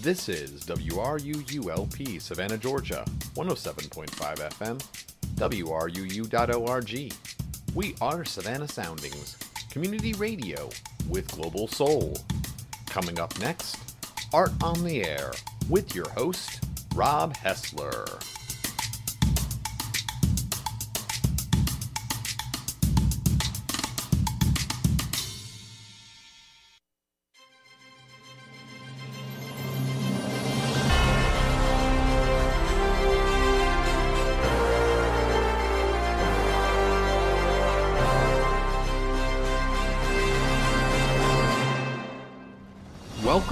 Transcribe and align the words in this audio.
This 0.00 0.28
is 0.28 0.64
WRUULP 0.64 2.20
Savannah, 2.20 2.58
Georgia, 2.58 3.04
107.5 3.34 4.08
FM, 4.50 4.78
WRUU.org. 5.36 7.12
We 7.74 7.94
are 8.00 8.24
Savannah 8.24 8.68
Soundings, 8.68 9.36
community 9.70 10.12
radio 10.14 10.68
with 11.08 11.30
global 11.32 11.68
soul. 11.68 12.18
Coming 12.86 13.18
up 13.18 13.38
next, 13.40 13.76
Art 14.32 14.52
on 14.62 14.84
the 14.84 15.04
Air 15.04 15.32
with 15.68 15.94
your 15.94 16.08
host, 16.10 16.64
Rob 16.94 17.34
Hessler. 17.34 18.33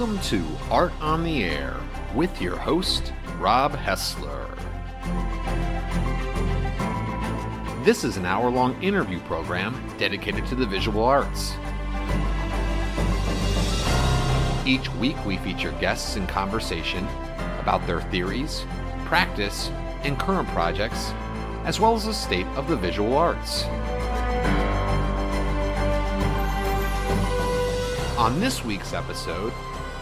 Welcome 0.03 0.21
to 0.23 0.45
Art 0.69 0.91
on 0.99 1.23
the 1.23 1.45
Air 1.45 1.77
with 2.13 2.41
your 2.41 2.57
host, 2.57 3.13
Rob 3.39 3.71
Hessler. 3.71 4.53
This 7.85 8.03
is 8.03 8.17
an 8.17 8.25
hour 8.25 8.49
long 8.49 8.83
interview 8.83 9.21
program 9.21 9.81
dedicated 9.97 10.45
to 10.47 10.55
the 10.55 10.65
visual 10.65 11.05
arts. 11.05 11.53
Each 14.67 14.93
week, 14.95 15.15
we 15.25 15.37
feature 15.37 15.71
guests 15.79 16.17
in 16.17 16.27
conversation 16.27 17.07
about 17.61 17.87
their 17.87 18.01
theories, 18.01 18.65
practice, 19.05 19.69
and 20.03 20.19
current 20.19 20.49
projects, 20.49 21.13
as 21.63 21.79
well 21.79 21.95
as 21.95 22.03
the 22.03 22.13
state 22.13 22.47
of 22.57 22.67
the 22.67 22.75
visual 22.75 23.15
arts. 23.15 23.63
On 28.17 28.37
this 28.41 28.65
week's 28.65 28.91
episode, 28.91 29.53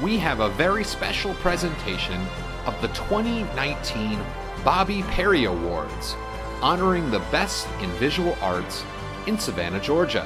we 0.01 0.17
have 0.17 0.39
a 0.39 0.49
very 0.49 0.83
special 0.83 1.33
presentation 1.35 2.19
of 2.65 2.79
the 2.81 2.87
2019 2.89 4.19
Bobi 4.63 5.03
Perry 5.09 5.45
Awards, 5.45 6.15
honoring 6.59 7.11
the 7.11 7.19
best 7.31 7.67
in 7.81 7.89
visual 7.91 8.35
arts 8.41 8.83
in 9.27 9.37
Savannah, 9.37 9.79
Georgia. 9.79 10.25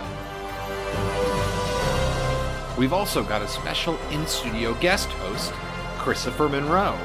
We've 2.78 2.94
also 2.94 3.22
got 3.22 3.42
a 3.42 3.48
special 3.50 4.00
in 4.12 4.26
studio 4.28 4.74
guest 4.76 5.10
host, 5.10 5.52
Kristopher 5.98 6.50
Monroe. 6.50 6.98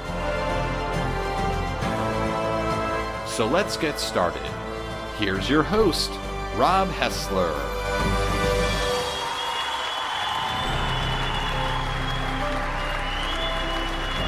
So 3.26 3.46
let's 3.46 3.76
get 3.76 3.98
started. 3.98 4.46
Here's 5.18 5.50
your 5.50 5.64
host, 5.64 6.10
Rob 6.56 6.88
Hessler. 6.88 7.79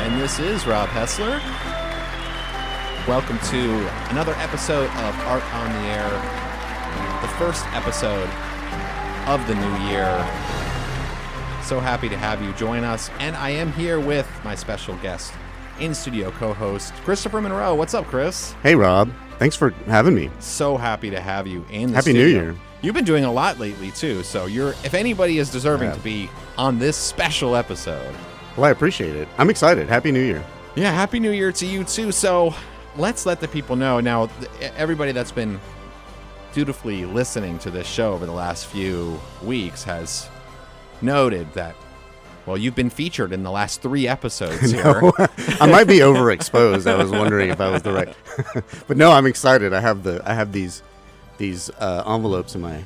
And 0.02 0.20
this 0.20 0.38
is 0.40 0.66
Rob 0.66 0.88
Hessler. 0.88 1.38
Welcome 3.06 3.38
to 3.50 3.88
another 4.10 4.32
episode 4.34 4.84
of 4.90 5.18
Art 5.20 5.44
on 5.54 5.72
the 5.72 5.88
Air, 5.88 6.10
the 7.22 7.28
first 7.38 7.64
episode 7.72 8.28
of 9.28 9.46
the 9.46 9.54
new 9.54 9.86
year. 9.88 10.10
So 11.62 11.78
happy 11.78 12.08
to 12.08 12.16
have 12.16 12.42
you 12.42 12.52
join 12.54 12.82
us. 12.82 13.10
And 13.20 13.36
I 13.36 13.50
am 13.50 13.72
here 13.72 14.00
with 14.00 14.28
my 14.44 14.56
special 14.56 14.96
guest, 14.96 15.32
in 15.78 15.94
studio 15.94 16.32
co 16.32 16.52
host, 16.52 16.92
Kristopher 17.04 17.40
Monroe. 17.40 17.74
What's 17.74 17.94
up, 17.94 18.06
Chris? 18.06 18.52
Hey, 18.62 18.74
Rob. 18.74 19.10
Thanks 19.38 19.54
for 19.56 19.70
having 19.86 20.14
me. 20.14 20.30
So 20.40 20.76
happy 20.76 21.10
to 21.10 21.20
have 21.20 21.46
you 21.46 21.64
in 21.70 21.90
the 21.90 21.96
Happy 21.96 22.12
New. 22.12 22.26
Year. 22.26 22.56
You've 22.82 22.94
been 22.96 23.04
doing 23.04 23.24
a 23.24 23.32
lot 23.32 23.60
lately, 23.60 23.92
too. 23.92 24.24
So 24.24 24.46
you're, 24.46 24.70
if 24.84 24.94
anybody 24.94 25.38
is 25.38 25.50
deserving 25.50 25.90
Yeah. 25.90 25.94
to 25.94 26.00
be 26.00 26.30
on 26.58 26.80
this 26.80 26.96
special 26.96 27.54
episode, 27.54 28.14
Well, 28.56 28.66
I 28.66 28.70
appreciate 28.70 29.16
it. 29.16 29.28
I'm 29.38 29.50
excited. 29.50 29.88
Happy 29.88 30.12
New 30.12 30.22
Year. 30.22 30.44
Yeah, 30.74 30.90
happy 30.92 31.20
new 31.20 31.32
year 31.32 31.52
to 31.52 31.66
you 31.66 31.84
too. 31.84 32.12
So, 32.12 32.54
let's 32.96 33.26
let 33.26 33.40
the 33.40 33.48
people 33.48 33.76
know 33.76 34.00
now. 34.00 34.30
Everybody 34.76 35.12
that's 35.12 35.32
been 35.32 35.60
dutifully 36.52 37.04
listening 37.04 37.58
to 37.60 37.70
this 37.70 37.86
show 37.86 38.12
over 38.12 38.26
the 38.26 38.32
last 38.32 38.66
few 38.66 39.18
weeks 39.42 39.84
has 39.84 40.28
noted 41.00 41.52
that. 41.54 41.74
Well, 42.44 42.58
you've 42.58 42.74
been 42.74 42.90
featured 42.90 43.32
in 43.32 43.44
the 43.44 43.50
last 43.50 43.82
three 43.82 44.08
episodes 44.08 44.70
here. 44.72 44.84
I 45.60 45.66
might 45.66 45.86
be 45.86 45.98
overexposed. 45.98 46.90
I 46.90 46.96
was 47.02 47.10
wondering 47.10 47.50
if 47.50 47.60
I 47.60 47.70
was 47.70 47.82
the 47.82 47.92
right. 47.92 48.16
but 48.88 48.96
no, 48.96 49.12
I'm 49.12 49.26
excited. 49.26 49.72
I 49.72 49.80
have 49.80 50.02
the 50.02 50.20
I 50.24 50.34
have 50.34 50.52
these 50.52 50.82
these 51.38 51.70
uh, 51.78 52.02
envelopes 52.06 52.54
in 52.54 52.60
my 52.60 52.84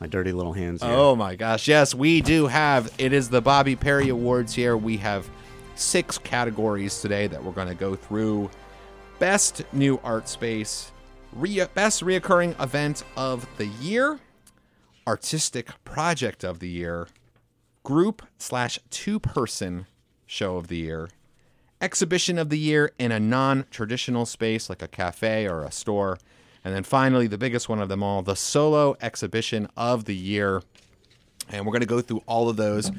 my 0.00 0.06
dirty 0.06 0.32
little 0.32 0.52
hands 0.52 0.82
here. 0.82 0.92
Oh 0.92 1.14
my 1.16 1.34
gosh, 1.34 1.68
yes, 1.68 1.94
we 1.94 2.20
do 2.20 2.46
have. 2.46 2.92
It 2.98 3.12
is 3.12 3.28
the 3.28 3.42
Bobi 3.42 3.78
Perry 3.78 4.08
Awards 4.08 4.54
here. 4.54 4.76
We 4.76 4.96
have 4.98 5.28
six 5.74 6.18
categories 6.18 7.00
today 7.00 7.26
that 7.26 7.42
we're 7.42 7.52
going 7.52 7.68
to 7.68 7.74
go 7.74 7.94
through. 7.94 8.50
Best 9.18 9.62
new 9.72 10.00
art 10.02 10.28
space, 10.28 10.92
re- 11.32 11.66
best 11.74 12.02
reoccurring 12.02 12.60
event 12.60 13.04
of 13.16 13.46
the 13.56 13.66
year, 13.66 14.18
artistic 15.06 15.70
project 15.84 16.44
of 16.44 16.58
the 16.58 16.68
year, 16.68 17.08
group 17.82 18.22
slash 18.38 18.78
two 18.90 19.18
person 19.20 19.86
show 20.26 20.56
of 20.56 20.68
the 20.68 20.76
year, 20.78 21.08
exhibition 21.80 22.38
of 22.38 22.50
the 22.50 22.58
year 22.58 22.92
in 22.98 23.12
a 23.12 23.20
non 23.20 23.66
traditional 23.70 24.26
space 24.26 24.68
like 24.68 24.82
a 24.82 24.88
cafe 24.88 25.46
or 25.46 25.62
a 25.62 25.70
store. 25.70 26.18
And 26.64 26.74
then 26.74 26.82
finally, 26.82 27.26
the 27.26 27.38
biggest 27.38 27.68
one 27.68 27.80
of 27.80 27.88
them 27.88 28.02
all, 28.02 28.22
the 28.22 28.36
solo 28.36 28.96
exhibition 29.02 29.68
of 29.76 30.06
the 30.06 30.16
year. 30.16 30.62
And 31.50 31.66
we're 31.66 31.72
going 31.72 31.80
to 31.82 31.86
go 31.86 32.00
through 32.00 32.22
all 32.26 32.48
of 32.48 32.56
those. 32.56 32.90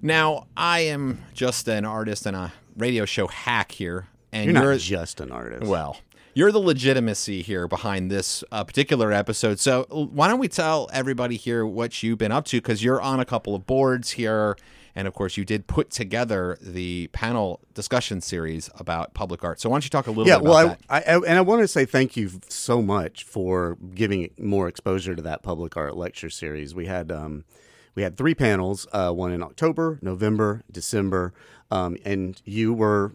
Now, 0.00 0.46
I 0.56 0.80
am 0.80 1.22
just 1.34 1.68
an 1.68 1.84
artist 1.84 2.26
and 2.26 2.36
a 2.36 2.52
radio 2.76 3.04
show 3.04 3.26
hack 3.26 3.72
here. 3.72 4.06
And 4.32 4.46
You're 4.46 4.62
you're, 4.62 4.72
not 4.72 4.80
just 4.80 5.20
an 5.20 5.30
artist. 5.30 5.66
well, 5.66 5.98
you're 6.34 6.52
the 6.52 6.58
legitimacy 6.60 7.42
here 7.42 7.68
behind 7.68 8.10
this 8.10 8.42
uh, 8.50 8.64
particular 8.64 9.12
episode. 9.12 9.58
So, 9.58 9.84
why 9.90 10.28
don't 10.28 10.38
we 10.38 10.48
tell 10.48 10.88
everybody 10.92 11.36
here 11.36 11.66
what 11.66 12.02
you've 12.02 12.18
been 12.18 12.32
up 12.32 12.46
to? 12.46 12.56
Because 12.58 12.82
you're 12.82 13.00
on 13.00 13.20
a 13.20 13.24
couple 13.26 13.54
of 13.54 13.66
boards 13.66 14.12
here. 14.12 14.56
And 14.94 15.08
of 15.08 15.14
course, 15.14 15.36
you 15.36 15.44
did 15.44 15.66
put 15.66 15.90
together 15.90 16.58
the 16.60 17.08
panel 17.08 17.60
discussion 17.74 18.20
series 18.20 18.68
about 18.78 19.14
public 19.14 19.42
art. 19.42 19.60
So, 19.60 19.70
why 19.70 19.76
don't 19.76 19.84
you 19.84 19.90
talk 19.90 20.06
a 20.06 20.10
little 20.10 20.26
yeah, 20.26 20.38
bit 20.38 20.42
about 20.46 20.50
well, 20.50 20.68
that? 20.68 20.80
I, 21.08 21.14
I, 21.14 21.16
and 21.16 21.38
I 21.38 21.40
want 21.40 21.62
to 21.62 21.68
say 21.68 21.84
thank 21.84 22.16
you 22.16 22.30
so 22.48 22.82
much 22.82 23.24
for 23.24 23.78
giving 23.94 24.30
more 24.38 24.68
exposure 24.68 25.14
to 25.14 25.22
that 25.22 25.42
public 25.42 25.76
art 25.76 25.96
lecture 25.96 26.30
series. 26.30 26.74
We 26.74 26.86
had 26.86 27.10
um, 27.10 27.44
we 27.94 28.02
had 28.02 28.16
three 28.16 28.34
panels, 28.34 28.86
uh, 28.92 29.10
one 29.10 29.32
in 29.32 29.42
October, 29.42 29.98
November, 30.02 30.62
December, 30.70 31.32
um, 31.70 31.96
and 32.04 32.40
you 32.44 32.72
were, 32.72 33.12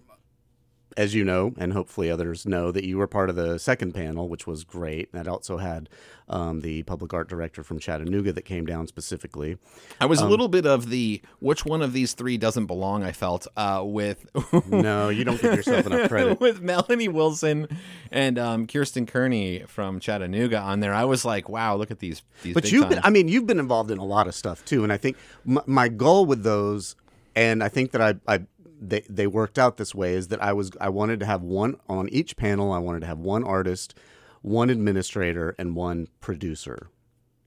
as 0.98 1.14
you 1.14 1.24
know, 1.24 1.54
and 1.60 1.74
hopefully 1.74 2.10
others 2.10 2.48
know, 2.48 2.72
that 2.72 2.84
you 2.84 2.98
were 2.98 3.06
part 3.06 3.30
of 3.30 3.36
the 3.36 3.60
second 3.60 3.94
panel, 3.94 4.28
which 4.28 4.48
was 4.48 4.64
great. 4.64 5.14
That 5.14 5.28
also 5.28 5.58
had 5.58 5.90
um, 6.28 6.62
the 6.62 6.82
public 6.84 7.14
art 7.14 7.30
director 7.30 7.64
from 7.64 7.78
Chattanooga 7.78 8.34
that 8.34 8.42
came 8.42 8.66
down 8.66 8.88
specifically. 8.88 9.60
I 10.02 10.08
was 10.08 10.22
um, 10.22 10.28
a 10.28 10.30
little 10.30 10.48
bit 10.48 10.66
of 10.66 10.90
the 10.90 11.22
which 11.40 11.66
one 11.66 11.84
of 11.84 11.94
these 11.94 12.14
three 12.14 12.38
doesn't 12.38 12.66
belong. 12.66 13.04
I 13.04 13.12
felt 13.12 13.46
uh, 13.56 13.84
with 13.86 14.26
No, 14.68 15.10
you 15.10 15.24
don't 15.24 15.40
give 15.40 15.54
yourself 15.56 15.86
enough 15.86 16.10
credit. 16.10 16.40
with 16.42 16.62
Melanie 16.62 17.10
Wilson 17.10 17.68
and 18.12 18.40
um, 18.40 18.66
Kirsten 18.66 19.06
Kearney 19.06 19.66
from 19.68 20.00
Chattanooga 20.00 20.58
on 20.58 20.80
there. 20.80 20.96
I 20.96 21.06
was 21.06 21.24
like, 21.24 21.48
wow, 21.48 21.76
look 21.76 21.92
at 21.92 22.00
these. 22.00 22.24
these 22.42 22.56
But 22.56 22.72
you've 22.72 22.90
been, 22.90 23.02
I 23.04 23.12
mean, 23.12 23.28
you've 23.28 23.46
been 23.46 23.60
involved 23.60 23.92
in 23.92 24.00
a 24.00 24.06
lot 24.06 24.28
of 24.28 24.34
stuff 24.34 24.66
too, 24.66 24.84
and 24.84 24.92
I 24.92 24.98
think 24.98 25.16
my, 25.46 25.62
my 25.68 25.90
goal 25.90 26.26
with 26.26 26.42
those, 26.42 26.96
and 27.36 27.64
I 27.64 27.70
think 27.70 27.92
that 27.92 28.02
I, 28.02 28.16
I 28.28 28.42
they, 28.80 29.02
they 29.10 29.28
worked 29.28 29.58
out 29.58 29.78
this 29.78 29.96
way, 29.96 30.14
is 30.14 30.28
that 30.30 30.42
I 30.42 30.54
was 30.54 30.72
I 30.80 30.90
wanted 30.90 31.20
to 31.22 31.26
have 31.26 31.42
one 31.42 31.76
on 31.90 32.10
each 32.10 32.38
panel. 32.38 32.72
I 32.72 32.80
wanted 32.80 33.02
to 33.02 33.08
have 33.08 33.20
one 33.20 33.44
artist, 33.44 33.96
one 34.42 34.70
administrator, 34.70 35.56
and 35.58 35.76
one 35.76 36.08
producer, 36.20 36.90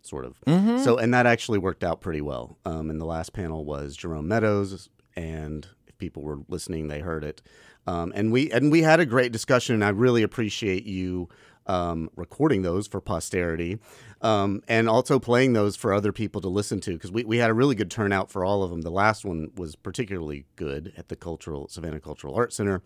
sort 0.03 0.25
of. 0.25 0.37
So, 0.85 0.97
and 0.99 1.13
that 1.15 1.27
actually 1.27 1.59
worked 1.59 1.85
out 1.85 2.01
pretty 2.01 2.21
well. 2.21 2.59
Um, 2.65 2.91
and 2.91 3.01
the 3.01 3.07
last 3.07 3.33
panel 3.33 3.65
was 3.65 3.97
Jerome 3.97 4.29
Meadows, 4.29 4.89
and 5.17 5.67
if 5.87 5.97
people 5.99 6.23
were 6.23 6.41
listening, 6.49 6.89
they 6.89 7.01
heard 7.01 7.25
it. 7.25 7.43
Um, 7.87 8.13
and 8.15 8.31
we 8.33 8.51
and 8.51 8.71
we 8.71 8.83
had 8.83 9.01
a 9.01 9.07
great 9.07 9.33
discussion, 9.33 9.75
and 9.75 9.85
I 9.85 9.91
really 9.91 10.23
appreciate 10.23 10.85
you 10.85 11.29
um, 11.67 12.11
recording 12.17 12.63
those 12.63 12.87
for 12.89 13.01
posterity, 13.01 13.79
um, 14.23 14.63
and 14.69 14.89
also 14.89 15.19
playing 15.19 15.53
those 15.55 15.77
for 15.77 15.93
other 15.95 16.13
people 16.13 16.41
to 16.43 16.49
listen 16.49 16.81
to 16.81 16.93
because 16.93 17.11
we, 17.11 17.25
we 17.25 17.39
had 17.39 17.51
a 17.51 17.55
really 17.55 17.75
good 17.75 17.91
turnout 17.91 18.31
for 18.31 18.45
all 18.45 18.63
of 18.63 18.71
them. 18.71 18.83
The 18.83 18.91
last 18.91 19.25
one 19.25 19.51
was 19.57 19.77
particularly 19.77 20.45
good 20.57 20.93
at 20.97 21.09
the 21.09 21.17
cultural 21.17 21.69
Savannah 21.69 22.01
Cultural 22.01 22.35
Arts 22.35 22.57
Center, 22.57 22.83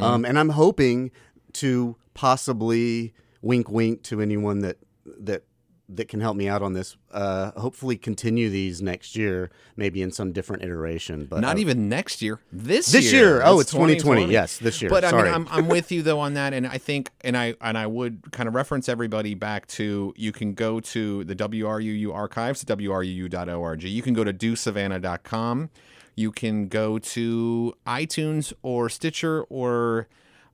um, 0.00 0.24
and 0.24 0.38
I'm 0.38 0.50
hoping 0.50 1.10
to 1.54 1.96
possibly 2.14 3.14
wink 3.42 3.70
wink 3.70 4.02
to 4.04 4.20
anyone 4.20 4.60
that 4.60 4.78
that 5.04 5.44
that 5.90 6.08
can 6.08 6.20
help 6.20 6.36
me 6.36 6.48
out 6.48 6.62
on 6.62 6.74
this. 6.74 6.96
Uh, 7.10 7.50
hopefully, 7.52 7.96
continue 7.96 8.50
these 8.50 8.82
next 8.82 9.16
year, 9.16 9.50
maybe 9.76 10.02
in 10.02 10.12
some 10.12 10.32
different 10.32 10.62
iteration. 10.62 11.24
But 11.24 11.40
Not 11.40 11.56
I- 11.56 11.60
even 11.60 11.88
next 11.88 12.20
year. 12.20 12.40
This 12.52 12.92
This 12.92 13.12
year. 13.12 13.40
Oh, 13.42 13.60
it's 13.60 13.70
2020. 13.70 13.98
2020. 14.26 14.32
Yes, 14.32 14.58
this 14.58 14.82
year. 14.82 14.90
But 14.90 15.04
I 15.04 15.12
mean, 15.12 15.32
I'm, 15.32 15.48
I'm 15.50 15.68
with 15.68 15.90
you 15.90 16.02
though 16.02 16.20
on 16.20 16.34
that, 16.34 16.52
and 16.52 16.66
I 16.66 16.78
think, 16.78 17.10
and 17.22 17.36
I 17.36 17.54
and 17.60 17.78
I 17.78 17.86
would 17.86 18.32
kind 18.32 18.48
of 18.48 18.54
reference 18.54 18.88
everybody 18.88 19.34
back 19.34 19.66
to 19.68 20.12
you 20.16 20.32
can 20.32 20.54
go 20.54 20.80
to 20.80 21.24
the 21.24 21.34
WRUU 21.34 22.12
archives, 22.14 22.64
wruu.org. 22.64 23.82
You 23.82 24.02
can 24.02 24.14
go 24.14 24.24
to 24.24 24.32
dosavannah.com. 24.32 25.70
You 26.14 26.32
can 26.32 26.66
go 26.66 26.98
to 26.98 27.74
iTunes 27.86 28.52
or 28.62 28.88
Stitcher 28.88 29.42
or 29.44 30.08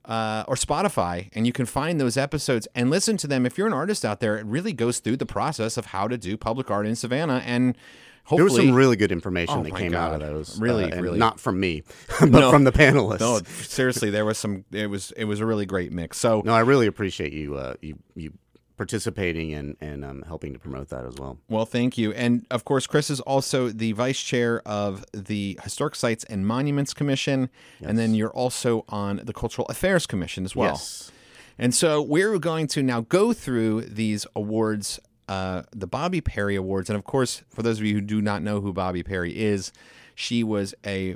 uh, 0.07 0.43
or 0.47 0.55
Spotify, 0.55 1.29
and 1.33 1.45
you 1.45 1.53
can 1.53 1.65
find 1.65 1.99
those 1.99 2.17
episodes 2.17 2.67
and 2.75 2.89
listen 2.89 3.17
to 3.17 3.27
them. 3.27 3.45
If 3.45 3.57
you're 3.57 3.67
an 3.67 3.73
artist 3.73 4.05
out 4.05 4.19
there, 4.19 4.37
it 4.37 4.45
really 4.45 4.73
goes 4.73 4.99
through 4.99 5.17
the 5.17 5.25
process 5.25 5.77
of 5.77 5.87
how 5.87 6.07
to 6.07 6.17
do 6.17 6.37
public 6.37 6.69
art 6.71 6.85
in 6.85 6.95
Savannah, 6.95 7.41
and 7.45 7.75
there 7.75 8.39
hopefully, 8.39 8.61
was 8.61 8.69
some 8.69 8.73
really 8.75 8.95
good 8.95 9.11
information 9.11 9.59
Oh 9.59 9.63
that 9.63 9.75
came 9.75 9.93
out 9.93 10.13
of 10.13 10.19
those. 10.21 10.59
Really, 10.59 10.85
uh, 10.85 10.89
and 10.95 11.01
really. 11.01 11.19
not 11.19 11.39
from 11.39 11.59
me, 11.59 11.83
but 12.19 12.29
No. 12.29 12.51
from 12.51 12.63
the 12.63 12.71
panelists. 12.71 13.19
no, 13.19 13.39
seriously, 13.63 14.09
there 14.09 14.25
was 14.25 14.37
some. 14.37 14.65
It 14.71 14.87
was 14.89 15.11
it 15.11 15.25
was 15.25 15.39
a 15.39 15.45
really 15.45 15.65
great 15.65 15.91
mix. 15.91 16.17
So 16.17 16.41
No, 16.45 16.53
I 16.53 16.61
really 16.61 16.87
appreciate 16.87 17.33
you 17.33 17.55
uh, 17.55 17.75
you 17.81 17.97
you 18.15 18.33
participating 18.77 19.53
and 19.53 19.77
and 19.79 20.03
um, 20.03 20.23
helping 20.27 20.53
to 20.53 20.59
promote 20.59 20.89
that 20.89 21.05
as 21.05 21.15
well. 21.15 21.37
Well, 21.49 21.65
thank 21.65 21.97
you. 21.97 22.11
And 22.13 22.45
of 22.51 22.65
course, 22.65 22.87
Chris 22.87 23.09
is 23.09 23.19
also 23.21 23.69
the 23.69 23.93
vice 23.93 24.19
chair 24.19 24.61
of 24.65 25.05
the 25.13 25.59
Historic 25.63 25.95
Sites 25.95 26.23
and 26.25 26.45
Monuments 26.45 26.93
Commission. 26.93 27.49
And 27.81 27.97
then 27.97 28.13
you're 28.13 28.33
also 28.33 28.85
on 28.89 29.21
the 29.23 29.33
Cultural 29.33 29.67
Affairs 29.67 30.05
Commission 30.05 30.45
as 30.45 30.55
well. 30.55 30.73
Yes. 30.73 31.11
And 31.57 31.73
so 31.73 32.01
we're 32.01 32.37
going 32.37 32.67
to 32.67 32.83
now 32.83 33.01
go 33.01 33.31
through 33.31 33.81
these 33.81 34.25
awards, 34.35 34.99
uh, 35.29 35.63
the 35.71 35.87
Bobi 35.87 36.23
Perry 36.23 36.55
Awards. 36.55 36.89
And 36.89 36.97
of 36.97 37.05
course, 37.05 37.43
for 37.49 37.63
those 37.63 37.79
of 37.79 37.85
you 37.85 37.93
who 37.95 38.01
do 38.01 38.21
not 38.21 38.41
know 38.41 38.59
who 38.59 38.73
Bobi 38.73 39.05
Perry 39.05 39.37
is, 39.37 39.71
she 40.15 40.43
was 40.43 40.75
a, 40.85 41.15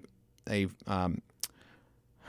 a 0.50 0.68
um, 0.88 1.22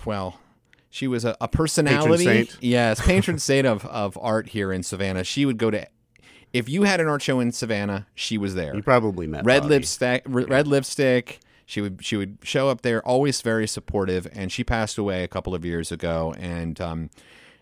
well, 0.05 0.41
she 0.91 1.07
was 1.07 1.25
a, 1.25 1.37
a 1.41 1.49
personality. 1.49 2.25
saint. 2.25 2.57
Yes, 2.61 3.01
patron 3.01 3.39
saint 3.39 3.67
of, 3.67 3.87
of 3.87 4.19
art 4.21 4.49
here 4.51 4.73
in 4.73 4.83
Savannah. 4.83 5.25
She 5.25 5.47
would 5.47 5.57
go 5.57 5.71
to, 5.71 5.87
if 6.53 6.69
you 6.69 6.83
had 6.83 7.01
an 7.01 7.07
art 7.09 7.23
show 7.23 7.41
in 7.41 7.53
Savannah, 7.53 8.07
she 8.15 8.37
was 8.37 8.55
there 8.55 8.75
You 8.75 8.83
probably 8.83 9.27
met 9.27 9.45
red 9.45 9.63
Bobi. 9.63 9.69
lipstick 9.69 10.23
red 10.27 10.67
lipstick 10.67 11.41
she 11.65 11.81
would 11.81 12.05
she 12.05 12.17
would 12.17 12.39
show 12.43 12.69
up 12.69 12.83
there 12.83 13.01
always 13.07 13.41
very 13.43 13.69
supportive 13.69 14.27
and 14.33 14.51
she 14.51 14.65
passed 14.65 14.99
away 14.99 15.23
a 15.23 15.29
couple 15.29 15.55
of 15.55 15.65
years 15.65 15.93
ago 15.93 16.35
and 16.37 16.81
um 16.81 17.09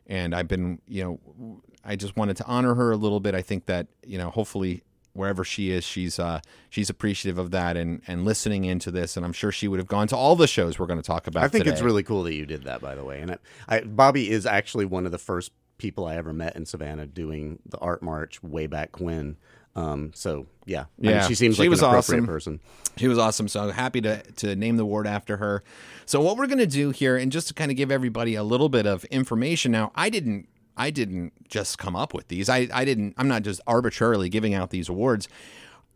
and 0.07 0.35
I've 0.35 0.49
been 0.49 0.81
you 0.89 1.05
know 1.05 1.61
I 1.85 1.95
just 1.97 2.17
wanted 2.17 2.39
to 2.39 2.47
honor 2.47 2.75
her 2.75 2.91
a 2.91 2.97
little 2.97 3.21
bit 3.21 3.35
I 3.35 3.43
think 3.43 3.67
that 3.67 3.87
you 4.03 4.17
know 4.17 4.31
hopefully 4.31 4.83
wherever 5.19 5.45
she 5.45 5.71
is 5.71 5.85
she's 5.85 6.19
uh 6.19 6.41
she's 6.71 6.89
appreciative 6.89 7.37
of 7.39 7.51
that 7.51 7.77
and 7.77 8.01
and 8.07 8.25
listening 8.25 8.65
into 8.65 8.91
this 8.91 9.17
and 9.17 9.27
I'm 9.27 9.33
sure 9.33 9.53
she 9.53 9.69
would 9.69 9.79
have 9.79 9.89
gone 9.89 10.07
to 10.09 10.17
all 10.17 10.37
the 10.37 10.47
shows 10.47 10.79
we're 10.79 10.87
going 10.87 11.01
to 11.01 11.07
talk 11.07 11.27
about 11.27 11.43
I 11.45 11.49
think 11.49 11.67
it's 11.67 11.83
really 11.83 12.03
cool 12.03 12.23
that 12.23 12.35
you 12.35 12.47
did 12.47 12.65
that, 12.65 12.81
by 12.81 12.95
the 12.95 13.05
way. 13.05 13.21
And 13.21 13.33
I, 13.33 13.39
I, 13.69 13.81
Bobi 13.81 14.29
is 14.29 14.47
actually 14.47 14.85
one 14.87 15.05
of 15.07 15.13
the 15.13 15.19
first 15.19 15.53
people 15.77 16.07
I 16.07 16.17
ever 16.17 16.33
met 16.33 16.57
in 16.57 16.65
Savannah 16.67 17.07
doing 17.07 17.59
the 17.69 17.79
art 17.79 18.03
march 18.03 18.43
way 18.43 18.67
back 18.67 19.01
when. 19.01 19.37
Um, 19.77 20.11
so 20.15 20.47
yeah, 20.67 20.83
I 20.83 20.85
mean, 20.99 21.11
Yeah, 21.13 21.27
she 21.29 21.35
seems 21.37 21.57
she 21.57 21.63
like 21.63 21.71
was 21.71 21.83
an 21.83 21.87
appropriate 21.91 22.19
awesome. 22.19 22.27
person. 22.27 22.61
She 22.97 23.07
was 23.07 23.17
awesome. 23.19 23.47
So 23.49 23.71
happy 23.71 24.01
to 24.01 24.23
to 24.23 24.57
name 24.57 24.77
the 24.77 24.83
award 24.83 25.07
after 25.07 25.37
her. 25.37 25.63
So 26.05 26.21
what 26.21 26.37
we're 26.37 26.49
going 26.49 26.59
to 26.59 26.67
do 26.67 26.91
here, 26.91 27.17
and 27.17 27.31
just 27.31 27.49
to 27.49 27.55
kind 27.55 27.71
of 27.71 27.77
give 27.77 27.93
everybody 27.93 28.35
a 28.35 28.43
little 28.43 28.69
bit 28.69 28.87
of 28.87 29.05
information. 29.07 29.71
Now, 29.73 29.93
I 29.95 30.11
didn't 30.11 30.49
I 30.79 30.91
didn't 30.91 31.49
just 31.49 31.77
come 31.79 31.97
up 31.97 32.15
with 32.15 32.29
these. 32.29 32.49
I 32.49 32.69
I 32.73 32.85
didn't. 32.85 33.15
I'm 33.19 33.29
not 33.29 33.43
just 33.43 33.61
arbitrarily 33.67 34.29
giving 34.29 34.55
out 34.55 34.71
these 34.71 34.89
awards. 34.89 35.29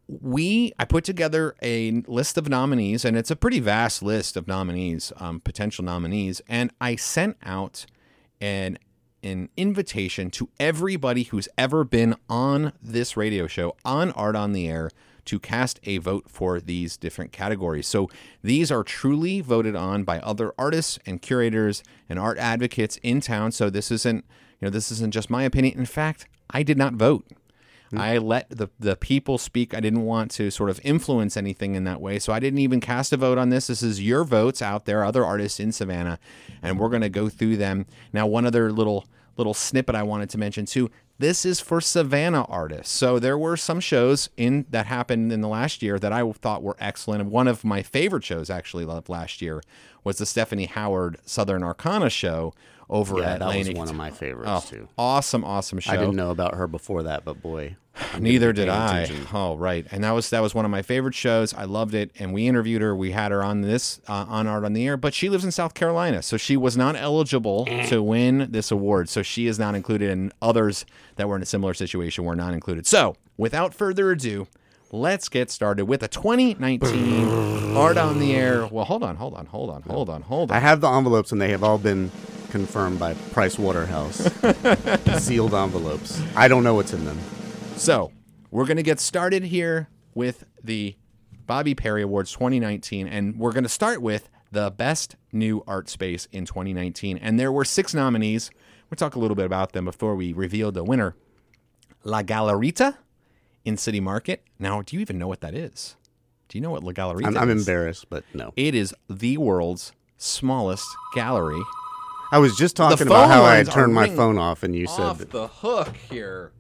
We 0.08 0.72
I 0.78 0.84
put 0.84 1.04
together 1.04 1.54
a 1.62 2.02
list 2.06 2.36
of 2.36 2.48
nominees, 2.48 3.04
and 3.04 3.16
it's 3.16 3.30
a 3.30 3.36
pretty 3.36 3.60
vast 3.60 4.02
list 4.02 4.36
of 4.36 4.46
nominees, 4.46 5.12
um, 5.16 5.40
potential 5.40 5.84
nominees, 5.84 6.42
and 6.48 6.70
I 6.80 6.96
sent 6.96 7.36
out 7.44 7.86
an 8.40 8.78
an 9.22 9.48
invitation 9.56 10.30
to 10.30 10.48
everybody 10.58 11.22
who's 11.22 11.48
ever 11.56 11.84
been 11.84 12.16
on 12.28 12.72
this 12.82 13.16
radio 13.16 13.46
show 13.46 13.76
on 13.84 14.10
Art 14.12 14.34
on 14.34 14.52
the 14.52 14.68
Air 14.68 14.90
to 15.26 15.38
cast 15.38 15.78
a 15.84 15.98
vote 15.98 16.28
for 16.28 16.60
these 16.60 16.96
different 16.96 17.30
categories. 17.30 17.86
So 17.86 18.10
these 18.42 18.72
are 18.72 18.82
truly 18.82 19.40
voted 19.40 19.76
on 19.76 20.02
by 20.02 20.18
other 20.18 20.52
artists 20.58 20.98
and 21.06 21.22
curators 21.22 21.84
and 22.08 22.18
art 22.18 22.38
advocates 22.38 22.96
in 23.04 23.20
town. 23.20 23.52
So 23.52 23.70
this 23.70 23.92
isn't, 23.92 24.24
you 24.62 24.66
know, 24.66 24.70
this 24.70 24.92
isn't 24.92 25.12
just 25.12 25.28
my 25.28 25.42
opinion. 25.42 25.76
In 25.76 25.86
fact, 25.86 26.26
I 26.48 26.62
did 26.62 26.78
not 26.78 26.94
vote. 26.94 27.26
Hmm. 27.90 27.98
I 27.98 28.18
let 28.18 28.48
the 28.48 28.68
the 28.78 28.94
people 28.94 29.36
speak. 29.36 29.74
I 29.74 29.80
didn't 29.80 30.04
want 30.04 30.30
to 30.32 30.52
sort 30.52 30.70
of 30.70 30.80
influence 30.84 31.36
anything 31.36 31.74
in 31.74 31.82
that 31.82 32.00
way, 32.00 32.20
so 32.20 32.32
I 32.32 32.38
didn't 32.38 32.60
even 32.60 32.80
cast 32.80 33.12
a 33.12 33.16
vote 33.16 33.38
on 33.38 33.48
this. 33.48 33.66
This 33.66 33.82
is 33.82 34.00
your 34.00 34.22
votes 34.22 34.62
out 34.62 34.84
there, 34.84 35.04
other 35.04 35.24
artists 35.24 35.58
in 35.58 35.72
Savannah, 35.72 36.20
and 36.62 36.78
we're 36.78 36.90
going 36.90 37.02
to 37.02 37.08
go 37.08 37.28
through 37.28 37.56
them. 37.56 37.86
Now, 38.12 38.28
one 38.28 38.46
other 38.46 38.70
little 38.70 39.04
little 39.36 39.52
snippet 39.52 39.96
I 39.96 40.04
wanted 40.04 40.30
to 40.30 40.38
mention 40.38 40.64
too. 40.64 40.90
This 41.18 41.44
is 41.44 41.60
for 41.60 41.80
Savannah 41.80 42.44
artists. 42.44 42.94
So 42.94 43.18
there 43.18 43.38
were 43.38 43.56
some 43.56 43.80
shows 43.80 44.28
in 44.36 44.66
that 44.70 44.86
happened 44.86 45.32
in 45.32 45.40
the 45.40 45.48
last 45.48 45.82
year 45.82 45.98
that 45.98 46.12
I 46.12 46.30
thought 46.32 46.62
were 46.62 46.76
excellent. 46.78 47.20
And 47.20 47.30
one 47.30 47.48
of 47.48 47.64
my 47.64 47.82
favorite 47.82 48.24
shows 48.24 48.48
actually 48.48 48.84
of 48.84 49.08
last 49.08 49.42
year 49.42 49.60
was 50.04 50.18
the 50.18 50.26
Stephanie 50.26 50.66
Howard 50.66 51.18
Southern 51.24 51.62
Arcana 51.64 52.10
show 52.10 52.54
over 52.92 53.18
Yeah, 53.20 53.32
at 53.32 53.38
that 53.40 53.56
was 53.56 53.70
one 53.70 53.88
of 53.88 53.96
my 53.96 54.10
favorites 54.10 54.50
Oh, 54.52 54.60
too. 54.68 54.88
awesome, 54.98 55.44
awesome 55.44 55.80
show. 55.80 55.92
I 55.92 55.96
didn't 55.96 56.14
know 56.14 56.30
about 56.30 56.54
her 56.54 56.68
before 56.68 57.02
that, 57.04 57.24
but 57.24 57.42
boy, 57.42 57.76
I'm 58.14 58.22
Neither 58.22 58.52
did 58.52 58.68
I. 58.68 59.00
attention. 59.00 59.26
Oh, 59.34 59.56
right. 59.56 59.86
And 59.90 60.04
that 60.04 60.12
was 60.12 60.30
that 60.30 60.40
was 60.40 60.54
one 60.54 60.64
of 60.64 60.70
my 60.70 60.82
favorite 60.82 61.14
shows. 61.14 61.52
I 61.54 61.64
loved 61.64 61.94
it, 61.94 62.10
and 62.18 62.32
we 62.32 62.46
interviewed 62.46 62.80
her. 62.82 62.94
We 62.94 63.10
had 63.10 63.32
her 63.32 63.42
on 63.42 63.62
this 63.62 64.00
uh, 64.08 64.26
on 64.28 64.46
Art 64.46 64.64
on 64.64 64.72
the 64.74 64.86
Air, 64.86 64.96
but 64.96 65.12
she 65.14 65.28
lives 65.28 65.44
in 65.44 65.50
South 65.50 65.74
Carolina, 65.74 66.22
so 66.22 66.36
she 66.36 66.56
was 66.56 66.76
not 66.76 66.94
eligible 66.96 67.66
to 67.88 68.02
win 68.02 68.48
this 68.50 68.70
award. 68.70 69.08
So 69.08 69.22
she 69.22 69.46
is 69.46 69.58
not 69.58 69.74
included, 69.74 70.10
and 70.10 70.32
others 70.40 70.84
that 71.16 71.28
were 71.28 71.36
in 71.36 71.42
a 71.42 71.46
similar 71.46 71.74
situation 71.74 72.24
were 72.24 72.36
not 72.36 72.54
included. 72.54 72.86
So, 72.86 73.16
without 73.36 73.74
further 73.74 74.10
ado, 74.10 74.46
let's 74.90 75.28
get 75.28 75.50
started 75.50 75.84
with 75.86 76.00
the 76.00 76.08
2019 76.08 77.76
Art 77.76 77.96
on 77.98 78.18
the 78.20 78.34
Air. 78.34 78.66
Well, 78.66 78.84
hold 78.84 79.02
on, 79.02 79.16
hold 79.16 79.34
on, 79.34 79.46
hold 79.46 79.70
on, 79.70 79.82
hold 79.82 80.08
on, 80.08 80.22
hold 80.22 80.50
on. 80.50 80.56
I 80.56 80.60
have 80.60 80.80
the 80.80 80.88
envelopes, 80.88 81.32
and 81.32 81.40
they 81.40 81.50
have 81.50 81.62
all 81.62 81.78
been 81.78 82.10
confirmed 82.52 82.98
by 82.98 83.14
Price 83.32 83.58
Waterhouse. 83.58 84.30
Sealed 85.18 85.54
envelopes. 85.54 86.22
I 86.36 86.48
don't 86.48 86.62
know 86.62 86.74
what's 86.74 86.92
in 86.92 87.06
them. 87.06 87.18
So 87.76 88.12
we're 88.50 88.66
going 88.66 88.76
to 88.76 88.82
get 88.82 89.00
started 89.00 89.42
here 89.42 89.88
with 90.14 90.44
the 90.62 90.94
Bobi 91.48 91.74
Perry 91.74 92.02
Awards 92.02 92.30
2019, 92.32 93.08
and 93.08 93.38
we're 93.38 93.52
going 93.52 93.62
to 93.62 93.70
start 93.70 94.02
with 94.02 94.28
the 94.50 94.70
best 94.70 95.16
new 95.32 95.64
art 95.66 95.88
space 95.88 96.28
in 96.30 96.44
2019. 96.44 97.16
And 97.16 97.40
there 97.40 97.50
were 97.50 97.64
six 97.64 97.94
nominees. 97.94 98.50
We'll 98.90 98.96
talk 98.96 99.16
a 99.16 99.18
little 99.18 99.34
bit 99.34 99.46
about 99.46 99.72
them 99.72 99.86
before 99.86 100.14
we 100.14 100.34
reveal 100.34 100.70
the 100.70 100.84
winner. 100.84 101.16
La 102.04 102.22
Gallerita 102.22 102.98
in 103.64 103.78
City 103.78 103.98
Market. 103.98 104.44
Now, 104.58 104.82
do 104.82 104.94
you 104.94 105.00
even 105.00 105.18
know 105.18 105.26
what 105.28 105.40
that 105.40 105.54
is? 105.54 105.96
Do 106.48 106.58
you 106.58 106.62
know 106.62 106.70
what 106.70 106.84
La 106.84 106.92
Gallerita 106.92 107.28
I'm, 107.28 107.38
I'm 107.38 107.50
embarrassed, 107.50 108.10
but 108.10 108.24
no. 108.34 108.52
It 108.56 108.74
is 108.74 108.94
the 109.08 109.38
world's 109.38 109.92
smallest 110.18 110.86
gallery. 111.14 111.62
I 112.32 112.38
was 112.38 112.56
just 112.56 112.76
talking 112.76 113.06
about 113.06 113.28
how 113.28 113.42
I 113.42 113.56
had 113.56 113.70
turned 113.70 113.94
my 113.94 114.08
phone 114.08 114.38
off, 114.38 114.62
and 114.62 114.74
you 114.74 114.86
said 114.86 115.04
Off 115.04 115.18
that 115.18 115.30
the 115.30 115.48
hook 115.48 115.94
here. 115.96 116.52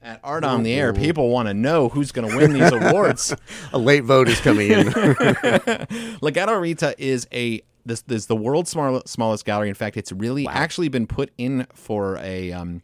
At 0.00 0.20
Art 0.22 0.44
on 0.44 0.62
the 0.62 0.72
Air, 0.72 0.94
people 0.94 1.28
want 1.28 1.48
to 1.48 1.54
know 1.54 1.88
who's 1.88 2.12
going 2.12 2.30
to 2.30 2.36
win 2.36 2.52
these 2.52 2.72
awards. 2.72 3.34
a 3.72 3.78
late 3.78 4.04
vote 4.04 4.28
is 4.28 4.40
coming 4.40 4.70
in. 4.70 4.86
La 6.22 6.30
Rita 6.54 6.94
is 6.96 7.26
a 7.32 7.60
this, 7.84 8.02
this 8.02 8.18
is 8.18 8.26
the 8.26 8.36
world's 8.36 8.70
small, 8.70 9.02
smallest 9.04 9.44
gallery. 9.44 9.68
In 9.68 9.74
fact, 9.74 9.96
it's 9.96 10.12
really 10.12 10.46
actually 10.46 10.88
been 10.88 11.06
put 11.06 11.32
in 11.36 11.66
for 11.74 12.16
a 12.18 12.52
um, 12.52 12.82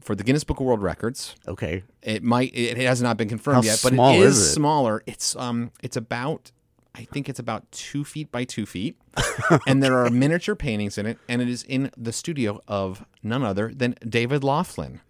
for 0.00 0.14
the 0.14 0.22
Guinness 0.22 0.44
Book 0.44 0.60
of 0.60 0.66
World 0.66 0.82
Records. 0.82 1.34
okay. 1.48 1.82
It 2.02 2.22
might 2.22 2.54
it 2.54 2.76
has 2.76 3.02
not 3.02 3.16
been 3.16 3.28
confirmed 3.28 3.64
How 3.64 3.70
yet, 3.70 3.80
but 3.82 3.92
it 3.92 4.20
is, 4.20 4.38
is 4.38 4.46
it? 4.46 4.52
smaller. 4.52 5.02
It's 5.06 5.34
um 5.34 5.72
it's 5.82 5.96
about 5.96 6.52
I 6.94 7.04
think 7.04 7.28
it's 7.28 7.38
about 7.40 7.70
two 7.72 8.04
feet 8.04 8.30
by 8.30 8.44
two 8.44 8.66
feet, 8.66 8.96
and 9.66 9.82
there 9.82 9.96
are 9.98 10.10
miniature 10.10 10.54
paintings 10.54 10.96
in 10.98 11.06
it, 11.06 11.18
and 11.28 11.42
it 11.42 11.48
is 11.48 11.62
in 11.64 11.90
the 11.96 12.12
studio 12.12 12.60
of 12.68 13.04
none 13.22 13.42
other 13.42 13.72
than 13.74 13.96
David 14.08 14.44
Laughlin, 14.44 15.00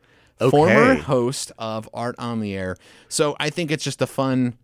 former 0.51 0.95
host 0.95 1.53
of 1.59 1.89
Art 1.93 2.15
on 2.19 2.41
the 2.41 2.55
Air. 2.57 2.77
So 3.09 3.37
I 3.39 3.51
think 3.51 3.71
it's 3.71 3.85
just 3.85 4.01
a 4.01 4.07
fun 4.07 4.57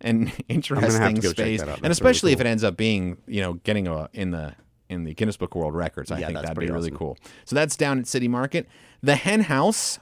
and 0.00 0.30
interesting 0.48 1.14
to 1.14 1.20
go 1.22 1.28
check 1.32 1.58
space, 1.58 1.62
and 1.62 1.86
especially 1.86 2.28
really 2.28 2.34
if 2.34 2.40
it 2.42 2.46
ends 2.46 2.62
up 2.64 2.76
being 2.76 3.16
you 3.26 3.40
know 3.40 3.54
getting 3.54 3.88
a 3.88 4.08
in 4.12 4.30
the 4.32 4.54
in 4.88 5.04
the 5.04 5.14
Guinness 5.14 5.36
Book 5.36 5.54
of 5.54 5.60
World 5.60 5.74
Records. 5.74 6.10
I 6.10 6.18
Yeah, 6.18 6.26
think 6.26 6.36
that'd 6.40 6.50
be 6.50 6.54
pretty 6.56 6.72
really 6.72 6.88
awesome. 6.90 6.98
cool. 6.98 7.18
So 7.46 7.56
that's 7.56 7.76
down 7.76 7.98
at 7.98 8.06
City 8.06 8.28
Market. 8.28 8.68
The 9.02 9.16
Hen 9.16 9.40
House, 9.40 9.98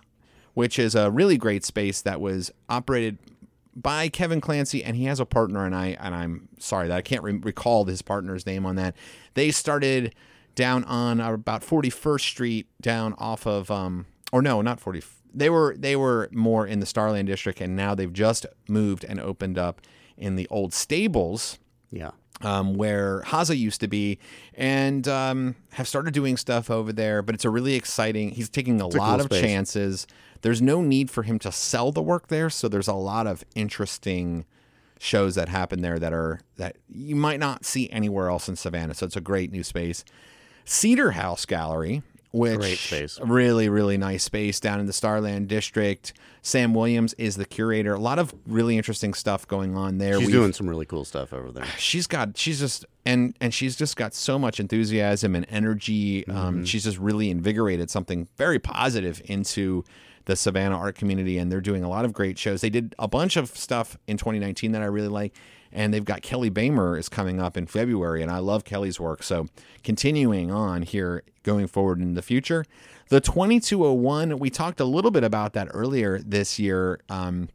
which 0.55 0.79
is 0.79 0.95
a 0.95 1.11
really 1.11 1.37
great 1.39 1.65
space 1.65 2.03
that 2.03 2.21
was 2.21 2.51
operated 2.69 3.19
by 3.77 4.09
Kevin 4.09 4.41
Clancy, 4.41 4.83
and 4.85 4.97
he 4.97 5.05
has 5.05 5.21
a 5.21 5.27
partner, 5.27 5.65
and 5.65 5.75
I 5.75 5.97
and 6.01 6.15
I'm 6.15 6.49
sorry 6.59 6.89
that 6.89 6.97
I 6.97 7.03
can't 7.03 7.23
re- 7.23 7.41
recall 7.43 7.85
his 7.85 8.03
partner's 8.03 8.47
name 8.47 8.65
on 8.67 8.77
that. 8.77 8.95
They 9.35 9.51
started 9.51 10.15
down 10.55 10.85
on 10.85 11.21
about 11.21 11.63
41st 11.63 12.21
Street, 12.21 12.67
down 12.81 13.15
off 13.19 13.47
of 13.47 13.71
um 13.71 14.07
or 14.33 14.43
no, 14.43 14.63
not 14.63 14.81
40. 14.81 15.03
they 15.33 15.51
were 15.51 15.75
they 15.79 15.97
were 15.97 16.29
more 16.33 16.67
in 16.67 16.81
the 16.81 16.87
Starland 16.87 17.27
district, 17.27 17.61
and 17.61 17.75
now 17.77 17.95
they've 17.95 18.13
just 18.13 18.47
moved 18.69 19.05
and 19.05 19.21
opened 19.21 19.59
up 19.59 19.81
in 20.17 20.37
the 20.37 20.47
old 20.49 20.73
stables 20.73 21.59
Yeah. 21.91 22.13
Um, 22.45 22.75
where 22.75 23.23
Haza 23.23 23.57
used 23.57 23.81
to 23.81 23.89
be, 23.89 24.19
and 24.55 25.07
um, 25.09 25.57
have 25.73 25.89
started 25.89 26.15
doing 26.15 26.37
stuff 26.37 26.71
over 26.71 26.93
there. 26.93 27.23
But 27.23 27.35
it's 27.35 27.45
a 27.45 27.51
really 27.51 27.75
exciting. 27.75 28.31
He's 28.31 28.49
taking 28.49 28.81
a 28.81 28.85
a 28.85 28.87
lot 28.87 29.17
cool 29.17 29.21
of 29.21 29.27
space. 29.27 29.41
chances. 29.41 30.07
There's 30.43 30.61
no 30.61 30.83
need 30.83 31.11
for 31.11 31.23
him 31.23 31.39
to 31.41 31.51
sell 31.51 31.91
the 31.91 32.03
work 32.03 32.29
there, 32.29 32.51
so 32.51 32.69
there's 32.69 32.89
a 32.89 32.95
lot 32.95 33.27
of 33.27 33.45
interesting 33.55 34.45
shows 35.01 35.35
that 35.35 35.49
happen 35.49 35.83
there 35.83 35.99
that 35.99 36.13
are 36.13 36.41
that 36.57 36.77
you 36.89 37.17
might 37.17 37.41
not 37.41 37.65
see 37.65 37.91
anywhere 37.91 38.31
else 38.31 38.49
in 38.49 38.57
Savannah. 38.57 38.95
So 38.95 39.07
it's 39.07 39.17
a 39.17 39.21
great 39.21 39.53
new 39.53 39.63
space. 39.63 40.05
Cedar 40.65 41.13
House 41.13 41.45
Gallery, 41.45 42.03
which 42.35 42.59
Great 42.59 42.79
space. 42.79 43.19
really 43.25 43.69
really 43.69 43.97
nice 43.97 44.25
space 44.25 44.59
down 44.59 44.81
in 44.81 44.87
the 44.87 44.93
Starland 44.93 45.47
district. 45.49 46.13
Sam 46.43 46.75
Williams 46.75 47.15
is 47.15 47.37
the 47.37 47.45
curator. 47.47 47.95
A 47.95 47.99
lot 47.99 48.19
of 48.19 48.35
really 48.47 48.77
interesting 48.77 49.15
stuff 49.15 49.47
going 49.49 49.77
on 49.77 49.99
there. 49.99 50.15
She's 50.19 50.27
We've- 50.27 50.33
doing 50.33 50.53
some 50.53 50.69
really 50.69 50.85
cool 50.85 51.05
stuff 51.05 51.33
over 51.33 51.53
there. 51.53 51.65
she's 51.79 52.07
got 52.09 52.37
she's 52.37 52.59
just 52.59 52.85
and 53.07 53.35
and 53.41 53.55
she's 53.55 53.77
just 53.77 53.97
got 53.97 54.15
so 54.15 54.39
much 54.39 54.59
enthusiasm 54.61 55.35
and 55.37 55.47
energy 55.49 56.27
um, 56.29 56.65
she's 56.65 56.85
just 56.85 56.99
really 56.99 57.31
invigorated 57.31 57.89
something 57.91 58.27
very 58.37 58.59
positive 58.59 59.23
into 59.27 59.85
the 60.27 60.37
savannah 60.37 60.77
art 60.77 60.95
community 60.95 61.39
and 61.39 61.51
they're 61.51 61.61
doing 61.61 61.85
a 61.85 61.89
lot 61.89 62.05
of 62.05 62.13
great 62.13 62.39
shows 62.39 62.61
they 62.61 62.71
did 62.71 62.95
a 62.99 63.09
bunch 63.09 63.37
of 63.37 63.49
stuff 63.57 63.97
in 64.07 64.17
2019 64.17 64.73
that 64.73 64.83
i 64.83 64.87
really 64.87 65.09
like 65.09 65.35
and 65.73 65.93
they've 65.93 66.05
got 66.05 66.23
kelly 66.23 66.51
Bamer 66.51 66.99
is 66.99 67.09
coming 67.09 67.41
up 67.41 67.57
in 67.57 67.67
february 67.67 68.23
and 68.23 68.31
i 68.31 68.39
love 68.39 68.65
kelly's 68.65 68.99
work 68.99 69.23
so 69.23 69.47
continuing 69.83 70.51
on 70.51 70.83
here 70.83 71.23
going 71.43 71.67
forward 71.67 72.01
in 72.01 72.15
the 72.15 72.23
future 72.23 72.65
the 73.09 73.21
2201 73.21 74.39
we 74.39 74.51
talked 74.51 74.81
a 74.81 74.85
little 74.85 75.11
bit 75.11 75.25
about 75.25 75.53
that 75.53 75.69
earlier 75.73 76.19
this 76.21 76.59
year 76.59 77.01
um, 77.09 77.49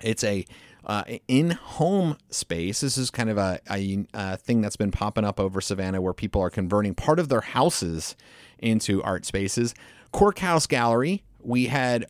it's 0.00 0.24
a 0.24 0.44
uh, 0.84 1.04
in-home 1.28 2.16
space. 2.30 2.80
This 2.80 2.98
is 2.98 3.10
kind 3.10 3.30
of 3.30 3.38
a, 3.38 3.60
a, 3.70 4.04
a 4.14 4.36
thing 4.36 4.60
that's 4.60 4.76
been 4.76 4.90
popping 4.90 5.24
up 5.24 5.38
over 5.38 5.60
Savannah, 5.60 6.00
where 6.00 6.12
people 6.12 6.42
are 6.42 6.50
converting 6.50 6.94
part 6.94 7.18
of 7.18 7.28
their 7.28 7.40
houses 7.40 8.16
into 8.58 9.02
art 9.02 9.24
spaces. 9.24 9.74
Cork 10.12 10.40
House 10.40 10.66
Gallery. 10.66 11.22
We 11.42 11.66
had 11.66 12.06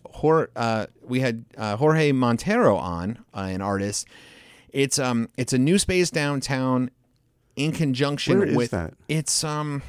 uh, 0.57 0.87
we 1.03 1.21
had 1.21 1.45
uh, 1.57 1.77
Jorge 1.77 2.13
Montero 2.13 2.77
on, 2.77 3.25
uh, 3.35 3.41
an 3.41 3.63
artist. 3.63 4.07
It's 4.71 4.99
um 4.99 5.29
it's 5.37 5.53
a 5.53 5.59
new 5.59 5.79
space 5.79 6.11
downtown, 6.11 6.91
in 7.57 7.73
conjunction 7.73 8.39
Where 8.39 8.49
is 8.49 8.57
with 8.57 8.71
that? 8.73 8.95
it's 9.09 9.45
um. 9.45 9.83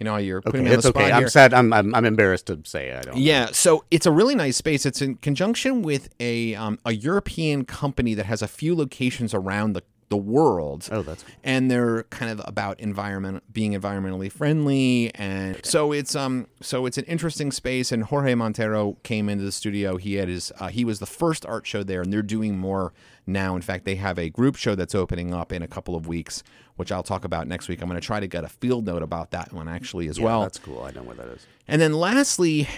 You 0.00 0.04
know, 0.04 0.16
you're 0.16 0.42
putting 0.42 0.62
Okay, 0.62 0.64
me 0.64 0.70
on 0.70 0.74
it's 0.74 0.82
the 0.82 0.88
spot 0.88 1.02
okay. 1.04 1.12
here. 1.12 1.22
I'm 1.22 1.28
sad. 1.28 1.54
I'm, 1.54 1.72
I'm 1.72 1.94
I'm 1.94 2.04
embarrassed 2.04 2.46
to 2.48 2.60
say 2.64 2.92
I 2.92 3.02
don't. 3.02 3.16
Yeah, 3.16 3.46
so 3.52 3.84
it's 3.92 4.06
a 4.06 4.10
really 4.10 4.34
nice 4.34 4.56
space. 4.56 4.84
It's 4.84 5.00
in 5.00 5.14
conjunction 5.16 5.82
with 5.82 6.08
a 6.18 6.54
um, 6.56 6.80
a 6.84 6.92
European 6.92 7.64
company 7.64 8.12
that 8.14 8.26
has 8.26 8.42
a 8.42 8.48
few 8.48 8.74
locations 8.74 9.32
around 9.32 9.74
the 9.74 9.82
the 10.10 10.16
world. 10.16 10.88
Oh, 10.92 11.02
that's 11.02 11.22
cool. 11.22 11.34
and 11.42 11.70
they're 11.70 12.02
kind 12.04 12.30
of 12.30 12.40
about 12.46 12.78
environment 12.80 13.42
being 13.52 13.72
environmentally 13.72 14.30
friendly 14.30 15.10
and 15.14 15.64
so 15.64 15.92
it's 15.92 16.14
um 16.14 16.46
so 16.60 16.86
it's 16.86 16.98
an 16.98 17.04
interesting 17.04 17.50
space 17.50 17.90
and 17.90 18.04
Jorge 18.04 18.34
Montero 18.34 18.96
came 19.02 19.28
into 19.28 19.44
the 19.44 19.52
studio 19.52 19.96
he 19.96 20.14
had 20.14 20.28
his 20.28 20.52
uh, 20.60 20.68
he 20.68 20.84
was 20.84 20.98
the 20.98 21.06
first 21.06 21.46
art 21.46 21.66
show 21.66 21.82
there 21.82 22.02
and 22.02 22.12
they're 22.12 22.22
doing 22.22 22.58
more 22.58 22.92
now 23.26 23.56
in 23.56 23.62
fact 23.62 23.84
they 23.86 23.94
have 23.96 24.18
a 24.18 24.28
group 24.28 24.56
show 24.56 24.74
that's 24.74 24.94
opening 24.94 25.32
up 25.32 25.52
in 25.52 25.62
a 25.62 25.68
couple 25.68 25.96
of 25.96 26.06
weeks 26.06 26.42
which 26.76 26.92
I'll 26.92 27.02
talk 27.02 27.24
about 27.24 27.46
next 27.48 27.68
week 27.68 27.80
I'm 27.80 27.88
going 27.88 28.00
to 28.00 28.06
try 28.06 28.20
to 28.20 28.26
get 28.26 28.44
a 28.44 28.48
field 28.48 28.84
note 28.86 29.02
about 29.02 29.30
that 29.30 29.52
one 29.52 29.68
actually 29.68 30.08
as 30.08 30.18
Yeah, 30.18 30.24
well 30.26 30.42
that's 30.42 30.58
cool. 30.58 30.82
I 30.82 30.90
know 30.90 31.02
where 31.02 31.16
that 31.16 31.28
is. 31.28 31.46
and 31.66 31.80
then 31.80 31.94
lastly, 31.94 32.68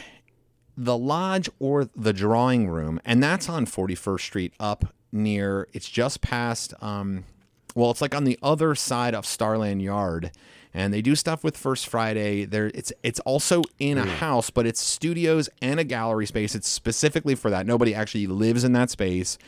the 0.76 0.96
lodge 0.96 1.48
or 1.58 1.86
the 1.86 2.12
drawing 2.12 2.68
room, 2.68 3.00
and 3.04 3.22
that's 3.22 3.48
on 3.48 3.64
41st 3.64 4.20
Street 4.20 4.52
up 4.60 4.92
near, 5.12 5.68
it's 5.72 5.88
just 5.88 6.20
past, 6.20 6.74
um, 6.80 7.24
well, 7.74 7.90
it's 7.90 8.00
like 8.00 8.14
on 8.14 8.24
the 8.24 8.38
other 8.42 8.74
side 8.74 9.14
of 9.14 9.26
Starland 9.26 9.82
Yard. 9.82 10.30
And 10.74 10.92
they 10.92 11.00
do 11.00 11.14
stuff 11.14 11.42
with 11.42 11.56
First 11.56 11.86
Friday. 11.88 12.44
There, 12.44 12.66
it's 12.74 12.92
it's 13.02 13.18
also 13.20 13.62
in 13.78 13.96
a 13.96 14.04
house, 14.04 14.50
but 14.50 14.66
it's 14.66 14.78
studios 14.78 15.48
and 15.62 15.80
a 15.80 15.84
gallery 15.84 16.26
space. 16.26 16.54
It's 16.54 16.68
specifically 16.68 17.34
for 17.34 17.48
that. 17.48 17.66
Nobody 17.66 17.94
actually 17.94 18.26
lives 18.26 18.62
in 18.62 18.72
that 18.72 18.90
space 18.90 19.38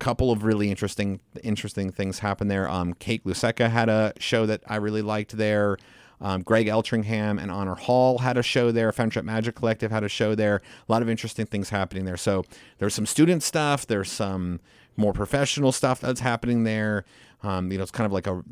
couple 0.00 0.32
of 0.32 0.42
really 0.42 0.70
interesting 0.70 1.20
interesting 1.44 1.92
things 1.92 2.18
happen 2.18 2.48
there. 2.48 2.68
Um, 2.68 2.94
Kate 2.94 3.22
Lusecka 3.24 3.70
had 3.70 3.88
a 3.88 4.12
show 4.18 4.46
that 4.46 4.62
I 4.66 4.76
really 4.76 5.02
liked 5.02 5.36
there. 5.36 5.76
Um, 6.22 6.42
Greg 6.42 6.66
Eltringham 6.66 7.40
and 7.40 7.50
Honor 7.50 7.76
Hall 7.76 8.18
had 8.18 8.36
a 8.36 8.42
show 8.42 8.72
there. 8.72 8.90
Femtrip 8.92 9.24
Magic 9.24 9.54
Collective 9.54 9.90
had 9.90 10.02
a 10.02 10.08
show 10.08 10.34
there. 10.34 10.56
A 10.56 10.92
lot 10.92 11.00
of 11.02 11.08
interesting 11.08 11.46
things 11.46 11.70
happening 11.70 12.04
there. 12.04 12.16
So 12.16 12.44
there's 12.78 12.94
some 12.94 13.06
student 13.06 13.42
stuff. 13.42 13.86
There's 13.86 14.10
some 14.10 14.60
more 14.96 15.12
professional 15.12 15.72
stuff 15.72 16.00
that's 16.00 16.20
happening 16.20 16.64
there. 16.64 17.04
Um, 17.42 17.72
you 17.72 17.78
know, 17.78 17.82
it's 17.82 17.90
kind 17.90 18.04
of 18.04 18.12
like 18.12 18.26
a 18.26 18.42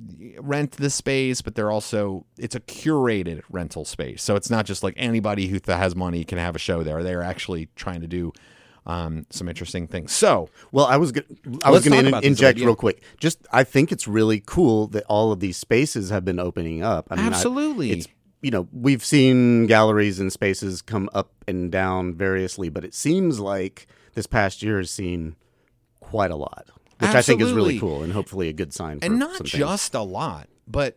rent 0.41 0.73
the 0.73 0.89
space, 0.89 1.43
but 1.43 1.55
they're 1.55 1.71
also 1.71 2.25
it's 2.39 2.55
a 2.55 2.61
curated 2.61 3.43
rental 3.51 3.85
space. 3.85 4.23
So 4.23 4.35
it's 4.35 4.49
not 4.49 4.65
just 4.65 4.83
like 4.83 4.95
anybody 4.97 5.49
who 5.49 5.59
th- 5.59 5.77
has 5.77 5.95
money 5.95 6.25
can 6.25 6.39
have 6.39 6.57
a 6.57 6.59
show 6.59 6.83
there. 6.83 7.03
They're 7.03 7.23
actually 7.23 7.69
trying 7.77 8.01
to 8.01 8.07
do 8.07 8.33
um, 8.87 9.27
some 9.29 9.47
interesting 9.51 9.87
things. 9.87 10.13
So 10.13 10.49
Well, 10.73 10.87
I 10.87 10.97
was 10.97 11.13
gonna, 11.13 11.27
I 11.63 11.71
was 11.71 11.87
going 11.87 12.07
to 12.11 12.21
inject 12.27 12.59
real 12.61 12.75
quick. 12.75 13.03
Just, 13.21 13.47
I 13.53 13.63
think 13.63 13.93
it's 13.93 14.09
really 14.09 14.43
cool 14.47 14.87
that 14.89 15.05
all 15.05 15.33
of 15.33 15.41
these 15.41 15.59
spaces 15.59 16.09
have 16.09 16.25
been 16.25 16.41
opening 16.41 16.83
up. 16.83 17.09
I 17.11 17.17
mean, 17.17 17.25
I- 17.27 17.29
Absolutely. 17.29 17.91
it's 17.93 18.09
you 18.41 18.51
know 18.53 18.69
we've 18.73 19.05
seen 19.05 19.67
galleries 19.67 20.19
and 20.21 20.33
spaces 20.33 20.81
come 20.81 21.11
up 21.13 21.33
and 21.47 21.71
down 21.71 22.15
variously, 22.15 22.71
but 22.71 22.85
it 22.87 22.95
seems 22.95 23.39
like 23.39 23.87
this 24.15 24.27
past 24.27 24.63
year 24.63 24.79
has 24.79 24.91
seen 24.91 25.37
quite 26.11 26.31
a 26.31 26.37
lot, 26.37 26.67
which 27.01 27.11
I 27.11 27.23
think 27.23 27.41
is 27.41 27.53
really 27.53 27.79
cool 27.79 28.03
and 28.03 28.13
hopefully 28.13 28.49
a 28.49 28.53
good 28.53 28.73
sign. 28.73 29.01
For 29.01 29.07
and 29.07 29.19
not 29.19 29.39
things. 29.39 29.51
just 29.53 29.95
a 29.95 30.03
lot, 30.03 30.49
but 30.67 30.97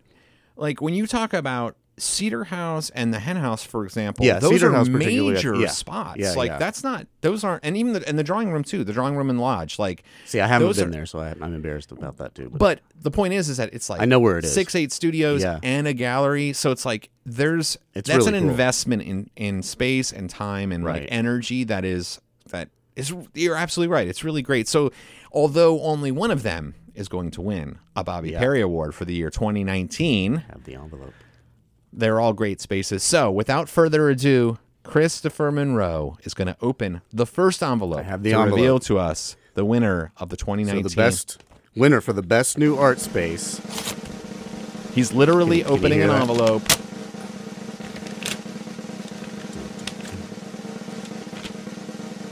like 0.55 0.81
when 0.81 0.93
you 0.93 1.07
talk 1.07 1.33
about 1.33 1.75
Cedar 1.97 2.45
House 2.45 2.89
and 2.91 3.13
the 3.13 3.19
Hen 3.19 3.35
House, 3.35 3.63
for 3.63 3.83
example, 3.85 4.25
Yeah, 4.25 4.39
those 4.39 4.51
Cedar 4.53 4.69
are 4.69 4.73
House 4.77 4.87
major 4.87 5.55
yeah. 5.55 5.67
spots. 5.67 6.19
Yeah, 6.19 6.31
like 6.31 6.49
yeah. 6.49 6.57
that's 6.57 6.83
not 6.83 7.05
those 7.19 7.43
aren't, 7.43 7.63
and 7.63 7.77
even 7.77 7.93
the 7.93 8.07
and 8.07 8.17
the 8.17 8.23
drawing 8.23 8.51
room 8.51 8.63
too, 8.63 8.83
the 8.83 8.93
drawing 8.93 9.15
room 9.15 9.29
and 9.29 9.39
lodge. 9.39 9.77
Like, 9.77 10.03
See, 10.25 10.39
I 10.39 10.47
haven't 10.47 10.75
been 10.75 10.87
are- 10.87 10.91
there, 10.91 11.05
so 11.05 11.19
I, 11.19 11.35
I'm 11.41 11.53
embarrassed 11.53 11.91
about 11.91 12.17
that 12.17 12.33
too. 12.33 12.49
But, 12.49 12.57
but 12.59 12.79
the 12.99 13.11
point 13.11 13.33
is, 13.33 13.49
is 13.49 13.57
that 13.57 13.71
it's 13.73 13.87
like 13.89 14.01
I 14.01 14.05
know 14.05 14.19
where 14.19 14.39
it 14.39 14.45
is. 14.45 14.53
Six 14.53 14.73
eight 14.73 14.91
studios 14.91 15.43
and 15.43 15.87
a 15.87 15.93
gallery, 15.93 16.53
so 16.53 16.71
it's 16.71 16.85
like 16.85 17.09
there's 17.25 17.77
It's 17.93 18.09
that's 18.09 18.25
really 18.25 18.37
an 18.39 18.43
cool. 18.45 18.51
investment 18.51 19.01
in 19.03 19.29
in 19.35 19.61
space 19.61 20.11
and 20.11 20.27
time 20.29 20.71
and 20.71 20.83
like 20.83 21.05
energy 21.09 21.65
that 21.65 21.85
is 21.85 22.19
that 22.49 22.69
is 22.95 23.13
you're 23.33 23.55
absolutely 23.55 23.91
right. 23.93 24.07
It's 24.07 24.23
really 24.23 24.41
great. 24.41 24.67
So 24.67 24.91
although 25.31 25.81
only 25.81 26.11
one 26.11 26.31
of 26.31 26.43
them 26.43 26.75
is 26.93 27.07
going 27.07 27.31
to 27.31 27.41
win 27.41 27.77
a 27.95 28.03
Bobi 28.03 28.31
Yeah. 28.31 28.39
Perry 28.39 28.61
Award 28.61 28.93
for 28.93 29.05
the 29.05 29.13
year 29.13 29.29
2019, 29.29 30.37
have 30.51 30.63
the 30.65 30.75
envelope. 30.75 31.13
they're 31.93 32.19
all 32.19 32.33
great 32.33 32.59
spaces. 32.61 33.01
So 33.03 33.31
without 33.31 33.69
further 33.69 34.09
ado, 34.09 34.57
Kristopher 34.83 35.53
Monroe 35.53 36.17
is 36.23 36.33
going 36.33 36.47
to 36.47 36.57
open 36.61 37.01
the 37.13 37.25
first 37.25 37.61
envelope 37.63 37.99
I 37.99 38.03
have 38.03 38.23
the 38.23 38.31
to 38.31 38.37
envelope. 38.37 38.57
reveal 38.57 38.79
to 38.79 38.97
us 38.99 39.35
the 39.53 39.63
winner 39.65 40.11
of 40.17 40.29
the 40.29 40.35
So 40.37 40.45
2019. 40.45 40.83
the 40.83 40.95
best 40.95 41.43
winner 41.75 42.01
for 42.01 42.13
the 42.13 42.21
best 42.23 42.57
new 42.57 42.75
art 42.77 42.99
space. 42.99 43.59
He's 44.93 45.13
literally 45.13 45.59
Can- 45.59 45.67
can 45.67 45.73
opening 45.77 45.99
hear 45.99 46.09
an 46.09 46.21
envelope. 46.21 46.63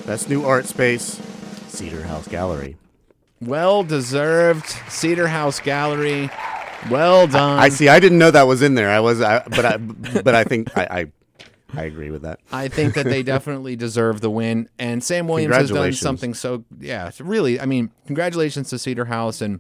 Best 0.10 0.28
new 0.28 0.44
art 0.44 0.66
space, 0.66 1.22
Cedar 1.68 2.02
House 2.02 2.28
Gallery. 2.28 2.78
Well 3.40 3.84
deserved. 3.84 4.66
Cedar 4.88 5.28
House 5.28 5.60
Gallery. 5.60 6.32
Well 6.90 7.28
done. 7.28 7.60
I 7.60 7.70
see. 7.70 7.90
I 7.90 8.00
didn't 8.00 8.18
know 8.18 8.32
that 8.32 8.48
was 8.48 8.64
in 8.64 8.74
there. 8.74 8.90
I 8.90 9.02
was, 9.02 9.22
I, 9.22 9.44
but 9.48 9.66
I, 9.66 9.78
but 9.78 10.34
I 10.34 10.44
think 10.46 10.76
I, 10.76 11.12
I, 11.76 11.80
I 11.80 11.84
agree 11.84 12.10
with 12.10 12.24
that. 12.24 12.40
I 12.52 12.70
think 12.70 12.96
that 12.96 13.06
they 13.06 13.22
definitely 13.22 13.76
deserve 13.86 14.20
the 14.20 14.32
win. 14.32 14.68
And 14.80 15.04
Sam 15.04 15.28
Williams 15.28 15.56
has 15.56 15.70
done 15.70 15.94
something 15.94 16.34
so 16.34 16.66
yeah, 16.80 17.10
it's 17.10 17.22
really 17.22 17.60
I 17.60 17.68
mean, 17.68 17.92
congratulations 18.08 18.72
to 18.72 18.80
Cedar 18.80 19.06
House 19.06 19.42
and 19.42 19.60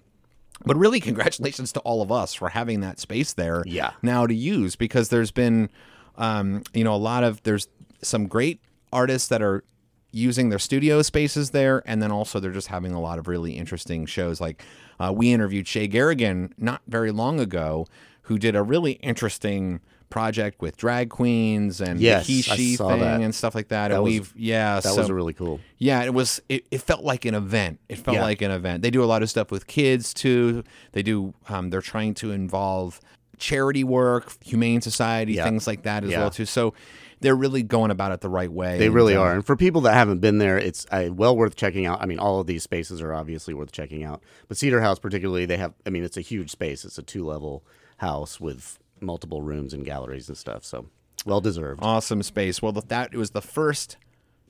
but 0.65 0.75
really 0.77 0.99
congratulations 0.99 1.71
to 1.73 1.79
all 1.81 2.01
of 2.01 2.11
us 2.11 2.33
for 2.33 2.49
having 2.49 2.79
that 2.79 2.99
space 2.99 3.33
there 3.33 3.61
Yeah. 3.67 3.91
now 4.01 4.25
to 4.25 4.33
use 4.33 4.75
because 4.75 5.09
there's 5.09 5.29
been 5.29 5.69
um, 6.17 6.63
you 6.73 6.83
know, 6.83 6.95
a 6.95 6.97
lot 6.97 7.23
of 7.23 7.43
there's 7.43 7.67
some 8.01 8.25
great 8.25 8.61
artists 8.91 9.27
that 9.27 9.43
are 9.43 9.63
using 10.11 10.49
their 10.49 10.59
studio 10.59 11.01
spaces 11.01 11.51
there 11.51 11.83
and 11.85 12.01
then 12.01 12.11
also 12.11 12.39
they're 12.39 12.51
just 12.51 12.67
having 12.67 12.91
a 12.91 12.99
lot 13.01 13.19
of 13.19 13.27
really 13.27 13.53
interesting 13.53 14.05
shows 14.05 14.41
like 14.41 14.63
uh, 14.99 15.11
we 15.15 15.31
interviewed 15.31 15.67
Shay 15.67 15.87
Garrigan 15.87 16.53
not 16.57 16.81
very 16.87 17.11
long 17.11 17.39
ago 17.39 17.85
who 18.23 18.37
did 18.39 18.55
a 18.55 18.63
really 18.63 18.93
interesting 18.93 19.79
project 20.09 20.59
with 20.61 20.75
drag 20.75 21.09
queens 21.11 21.79
and 21.79 21.99
Yes, 21.99 22.25
the 22.25 22.33
he 22.33 22.41
she 22.41 22.75
thing 22.75 22.99
that. 22.99 23.21
and 23.21 23.33
stuff 23.35 23.53
like 23.53 23.67
that, 23.67 23.89
That 23.89 23.95
and 23.95 24.03
was- 24.03 24.11
we've 24.11 24.33
yeah 24.35 24.79
That 24.79 24.83
so, 24.93 24.97
was 25.01 25.11
really 25.11 25.33
cool. 25.33 25.59
yeah 25.77 26.01
it 26.03 26.13
was 26.15 26.41
it, 26.49 26.65
it 26.71 26.81
felt 26.81 27.03
like 27.03 27.25
an 27.25 27.35
event 27.35 27.79
it 27.89 27.99
felt 27.99 28.15
Yeah. 28.15 28.23
like 28.23 28.41
an 28.41 28.49
event 28.49 28.81
they 28.81 28.89
do 28.89 29.03
a 29.03 29.05
lot 29.05 29.21
of 29.21 29.29
stuff 29.29 29.51
with 29.51 29.67
kids 29.67 30.11
too 30.13 30.63
they 30.93 31.03
do 31.03 31.35
um, 31.47 31.69
they're 31.69 31.81
trying 31.81 32.15
to 32.15 32.31
involve 32.31 32.99
charity 33.37 33.83
work 33.83 34.33
humane 34.43 34.81
society 34.81 35.33
Yeah. 35.33 35.43
things 35.43 35.67
like 35.67 35.83
that 35.83 36.03
as 36.03 36.09
Yeah. 36.09 36.19
well 36.21 36.31
too 36.31 36.45
so 36.45 36.73
they're 37.21 37.35
really 37.35 37.63
going 37.63 37.91
about 37.91 38.11
it 38.11 38.21
the 38.21 38.29
right 38.29 38.51
way. 38.51 38.77
They 38.77 38.89
really 38.89 39.15
uh, 39.15 39.21
are. 39.21 39.33
And 39.33 39.45
for 39.45 39.55
people 39.55 39.81
that 39.81 39.93
haven't 39.93 40.19
been 40.19 40.37
there, 40.37 40.57
it's 40.57 40.85
uh, 40.91 41.09
well 41.11 41.35
worth 41.35 41.55
checking 41.55 41.85
out. 41.85 42.01
I 42.01 42.05
mean, 42.05 42.19
all 42.19 42.39
of 42.39 42.47
these 42.47 42.63
spaces 42.63 43.01
are 43.01 43.13
obviously 43.13 43.53
worth 43.53 43.71
checking 43.71 44.03
out. 44.03 44.21
But 44.47 44.57
Cedar 44.57 44.81
House, 44.81 44.99
particularly, 44.99 45.45
they 45.45 45.57
have, 45.57 45.73
I 45.85 45.89
mean, 45.89 46.03
it's 46.03 46.17
a 46.17 46.21
huge 46.21 46.49
space. 46.49 46.85
It's 46.85 46.97
a 46.97 47.03
two 47.03 47.25
level 47.25 47.63
house 47.97 48.39
with 48.39 48.79
multiple 49.01 49.41
rooms 49.41 49.73
and 49.73 49.85
galleries 49.85 50.29
and 50.29 50.37
stuff. 50.37 50.63
So 50.63 50.87
well 51.25 51.41
deserved. 51.41 51.81
Awesome 51.83 52.23
space. 52.23 52.61
Well, 52.61 52.71
that 52.71 53.13
was 53.13 53.31
the 53.31 53.41
first 53.41 53.97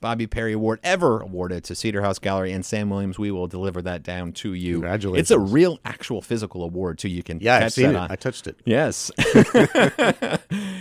Bobi 0.00 0.28
Perry 0.28 0.52
Award 0.52 0.80
ever 0.82 1.20
awarded 1.20 1.64
to 1.64 1.74
Cedar 1.74 2.02
House 2.02 2.18
Gallery 2.18 2.52
and 2.52 2.64
Sam 2.64 2.90
Williams. 2.90 3.18
We 3.18 3.30
will 3.30 3.46
deliver 3.46 3.82
that 3.82 4.02
down 4.02 4.32
to 4.34 4.54
you. 4.54 4.74
Congratulations. 4.74 5.22
It's 5.22 5.30
a 5.30 5.38
real, 5.38 5.78
actual, 5.84 6.22
physical 6.22 6.62
award 6.62 6.98
too. 6.98 7.08
You 7.08 7.22
can 7.22 7.40
Yeah, 7.40 7.56
I've 7.56 7.72
seen 7.72 7.90
it. 7.90 7.96
on- 7.96 8.10
I 8.10 8.16
touched 8.16 8.46
it. 8.46 8.56
Yes. 8.64 9.10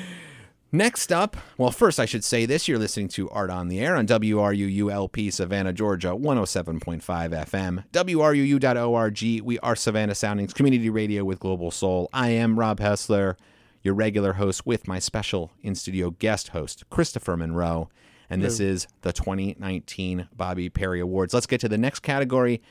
Next 0.71 1.11
up, 1.11 1.35
well, 1.57 1.71
first 1.71 1.99
I 1.99 2.05
should 2.05 2.23
say 2.23 2.45
this 2.45 2.67
you're 2.67 2.77
listening 2.77 3.07
to 3.09 3.27
Art 3.31 3.49
on 3.49 3.69
the 3.69 3.79
Air 3.79 3.95
on 3.95 4.05
WRUULP 4.05 5.33
Savannah, 5.33 5.73
Georgia, 5.73 6.09
107.5 6.09 7.01
FM, 7.01 7.85
WRUU.org. 7.91 9.43
We 9.43 9.57
are 9.59 9.75
Savannah 9.75 10.13
Soundings 10.13 10.53
Community 10.53 10.91
Radio 10.91 11.23
with 11.23 11.39
Global 11.39 11.71
Soul. 11.71 12.07
I 12.13 12.29
am 12.29 12.59
Rob 12.59 12.79
Hessler, 12.79 13.35
your 13.81 13.95
regular 13.95 14.33
host, 14.33 14.67
with 14.67 14.87
my 14.87 14.99
special 14.99 15.49
in 15.63 15.73
studio 15.73 16.11
guest 16.11 16.49
host, 16.49 16.87
Kristopher 16.91 17.35
Monroe. 17.35 17.89
And 18.29 18.43
this 18.43 18.59
is 18.59 18.85
the 19.01 19.11
2019 19.11 20.29
Bobi 20.37 20.71
Perry 20.71 20.99
Awards. 20.99 21.33
Let's 21.33 21.47
get 21.47 21.61
to 21.61 21.67
the 21.67 21.79
next 21.79 22.01
category 22.01 22.61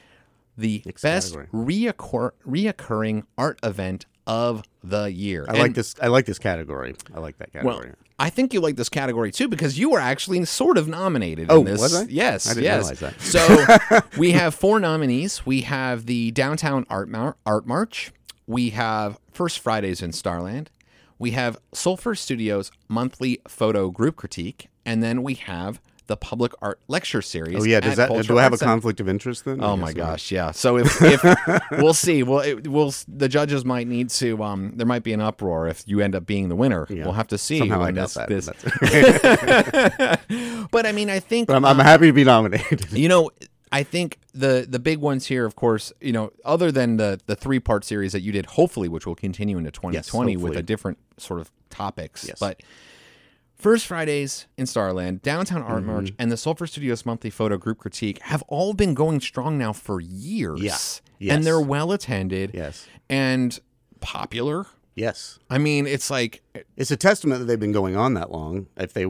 the 0.56 0.84
best 1.02 1.34
reoccur- 1.52 2.32
reoccurring 2.46 3.24
art 3.36 3.58
event 3.64 4.06
of 4.28 4.62
the 4.84 5.06
year. 5.10 5.44
I 5.48 5.54
like 5.58 5.74
this. 5.74 5.94
I 6.00 6.06
like 6.06 6.26
this 6.26 6.38
category. 6.38 6.94
I 7.14 7.18
like 7.18 7.38
that 7.38 7.52
category. 7.52 7.86
Well. 7.88 7.94
I 8.20 8.30
think 8.30 8.52
you 8.52 8.60
like 8.60 8.76
this 8.76 8.88
category 8.88 9.30
too 9.32 9.48
because 9.48 9.78
you 9.78 9.90
were 9.90 10.00
actually 10.00 10.44
sort 10.44 10.76
of 10.76 10.86
nominated 10.88 11.46
Oh, 11.50 11.60
in 11.60 11.64
this. 11.66 11.80
was 11.80 11.94
I? 11.94 12.02
Yes, 12.08 12.46
I 12.48 12.54
didn't 12.54 12.64
yes. 12.64 12.78
realize 12.78 13.00
that. 13.00 13.20
So 13.20 14.00
we 14.18 14.32
have 14.32 14.54
four 14.54 14.78
nominees. 14.80 15.46
We 15.46 15.62
have 15.62 16.06
the 16.06 16.30
Downtown 16.32 16.84
Art 16.90 17.08
Mar- 17.08 17.36
Art 17.46 17.66
March. 17.66 18.12
We 18.46 18.70
have 18.70 19.18
First 19.32 19.60
Fridays 19.60 20.02
in 20.02 20.12
Starland. 20.12 20.70
We 21.18 21.30
have 21.32 21.58
Sulfur 21.72 22.14
Studios 22.14 22.70
monthly 22.88 23.40
photo 23.48 23.90
group 23.90 24.16
critique, 24.16 24.68
and 24.84 25.02
then 25.02 25.22
we 25.22 25.34
have 25.34 25.80
the 26.08 26.16
public 26.16 26.52
art 26.60 26.80
lecture 26.88 27.22
series. 27.22 27.60
oh 27.60 27.64
yeah. 27.64 27.78
Does 27.80 27.96
that? 27.96 28.08
Cultural 28.08 28.36
Do 28.36 28.40
I 28.40 28.42
have 28.42 28.52
a 28.52 28.54
Arts 28.54 28.60
Center. 28.60 28.72
conflict 28.72 29.00
of 29.00 29.08
interest 29.08 29.44
then? 29.44 29.62
Oh 29.62 29.76
my 29.76 29.92
gosh, 29.92 30.32
yeah. 30.32 30.50
So 30.50 30.78
if, 30.78 31.00
if 31.00 31.22
we'll 31.78 31.94
see, 31.94 32.24
well, 32.24 32.40
it, 32.40 32.66
we'll 32.66 32.92
the 33.06 33.28
judges 33.28 33.64
might 33.64 33.86
need 33.86 34.10
to. 34.10 34.42
Um, 34.42 34.72
there 34.76 34.86
might 34.86 35.04
be 35.04 35.12
an 35.12 35.20
uproar 35.20 35.68
if 35.68 35.84
you 35.86 36.00
end 36.00 36.16
up 36.16 36.26
being 36.26 36.48
the 36.48 36.56
winner. 36.56 36.86
We'll 36.90 37.12
have 37.12 37.28
to 37.28 37.38
see. 37.38 37.60
Somehow 37.60 37.82
I 37.82 37.92
doubt 37.92 38.10
this- 38.28 38.46
that. 38.46 38.58
this- 38.58 40.18
but 40.70 40.86
I 40.86 40.92
mean, 40.92 41.10
I 41.10 41.20
think 41.20 41.46
but 41.46 41.56
I'm, 41.56 41.64
I'm 41.64 41.78
happy 41.78 42.06
to 42.08 42.12
be 42.12 42.24
nominated. 42.24 42.92
you 42.92 43.08
know, 43.08 43.30
I 43.70 43.82
think 43.82 44.18
the 44.32 44.66
the 44.68 44.78
big 44.78 44.98
ones 44.98 45.26
here, 45.26 45.44
of 45.44 45.56
course, 45.56 45.92
you 46.00 46.12
know, 46.12 46.32
other 46.44 46.72
than 46.72 46.96
the 46.96 47.20
the 47.26 47.36
three 47.36 47.60
part 47.60 47.84
series 47.84 48.12
that 48.12 48.20
you 48.20 48.32
did, 48.32 48.46
hopefully, 48.46 48.88
which 48.88 49.06
will 49.06 49.14
continue 49.14 49.58
into 49.58 49.70
2020 49.70 50.36
with 50.36 50.56
a 50.56 50.62
different 50.62 50.98
sort 51.18 51.40
of 51.40 51.50
topics. 51.70 52.26
Yes. 52.26 52.38
But 52.38 52.62
First 53.58 53.86
Fridays 53.86 54.46
in 54.56 54.66
Starland, 54.66 55.22
Downtown 55.22 55.62
Art 55.62 55.82
Mm-hmm. 55.82 55.90
March, 55.92 56.12
and 56.18 56.30
the 56.30 56.36
Sulfur 56.36 56.66
Studios 56.66 57.04
monthly 57.04 57.30
photo 57.30 57.56
group 57.56 57.78
critique 57.78 58.20
have 58.22 58.42
all 58.46 58.72
been 58.72 58.94
going 58.94 59.20
strong 59.20 59.58
now 59.58 59.72
for 59.72 60.00
years. 60.00 61.02
Yeah. 61.18 61.34
And 61.34 61.44
they're 61.44 61.60
well 61.60 61.90
attended 61.90 62.52
yes. 62.54 62.86
and 63.10 63.58
popular. 64.00 64.66
Yes. 64.94 65.40
I 65.50 65.58
mean, 65.58 65.86
it's 65.86 66.10
like 66.10 66.42
It's 66.76 66.92
a 66.92 66.96
testament 66.96 67.40
that 67.40 67.46
they've 67.46 67.58
been 67.58 67.72
going 67.72 67.96
on 67.96 68.14
that 68.14 68.30
long. 68.30 68.68
If 68.76 68.92
they 68.92 69.06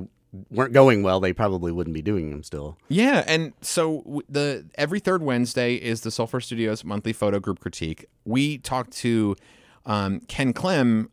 weren't 0.50 0.72
going 0.72 1.02
well, 1.02 1.20
they 1.20 1.34
probably 1.34 1.72
wouldn't 1.72 1.94
be 1.94 2.02
doing 2.02 2.30
them 2.30 2.42
still. 2.42 2.78
Yeah, 2.88 3.24
and 3.26 3.52
so 3.60 4.22
the 4.28 4.66
every 4.76 5.00
third 5.00 5.22
Wednesday 5.22 5.74
is 5.74 6.02
the 6.02 6.10
Sulfur 6.10 6.40
Studios 6.40 6.84
monthly 6.84 7.12
photo 7.12 7.38
group 7.38 7.60
critique. 7.60 8.06
We 8.24 8.58
talked 8.58 8.92
to 8.98 9.36
um, 9.84 10.20
Ken 10.28 10.52
Clem 10.54 11.10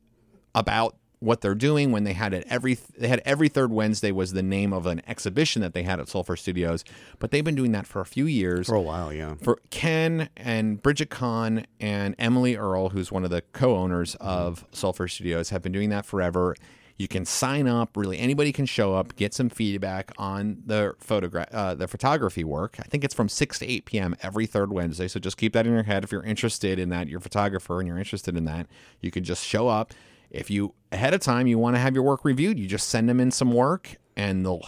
about 0.54 0.96
what 1.20 1.42
they're 1.42 1.56
doing 1.56 1.92
when 1.92 2.04
they 2.04 2.14
had 2.14 2.34
it 2.34 2.46
every 2.50 2.78
they 2.98 3.08
had 3.08 3.22
every 3.26 3.50
third 3.50 3.72
Wednesday 3.72 4.12
was 4.12 4.34
the 4.34 4.44
name 4.44 4.74
of 4.74 4.86
an 4.86 5.02
exhibition 5.08 5.62
that 5.62 5.74
they 5.74 5.84
had 5.84 6.00
at 6.00 6.08
Sulfur 6.08 6.36
Studios, 6.36 6.84
but 7.20 7.32
they've 7.32 7.44
been 7.44 7.56
doing 7.56 7.72
that 7.72 7.88
for 7.88 8.02
a 8.02 8.06
few 8.06 8.26
years. 8.26 8.68
For 8.68 8.76
a 8.76 8.82
while, 8.82 9.12
yeah. 9.14 9.36
For 9.42 9.60
Ken 9.70 10.30
and 10.36 10.82
Bridget 10.82 11.10
Kahn 11.10 11.66
and 11.80 12.16
Emily 12.20 12.56
Earl, 12.56 12.90
who's 12.90 13.12
one 13.12 13.24
of 13.24 13.30
the 13.30 13.42
co-owners 13.54 14.16
of 14.16 14.66
Sulfur 14.72 15.08
Studios, 15.08 15.50
have 15.50 15.62
been 15.62 15.72
doing 15.72 15.90
that 15.90 16.06
forever. 16.06 16.56
You 16.98 17.10
can 17.10 17.26
sign 17.26 17.68
up. 17.68 17.98
Really, 17.98 18.18
anybody 18.20 18.54
can 18.54 18.66
show 18.66 18.94
up, 18.94 19.18
get 19.18 19.34
some 19.34 19.50
feedback 19.50 20.14
on 20.18 20.62
the 20.66 20.96
photograph, 21.00 21.50
uh, 21.52 21.74
the 21.74 21.90
photography 21.90 22.46
work. 22.46 22.78
I 22.80 22.84
think 22.84 23.04
it's 23.04 23.14
from 23.14 23.28
six 23.28 23.60
to 23.60 23.66
eight 23.66 23.84
p.m. 23.84 24.16
every 24.22 24.46
third 24.46 24.72
Wednesday. 24.72 25.10
So 25.10 25.20
just 25.20 25.36
keep 25.36 25.52
that 25.54 25.68
in 25.68 25.74
your 25.74 25.84
head. 25.84 26.06
If 26.06 26.12
you're 26.14 26.24
interested 26.24 26.80
in 26.80 26.88
that, 26.90 27.10
you're 27.10 27.20
a 27.20 27.22
photographer 27.22 27.80
and 27.80 27.88
you're 27.88 27.98
interested 27.98 28.38
in 28.38 28.46
that, 28.46 28.68
you 29.02 29.12
can 29.12 29.26
just 29.26 29.46
show 29.46 29.68
up. 29.68 29.94
If 30.36 30.50
you 30.50 30.74
ahead 30.92 31.14
of 31.14 31.22
time 31.22 31.48
you 31.48 31.58
want 31.58 31.76
to 31.76 31.80
have 31.80 31.94
your 31.94 32.04
work 32.04 32.26
reviewed, 32.26 32.60
you 32.60 32.68
just 32.68 32.90
send 32.90 33.10
them 33.10 33.20
in 33.20 33.32
some 33.32 33.52
work, 33.52 33.96
and 34.16 34.46
they'll 34.46 34.68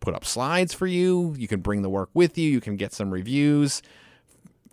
put 0.00 0.14
up 0.14 0.24
slides 0.24 0.72
for 0.72 0.86
you. 0.86 1.34
You 1.36 1.48
can 1.48 1.60
bring 1.60 1.82
the 1.82 1.90
work 1.90 2.10
with 2.14 2.38
you. 2.38 2.50
You 2.50 2.60
can 2.60 2.76
get 2.76 2.92
some 2.92 3.10
reviews, 3.10 3.82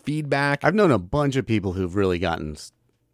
feedback. 0.04 0.64
I've 0.64 0.76
known 0.76 0.92
a 0.92 1.00
bunch 1.00 1.36
of 1.36 1.46
people 1.46 1.74
who've 1.74 1.96
really 1.96 2.20
gotten 2.20 2.56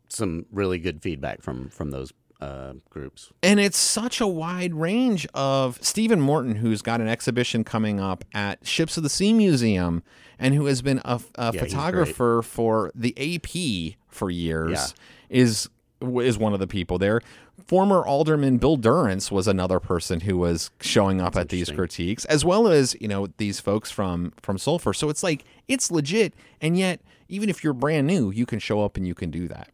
some 0.10 0.46
really 0.52 0.80
good 0.80 1.02
feedback 1.02 1.42
from 1.42 1.70
from 1.70 1.92
those 1.92 2.12
uh, 2.42 2.74
groups. 2.90 3.32
And 3.44 3.60
it's 3.60 3.78
such 3.78 4.22
a 4.22 4.28
wide 4.28 4.74
range 4.74 5.28
of 5.34 5.78
Stephen 5.82 6.22
Morton, 6.22 6.56
who's 6.56 6.82
got 6.82 7.02
an 7.02 7.08
exhibition 7.08 7.64
coming 7.64 8.00
up 8.00 8.24
at 8.34 8.66
Ships 8.66 8.98
of 8.98 9.04
the 9.04 9.10
Sea 9.10 9.34
Museum 9.34 10.04
and 10.38 10.56
who 10.56 10.66
has 10.68 10.82
been 10.82 11.02
a, 11.04 11.20
a 11.36 11.52
he's 11.52 11.62
photographer 11.62 12.42
for 12.42 12.92
the 12.96 13.14
AP 13.36 13.98
for 14.08 14.30
years, 14.30 14.94
is 15.30 15.70
is 16.02 16.38
one 16.38 16.54
of 16.54 16.60
the 16.60 16.68
people 16.68 16.98
there. 16.98 17.22
Former 17.68 18.06
Alderman 18.06 18.58
Bill 18.58 18.78
Durrance 18.78 19.32
was 19.32 19.48
another 19.48 19.80
person 19.80 20.22
who 20.22 20.38
was 20.38 20.72
showing 20.82 21.20
up 21.22 21.36
at 21.36 21.50
these 21.50 21.70
critiques, 21.70 22.26
as 22.26 22.44
well 22.46 22.68
as 22.68 22.96
you 23.02 23.08
know 23.08 23.28
these 23.38 23.60
folks 23.60 23.92
from 23.92 24.32
from 24.42 24.58
Sulfur. 24.58 24.94
So 24.94 25.10
it's 25.10 25.24
like 25.24 25.44
it's 25.68 25.92
legit, 25.92 26.34
and 26.62 26.78
yet 26.78 27.02
even 27.28 27.50
if 27.50 27.64
you're 27.64 27.74
brand 27.74 28.08
new, 28.08 28.32
you 28.32 28.46
can 28.46 28.60
show 28.60 28.84
up 28.84 28.98
and 28.98 29.06
you 29.08 29.14
can 29.14 29.30
do 29.30 29.48
that. 29.50 29.70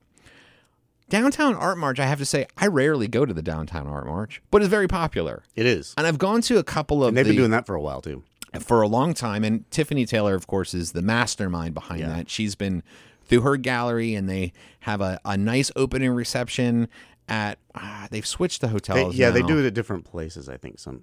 Downtown 1.08 1.56
Art 1.56 1.78
March, 1.78 2.00
I 2.00 2.08
have 2.08 2.18
to 2.18 2.26
say, 2.26 2.48
I 2.58 2.66
rarely 2.68 3.08
go 3.08 3.26
to 3.26 3.34
the 3.34 3.44
Downtown 3.44 3.86
Art 3.88 4.08
March, 4.08 4.42
but 4.50 4.62
it's 4.62 4.70
very 4.70 4.88
popular. 4.88 5.44
It 5.56 5.68
is. 5.68 5.94
And 5.98 6.08
I've 6.08 6.18
gone 6.18 6.42
to 6.42 6.58
a 6.58 6.64
couple 6.64 7.04
of 7.04 7.10
And 7.10 7.18
they've 7.18 7.26
the, 7.26 7.32
been 7.32 7.38
doing 7.38 7.52
that 7.52 7.68
for 7.68 7.76
a 7.76 7.82
while 7.82 8.02
too. 8.02 8.24
for 8.60 8.82
a 8.82 8.88
long 8.88 9.14
time. 9.14 9.44
And 9.44 9.70
Tiffany 9.70 10.08
Taylor, 10.08 10.34
of 10.34 10.48
course, 10.48 10.74
is 10.74 10.94
the 10.94 11.04
mastermind 11.04 11.76
behind 11.76 12.02
Yeah. 12.02 12.08
that. 12.10 12.30
She's 12.32 12.56
been 12.56 12.82
through 13.26 13.42
her 13.42 13.58
gallery, 13.58 14.14
and 14.16 14.30
they 14.30 14.54
have 14.82 15.02
a, 15.02 15.20
a 15.26 15.36
nice 15.38 15.72
opening 15.76 16.12
reception 16.12 16.88
at. 17.28 17.58
ah, 17.76 18.08
they've 18.12 18.26
switched 18.26 18.62
the 18.62 18.68
They, 18.68 18.74
hotels. 18.74 19.16
yeah, 19.16 19.30
they 19.32 19.42
do 19.42 19.60
it 19.60 19.66
at 19.66 19.74
different 19.74 20.06
places. 20.06 20.48
I 20.50 20.58
think 20.58 20.80
some. 20.80 21.02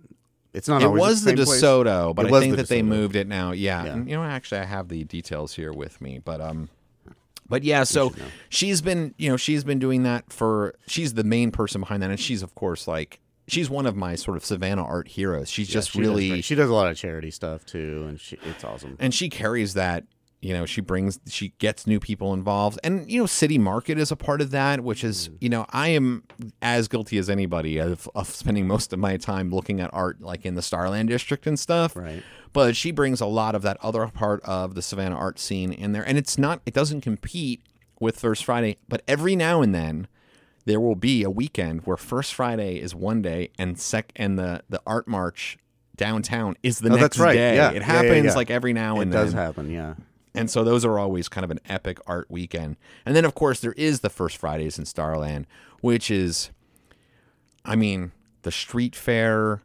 It's 0.54 0.68
not 0.68 0.82
It 0.82 0.88
was 0.88 1.24
the 1.24 1.32
the, 1.32 1.38
same 1.38 1.46
place. 1.46 1.62
DeSoto, 1.62 2.14
but 2.14 2.26
It 2.26 2.32
I 2.32 2.40
think 2.40 2.50
the 2.52 2.56
that 2.62 2.68
they 2.68 2.82
moved 2.82 3.16
it 3.16 3.26
now. 3.26 3.52
Yeah. 3.52 3.84
Yeah. 3.84 3.92
And, 3.94 4.08
you 4.10 4.14
know, 4.16 4.22
actually, 4.22 4.60
I 4.60 4.64
have 4.64 4.88
the 4.88 5.02
details 5.04 5.54
here 5.54 5.72
with 5.72 6.00
me, 6.02 6.20
but 6.22 6.42
um, 6.42 6.68
but 7.48 7.64
yeah. 7.64 7.84
So 7.84 8.12
she's 8.50 8.80
been, 8.82 9.14
you 9.16 9.30
know, 9.30 9.36
she's 9.38 9.64
been 9.64 9.78
doing 9.78 10.02
that 10.02 10.30
for. 10.32 10.74
She's 10.86 11.14
the 11.14 11.24
main 11.24 11.50
person 11.52 11.80
behind 11.80 12.02
that, 12.02 12.10
and 12.10 12.20
she's 12.20 12.42
of 12.42 12.54
course 12.54 12.86
like 12.86 13.18
she's 13.48 13.68
one 13.70 13.86
of 13.86 13.96
my 13.96 14.14
sort 14.14 14.36
of 14.36 14.44
Savannah 14.44 14.84
art 14.84 15.08
heroes. 15.08 15.48
She's 15.50 15.68
Yeah, 15.70 15.74
just 15.74 15.90
she 15.92 16.00
really 16.00 16.28
great. 16.28 16.44
She 16.44 16.54
does 16.54 16.68
a 16.70 16.74
lot 16.74 16.90
of 16.90 16.96
charity 16.98 17.30
stuff 17.30 17.64
too, 17.64 18.04
and 18.08 18.20
she, 18.20 18.38
it's 18.44 18.62
awesome. 18.62 18.96
and 19.00 19.12
she 19.14 19.28
carries 19.30 19.72
that 19.74 20.04
you 20.42 20.52
know 20.52 20.66
she 20.66 20.80
brings 20.80 21.20
she 21.28 21.50
gets 21.58 21.86
new 21.86 21.98
people 22.00 22.34
involved 22.34 22.78
and 22.82 23.08
you 23.10 23.20
know 23.20 23.26
city 23.26 23.58
market 23.58 23.96
is 23.98 24.10
a 24.10 24.16
part 24.16 24.40
of 24.40 24.50
that 24.50 24.80
which 24.80 25.04
is 25.04 25.28
Mm. 25.28 25.36
you 25.40 25.48
know 25.48 25.66
i 25.70 25.88
am 25.88 26.24
as 26.60 26.88
guilty 26.88 27.16
as 27.16 27.30
anybody 27.30 27.78
of, 27.78 28.08
of 28.14 28.28
spending 28.28 28.66
most 28.66 28.92
of 28.92 28.98
my 28.98 29.16
time 29.16 29.50
looking 29.50 29.80
at 29.80 29.88
art 29.94 30.20
like 30.20 30.44
in 30.44 30.54
the 30.54 30.62
starland 30.62 31.08
district 31.08 31.46
and 31.46 31.58
stuff 31.58 31.94
Right. 31.96 32.22
but 32.52 32.74
she 32.76 32.90
brings 32.90 33.20
a 33.20 33.26
lot 33.26 33.54
of 33.54 33.62
that 33.62 33.76
other 33.82 34.06
part 34.08 34.42
of 34.42 34.74
the 34.74 34.82
savannah 34.82 35.14
art 35.16 35.38
scene 35.38 35.72
in 35.72 35.92
there 35.92 36.02
and 36.06 36.18
it's 36.18 36.36
not 36.36 36.60
it 36.66 36.74
doesn't 36.74 37.02
compete 37.02 37.62
with 38.00 38.18
first 38.18 38.44
friday 38.44 38.78
but 38.88 39.02
every 39.06 39.36
now 39.36 39.62
and 39.62 39.72
then 39.74 40.08
there 40.64 40.80
will 40.80 40.96
be 40.96 41.22
a 41.22 41.30
weekend 41.30 41.82
where 41.86 41.96
first 41.96 42.34
friday 42.34 42.80
is 42.80 42.94
one 42.96 43.22
day 43.22 43.50
and 43.58 43.78
sec 43.78 44.12
and 44.16 44.36
the 44.38 44.62
the 44.68 44.80
art 44.86 45.06
march 45.06 45.56
downtown 45.94 46.56
is 46.62 46.80
the 46.80 46.88
Oh, 46.88 46.92
next 46.94 47.02
that's 47.02 47.18
right. 47.18 47.34
day 47.34 47.54
Yeah. 47.56 47.68
it 47.70 47.74
Yeah, 47.74 47.78
yeah, 47.80 47.84
happens 47.84 48.24
yeah. 48.24 48.34
like 48.34 48.50
every 48.50 48.72
now 48.72 48.98
and 49.00 49.12
then. 49.12 49.20
It 49.20 49.24
does 49.26 49.32
happen. 49.34 49.70
Yeah. 49.70 49.94
And 50.34 50.50
so 50.50 50.64
those 50.64 50.84
are 50.84 50.98
always 50.98 51.28
kind 51.28 51.44
of 51.44 51.50
an 51.50 51.60
epic 51.68 51.98
art 52.06 52.30
weekend. 52.30 52.76
And 53.04 53.14
then, 53.14 53.24
of 53.24 53.34
course, 53.34 53.60
there 53.60 53.72
is 53.72 54.00
the 54.00 54.10
First 54.10 54.36
Fridays 54.36 54.78
in 54.78 54.84
Starland, 54.86 55.46
which 55.80 56.10
is, 56.10 56.50
I 57.64 57.76
mean, 57.76 58.12
the 58.42 58.52
street 58.52 58.96
fair. 58.96 59.62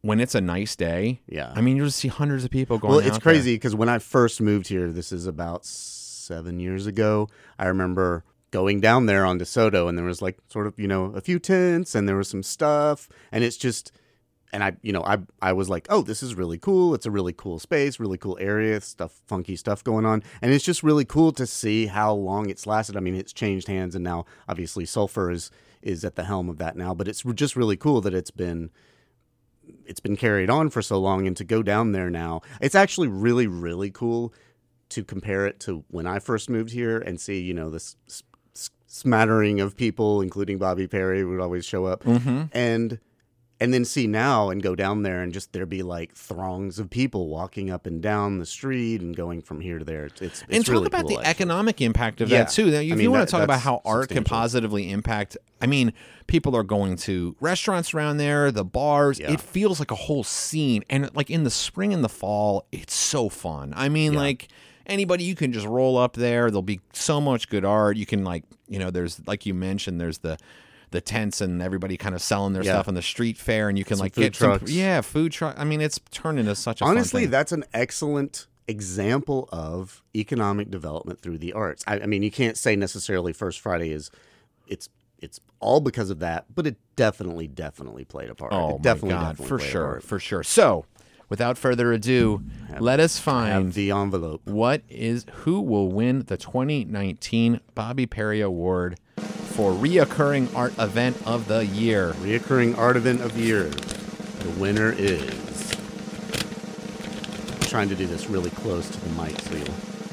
When 0.00 0.20
it's 0.20 0.36
a 0.36 0.40
nice 0.40 0.76
day, 0.76 1.20
Yeah. 1.26 1.52
I 1.56 1.60
mean, 1.60 1.76
you'll 1.76 1.86
just 1.86 1.98
see 1.98 2.08
hundreds 2.08 2.44
of 2.44 2.50
people 2.50 2.78
going. 2.78 2.94
Well, 2.94 3.06
it's 3.06 3.18
crazy 3.18 3.56
because 3.56 3.74
when 3.74 3.88
I 3.88 3.98
first 3.98 4.40
moved 4.40 4.68
here, 4.68 4.92
this 4.92 5.10
is 5.10 5.26
about 5.26 5.64
seven 5.64 6.60
years 6.60 6.86
ago. 6.86 7.28
I 7.58 7.66
remember 7.66 8.22
going 8.52 8.80
down 8.80 9.06
there 9.06 9.24
on 9.24 9.40
DeSoto, 9.40 9.88
and 9.88 9.98
there 9.98 10.04
was 10.04 10.22
like 10.22 10.38
sort 10.48 10.68
of 10.68 10.78
you 10.78 10.86
know 10.86 11.06
a 11.16 11.20
few 11.20 11.40
tents, 11.40 11.96
and 11.96 12.08
there 12.08 12.14
was 12.16 12.28
some 12.28 12.44
stuff, 12.44 13.08
and 13.32 13.42
it's 13.42 13.56
just 13.56 13.90
and 14.52 14.64
I, 14.64 14.76
you 14.82 14.92
know, 14.92 15.02
I 15.02 15.18
I 15.42 15.52
was 15.52 15.68
like, 15.68 15.86
oh, 15.90 16.02
this 16.02 16.22
is 16.22 16.34
really 16.34 16.58
cool. 16.58 16.94
It's 16.94 17.06
a 17.06 17.10
really 17.10 17.32
cool 17.32 17.58
space, 17.58 18.00
really 18.00 18.18
cool 18.18 18.38
area, 18.40 18.80
stuff, 18.80 19.20
funky 19.26 19.56
stuff 19.56 19.84
going 19.84 20.06
on, 20.06 20.22
and 20.40 20.52
it's 20.52 20.64
just 20.64 20.82
really 20.82 21.04
cool 21.04 21.32
to 21.32 21.46
see 21.46 21.86
how 21.86 22.12
long 22.14 22.48
it's 22.50 22.66
lasted. 22.66 22.96
I 22.96 23.00
mean, 23.00 23.14
it's 23.14 23.32
changed 23.32 23.68
hands, 23.68 23.94
and 23.94 24.02
now 24.04 24.24
obviously 24.48 24.84
Sulfur 24.86 25.30
is 25.30 25.50
is 25.82 26.04
at 26.04 26.16
the 26.16 26.24
helm 26.24 26.48
of 26.48 26.58
that 26.58 26.76
now. 26.76 26.94
But 26.94 27.08
it's 27.08 27.22
just 27.34 27.56
really 27.56 27.76
cool 27.76 28.00
that 28.00 28.14
it's 28.14 28.30
been 28.30 28.70
it's 29.86 30.00
been 30.00 30.16
carried 30.16 30.48
on 30.50 30.70
for 30.70 30.80
so 30.82 30.98
long, 30.98 31.26
and 31.26 31.36
to 31.36 31.44
go 31.44 31.62
down 31.62 31.92
there 31.92 32.08
now, 32.10 32.40
it's 32.60 32.74
actually 32.74 33.08
really 33.08 33.46
really 33.46 33.90
cool 33.90 34.32
to 34.90 35.04
compare 35.04 35.46
it 35.46 35.60
to 35.60 35.84
when 35.88 36.06
I 36.06 36.18
first 36.18 36.48
moved 36.48 36.72
here 36.72 36.98
and 36.98 37.20
see, 37.20 37.42
you 37.42 37.52
know, 37.52 37.68
this 37.68 37.96
smattering 38.86 39.60
of 39.60 39.76
people, 39.76 40.22
including 40.22 40.58
Bobi 40.58 40.90
Perry, 40.90 41.24
would 41.24 41.40
always 41.40 41.64
show 41.66 41.84
up, 41.84 42.04
Mm-hmm. 42.04 42.44
and 42.52 42.98
and 43.60 43.74
then 43.74 43.84
see 43.84 44.06
now 44.06 44.50
and 44.50 44.62
go 44.62 44.76
down 44.76 45.02
there 45.02 45.20
and 45.20 45.32
just 45.32 45.52
there 45.52 45.66
be 45.66 45.82
like 45.82 46.14
throngs 46.14 46.78
of 46.78 46.88
people 46.90 47.28
walking 47.28 47.70
up 47.70 47.86
and 47.86 48.00
down 48.00 48.38
the 48.38 48.46
street 48.46 49.00
and 49.00 49.16
going 49.16 49.42
from 49.42 49.60
here 49.60 49.78
to 49.80 49.84
there. 49.84 50.06
It's 50.06 50.22
it's, 50.22 50.44
and 50.48 50.64
talk 50.64 50.72
really 50.72 50.86
about 50.86 51.00
cool, 51.02 51.08
the 51.08 51.14
actually. 51.16 51.30
economic 51.30 51.80
impact 51.80 52.20
of 52.20 52.28
Yeah. 52.28 52.44
that 52.44 52.50
too. 52.50 52.70
Now, 52.70 52.78
if 52.78 52.92
I 52.92 52.94
mean, 52.94 53.00
you 53.00 53.10
want 53.10 53.22
that- 53.22 53.26
to 53.26 53.32
talk 53.32 53.42
about 53.42 53.60
how 53.60 53.82
art 53.84 54.10
can 54.10 54.22
positively 54.24 54.90
impact, 54.90 55.36
I 55.60 55.66
mean, 55.66 55.92
people 56.28 56.54
are 56.56 56.62
going 56.62 56.96
to 56.98 57.34
restaurants 57.40 57.92
around 57.94 58.18
there, 58.18 58.52
the 58.52 58.64
bars. 58.64 59.18
Yeah. 59.18 59.32
It 59.32 59.40
feels 59.40 59.80
like 59.80 59.90
a 59.90 59.96
whole 59.96 60.22
scene, 60.22 60.84
and 60.88 61.10
like 61.16 61.28
in 61.28 61.42
the 61.42 61.50
spring 61.50 61.92
and 61.92 62.04
the 62.04 62.08
fall, 62.08 62.64
it's 62.70 62.94
so 62.94 63.28
fun. 63.28 63.72
I 63.76 63.88
mean, 63.88 64.12
Yeah. 64.12 64.20
like 64.20 64.48
anybody, 64.86 65.24
you 65.24 65.34
can 65.34 65.52
just 65.52 65.66
roll 65.66 65.98
up 65.98 66.14
there. 66.14 66.48
There'll 66.50 66.62
be 66.62 66.80
so 66.92 67.20
much 67.20 67.48
good 67.48 67.64
art. 67.64 67.96
You 67.96 68.06
can 68.06 68.22
like, 68.22 68.44
you 68.68 68.78
know, 68.78 68.90
there's 68.92 69.20
like 69.26 69.46
you 69.46 69.52
mentioned, 69.54 70.00
there's 70.00 70.18
the 70.18 70.38
the 70.90 71.00
tents 71.00 71.40
and 71.40 71.60
everybody 71.62 71.96
kind 71.96 72.14
of 72.14 72.22
selling 72.22 72.52
their 72.54 72.62
Yeah. 72.62 72.72
stuff 72.72 72.88
on 72.88 72.94
the 72.94 73.02
street 73.02 73.36
fair, 73.36 73.68
and 73.68 73.78
you 73.78 73.84
can 73.84 73.96
Some 73.98 74.04
like 74.04 74.14
get 74.14 74.34
some, 74.36 74.60
yeah, 74.66 75.00
food 75.00 75.32
truck. 75.32 75.54
I 75.58 75.64
mean, 75.64 75.80
it's 75.80 76.00
turned 76.10 76.38
into 76.38 76.54
such 76.54 76.80
a 76.80 76.84
Honestly, 76.84 77.26
that's 77.26 77.52
an 77.52 77.64
excellent 77.74 78.46
example 78.66 79.48
of 79.50 80.02
economic 80.14 80.70
development 80.70 81.20
through 81.20 81.38
the 81.38 81.52
arts. 81.52 81.82
I, 81.86 82.00
I 82.00 82.06
mean, 82.06 82.22
you 82.22 82.30
can't 82.30 82.56
say 82.56 82.76
necessarily 82.76 83.32
First 83.32 83.60
Friday 83.60 83.90
is 83.92 84.10
it's 84.66 84.88
it's 85.20 85.40
all 85.60 85.80
because 85.80 86.10
of 86.10 86.20
that, 86.20 86.44
but 86.54 86.66
it 86.66 86.76
definitely 86.94 87.48
definitely 87.48 88.04
played 88.04 88.30
a 88.30 88.34
part. 88.34 88.52
Oh 88.52 88.76
it 88.76 88.82
definitely, 88.82 89.14
my 89.14 89.20
god, 89.22 89.28
definitely 89.38 89.48
for 89.48 89.58
sure, 89.58 90.00
for 90.00 90.18
sure. 90.20 90.42
So, 90.44 90.84
without 91.28 91.58
further 91.58 91.92
ado, 91.92 92.42
let 92.78 93.00
us 93.00 93.18
find 93.18 93.72
the 93.72 93.90
envelope. 93.90 94.42
what 94.44 94.82
is 94.88 95.26
who 95.44 95.60
will 95.60 95.90
win 95.90 96.20
the 96.26 96.36
2019 96.36 97.60
Bobi 97.76 98.08
Perry 98.08 98.40
Award 98.40 98.98
for 99.58 99.72
reoccurring 99.72 100.54
art 100.54 100.72
event 100.78 101.20
of 101.26 101.48
the 101.48 101.66
year. 101.66 102.12
Reoccurring 102.20 102.78
art 102.78 102.96
event 102.96 103.20
of 103.22 103.34
the 103.34 103.40
year. 103.40 103.64
The 103.64 104.50
winner 104.50 104.94
is. 104.96 105.72
I'm 107.54 107.60
trying 107.62 107.88
to 107.88 107.96
do 107.96 108.06
this 108.06 108.30
really 108.30 108.50
close 108.50 108.88
to 108.88 109.00
the 109.00 109.20
mic 109.20 109.36
so 109.40 109.56
you'll 109.56 109.66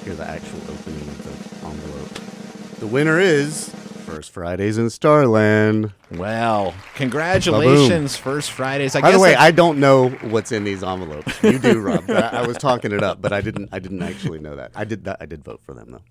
hear 0.04 0.16
the 0.16 0.28
actual 0.28 0.60
opening 0.62 1.08
of 1.10 1.60
the 1.62 1.68
envelope. 1.68 2.80
The 2.80 2.88
winner 2.88 3.20
is 3.20 3.70
First 3.70 4.32
Fridays 4.32 4.80
in 4.80 4.90
Starland. 4.90 5.94
Well, 6.10 6.74
congratulations, 6.96 8.18
First 8.18 8.50
Fridays. 8.50 8.96
I 8.96 9.02
By 9.02 9.12
guess 9.12 9.18
the 9.18 9.22
way, 9.22 9.36
I 9.36 9.52
don't 9.52 9.80
know 9.80 10.10
what's 10.10 10.52
in 10.52 10.64
these 10.64 10.82
envelopes. 10.84 11.44
You 11.44 11.60
do, 11.60 11.82
Rob. 11.82 12.10
I, 12.10 12.30
I 12.30 12.48
was 12.48 12.58
talking 12.58 12.92
it 12.92 13.04
up, 13.04 13.22
but 13.22 13.32
I 13.32 13.42
didn't. 13.42 13.70
I 13.72 13.78
didn't 13.78 14.02
actually 14.02 14.40
know 14.40 14.56
that. 14.56 14.72
I 14.74 14.86
did 14.86 15.04
that. 15.04 15.18
I 15.20 15.28
did 15.28 15.44
vote 15.44 15.62
for 15.64 15.76
them 15.76 15.92
though. 15.92 16.02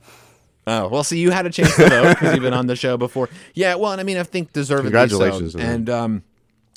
Oh 0.67 0.89
well, 0.89 1.05
see, 1.05 1.19
you 1.19 1.31
had 1.31 1.47
a 1.47 1.51
chance 1.51 1.75
to 1.77 1.89
vote 1.89 2.09
because 2.11 2.35
you've 2.35 2.43
been 2.43 2.55
on 2.55 2.67
the 2.67 2.77
show 2.77 2.97
before. 2.97 3.29
Yeah, 3.55 3.75
well, 3.75 3.93
and 3.93 4.01
I 4.01 4.05
mean, 4.05 4.17
I 4.17 4.23
think 4.23 4.53
deservedly 4.53 4.91
Congratulations 4.91 5.53
So. 5.53 5.59
And 5.59 5.91
um, 5.91 6.23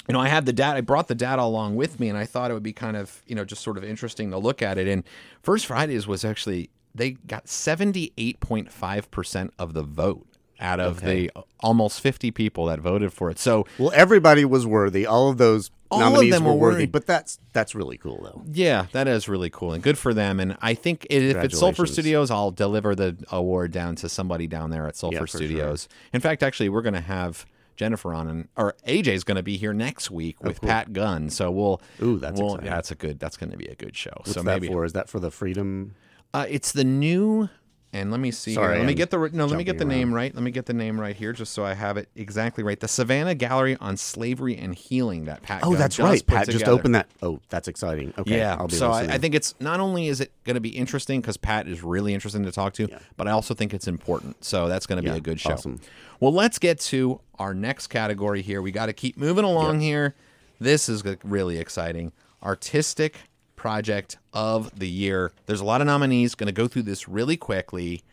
you 0.08 0.13
know, 0.13 0.19
I 0.19 0.28
had 0.28 0.45
the 0.45 0.54
data. 0.54 0.78
I 0.78 0.82
brought 0.82 1.08
the 1.08 1.15
data 1.15 1.41
along 1.41 1.76
with 1.76 2.00
me, 2.00 2.10
and 2.10 2.17
I 2.17 2.26
thought 2.26 2.52
it 2.52 2.54
would 2.54 2.63
be 2.63 2.73
kind 2.73 2.97
of 2.97 3.21
you 3.28 3.36
know 3.36 3.45
just 3.45 3.62
sort 3.62 3.78
of 3.78 3.84
interesting 3.84 4.32
to 4.32 4.38
look 4.38 4.62
at 4.62 4.78
it. 4.78 4.88
And 4.88 5.04
First 5.41 5.65
Fridays 5.67 6.06
was 6.06 6.26
actually 6.26 6.69
they 6.93 7.12
got 7.12 7.47
seventy 7.47 8.12
eight 8.17 8.39
point 8.41 8.71
five 8.71 9.10
percent 9.10 9.54
of 9.58 9.73
the 9.73 9.84
vote 9.84 10.26
out 10.60 10.80
of 10.80 11.02
the 11.02 11.32
almost 11.60 12.02
fifty 12.02 12.32
people 12.32 12.65
that 12.65 12.80
voted 12.80 13.13
for 13.13 13.30
it. 13.30 13.39
So 13.39 13.65
Well, 13.78 13.91
everybody 13.93 14.46
was 14.46 14.65
worthy. 14.65 15.06
All 15.06 15.30
of 15.30 15.38
those 15.38 15.72
All 15.91 16.02
of 16.20 16.30
them 16.30 16.43
were, 16.43 16.52
were 16.54 16.58
worthy. 16.58 16.74
worthy. 16.76 16.86
But 16.88 17.06
that's 17.06 17.39
that's 17.54 17.76
really 17.76 17.98
cool 17.98 18.22
though. 18.24 18.41
Yeah, 18.52 18.88
that 18.91 19.08
is 19.08 19.28
really 19.30 19.50
cool 19.50 19.74
and 19.74 19.82
good 19.84 19.98
for 19.98 20.13
them. 20.13 20.39
And 20.39 20.58
I 20.62 20.74
think 20.74 21.06
i- 21.10 21.13
if 21.13 21.38
it's 21.38 21.60
Sulfur 21.60 21.86
Studios, 21.86 22.30
I'll 22.32 22.52
deliver 22.52 22.96
the 22.96 23.15
award 23.32 23.72
down 23.72 23.96
to 23.98 24.10
somebody 24.10 24.48
down 24.48 24.70
there 24.70 24.88
at 24.88 24.96
Sulfur 24.96 25.20
for 25.20 25.28
sure. 25.28 25.39
Studios. 25.41 25.88
In 26.13 26.22
fact, 26.22 26.43
actually, 26.43 26.70
we're 26.70 26.82
going 26.82 26.93
to 26.96 27.02
have 27.02 27.46
Jennifer 27.76 28.12
on, 28.13 28.28
and 28.28 28.48
or 28.58 28.76
AJ's 28.88 29.24
going 29.24 29.36
to 29.38 29.43
be 29.43 29.56
here 29.58 29.72
next 29.74 30.10
week 30.10 30.43
with 30.43 30.60
Pat 30.62 30.93
Gunn. 30.93 31.30
So 31.30 31.52
we'll. 31.52 31.80
Oh, 32.02 32.06
Ooh, 32.06 32.17
that's 32.20 32.39
we'll, 32.39 32.56
exciting. 32.56 32.65
yeah, 32.65 32.76
that's 32.76 32.91
a 32.91 32.96
good. 32.96 33.20
That's 33.20 33.38
going 33.38 33.52
to 33.52 33.58
be 33.58 33.67
a 33.67 33.76
good 33.76 33.96
show. 33.96 34.13
What's 34.17 34.34
so 34.34 34.41
that 34.41 34.46
maybe 34.46 34.67
for? 34.67 34.84
Is 34.86 34.93
that 34.93 35.08
for 35.10 35.20
the 35.20 35.30
Freedom? 35.30 35.93
uh, 36.34 36.46
it's 36.50 36.72
the 36.72 36.84
new. 36.84 37.50
And 37.93 38.12
let 38.12 38.19
me 38.19 38.32
see. 38.32 38.54
Sorry, 38.54 38.73
here. 38.73 38.80
Let 38.80 38.86
me 38.86 38.91
I'm 38.91 38.97
get 38.97 39.12
the 39.12 39.30
no. 39.32 39.45
Let 39.45 39.58
me 39.58 39.63
get 39.63 39.78
the 39.78 39.86
jumping 39.86 39.97
name 39.97 40.13
right. 40.13 40.36
Let 40.36 40.43
me 40.43 40.52
get 40.52 40.65
the 40.65 40.73
name 40.73 41.00
right 41.00 41.15
here, 41.15 41.32
just 41.32 41.54
so 41.54 41.63
I 41.63 41.73
have 41.73 41.95
it 41.95 42.10
exactly 42.15 42.62
right. 42.63 42.78
The 42.78 42.88
Savannah 42.88 43.34
Gallery 43.34 43.78
on 43.80 43.95
Slavery 43.95 44.58
and 44.58 44.76
Healing. 44.76 45.23
That 45.26 45.41
Pat. 45.41 45.62
Oh, 45.63 45.69
Gunn 45.71 45.80
that's 45.80 45.95
just 45.95 46.06
right. 46.06 46.26
Pat 46.28 46.45
just 46.47 46.60
together. 46.60 46.71
opened 46.73 46.95
that. 46.95 47.08
Oh, 47.21 47.39
that's 47.50 47.69
exciting. 47.69 48.13
Okay. 48.17 48.38
Yeah. 48.38 48.58
I'll 48.60 48.67
be 48.67 48.76
so 48.76 48.91
I. 48.91 49.04
I 49.13 49.17
think 49.17 49.36
it's 49.36 49.56
not 49.62 49.80
only 49.80 50.10
is 50.10 50.19
it 50.19 50.32
going 50.43 50.56
to 50.56 50.60
be 50.62 50.69
interesting 50.69 51.21
because 51.21 51.38
Pat 51.38 51.67
is 51.67 51.82
really 51.82 52.13
interesting 52.13 52.43
to 52.43 52.52
talk 52.52 52.73
to, 52.73 52.89
but 53.15 53.28
I 53.28 53.32
also 53.32 53.54
think 53.54 53.73
it's 53.73 53.88
important. 53.88 54.43
So 54.43 54.67
that's 54.67 54.86
going 54.86 54.97
to 54.97 55.04
be 55.04 55.10
Yeah, 55.10 55.15
a 55.15 55.21
good 55.21 55.39
show. 55.39 55.54
awesome. 55.54 55.80
Well, 56.19 56.34
let's 56.34 56.60
get 56.60 56.80
to 56.82 57.21
our 57.39 57.54
next 57.54 57.88
category 57.88 58.41
here. 58.41 58.62
We 58.62 58.71
got 58.71 58.88
to 58.88 58.93
keep 58.93 59.17
moving 59.17 59.45
along 59.45 59.80
here. 59.80 60.13
This 60.60 60.89
is 60.89 61.04
really 61.23 61.58
exciting. 61.58 62.12
Artistic 62.43 63.15
project 63.58 64.17
of 64.32 64.80
the 64.80 64.88
year. 64.88 65.34
There's 65.46 65.60
a 65.60 65.65
lot 65.65 65.82
of 65.82 65.88
nominees. 65.88 66.36
Going 66.36 66.48
to 66.48 66.54
go 66.54 66.70
through 66.70 66.84
this 66.84 67.10
really 67.10 67.36
quickly 67.36 68.04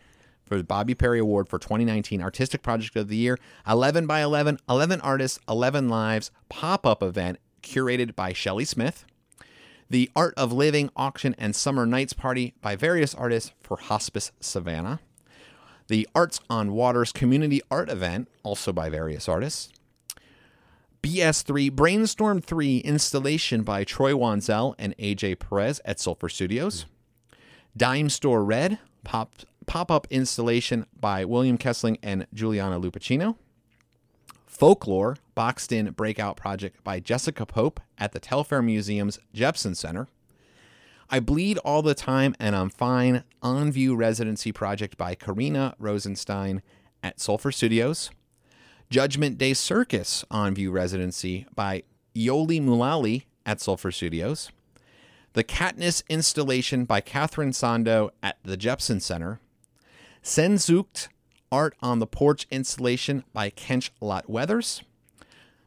for 0.43 0.57
the 0.57 0.63
Bobi 0.63 0.97
Perry 0.97 1.19
Award 1.19 1.47
for 1.47 1.57
2019 1.57 2.21
Artistic 2.21 2.61
Project 2.61 2.97
of 2.97 3.07
the 3.07 3.15
Year. 3.15 3.39
11 3.65 4.05
by 4.05 4.21
11, 4.21 4.59
11 4.69 4.99
artists, 5.01 5.39
11 5.47 5.87
lives, 5.87 6.31
pop 6.49 6.85
up 6.85 7.01
event 7.01 7.39
curated 7.63 8.15
by 8.15 8.33
Shelley 8.33 8.65
Smith. 8.65 9.05
The 9.89 10.09
Art 10.15 10.33
of 10.35 10.51
Living 10.51 10.89
auction 10.95 11.35
and 11.37 11.55
Summer 11.55 11.85
Nights 11.85 12.13
Party 12.13 12.55
by 12.61 12.75
various 12.75 13.13
artists 13.13 13.51
for 13.61 13.77
Hospice 13.77 14.31
Savannah. 14.39 14.99
The 15.87 16.07
Arts 16.15 16.39
on 16.49 16.73
Waters 16.73 17.11
Community 17.11 17.61
Art 17.69 17.89
Event, 17.89 18.27
also 18.41 18.73
by 18.73 18.89
various 18.89 19.29
artists. 19.29 19.69
BS3 21.05 21.71
Brainstorm 21.71 22.41
3 22.41 22.79
installation 22.79 23.61
by 23.61 23.83
Troy 23.83 24.13
Wanzel 24.13 24.73
and 24.79 24.97
AJ 24.97 25.37
Perez 25.37 25.79
at 25.85 25.99
Sulfur 25.99 26.29
Studios. 26.29 26.87
Dime 27.77 28.09
Store 28.09 28.43
Red 28.43 28.79
pop 29.03 29.31
pop 29.67 29.91
up 29.91 30.07
installation 30.09 30.87
by 30.99 31.23
William 31.23 31.59
Kessling 31.59 31.99
and 32.01 32.25
Juliana 32.33 32.79
Lupacino. 32.79 33.35
Folklore 34.47 35.17
boxed 35.35 35.71
in 35.71 35.91
breakout 35.91 36.37
project 36.37 36.83
by 36.83 36.99
Jessica 36.99 37.45
Pope 37.45 37.79
at 37.99 38.11
the 38.11 38.19
Telfair 38.19 38.63
Museum's 38.63 39.19
Jepson 39.31 39.75
Center. 39.75 40.07
I 41.11 41.19
Bleed 41.19 41.59
All 41.59 41.83
the 41.83 41.93
Time 41.93 42.33
and 42.39 42.55
I'm 42.55 42.71
Fine 42.71 43.23
On 43.43 43.71
View 43.71 43.95
Residency 43.95 44.51
Project 44.51 44.97
by 44.97 45.13
Karina 45.13 45.75
Rosenstein 45.77 46.63
at 47.03 47.19
Sulfur 47.19 47.51
Studios. 47.51 48.09
Judgment 48.89 49.37
Day 49.37 49.53
Circus 49.53 50.23
On 50.29 50.53
View 50.53 50.71
Residency 50.71 51.47
by 51.55 51.83
Yoli 52.15 52.61
Mulali 52.61 53.23
at 53.45 53.59
Sulfur 53.59 53.91
Studios. 53.91 54.51
The 55.33 55.43
Katniss 55.43 56.03
installation 56.07 56.85
by 56.85 57.01
Catherine 57.01 57.51
Sando 57.51 58.11
at 58.21 58.37
the 58.43 58.55
Jepson 58.55 58.99
Center. 58.99 59.39
Senzukt 60.23 61.07
Art 61.51 61.75
on 61.81 61.99
the 61.99 62.07
Porch 62.07 62.47
installation 62.51 63.23
by 63.33 63.49
Kench 63.49 63.89
Lot 64.01 64.29
Weathers. 64.29 64.83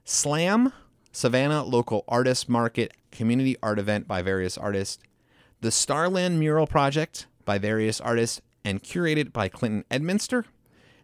Slam 0.05 0.73
Savannah 1.13 1.65
Local 1.65 2.05
Artist 2.07 2.49
Market 2.49 2.93
Community 3.11 3.57
Art 3.63 3.79
Event 3.79 4.07
by 4.07 4.23
various 4.23 4.57
artists. 4.57 5.03
The 5.61 5.73
Starland 5.73 6.39
Mural 6.39 6.69
Project 6.69 7.27
by 7.45 7.59
various 7.59 8.01
artists 8.01 8.41
and 8.65 8.83
curated 8.83 9.33
by 9.33 9.49
Clinton 9.49 9.85
Edminster. 9.91 10.45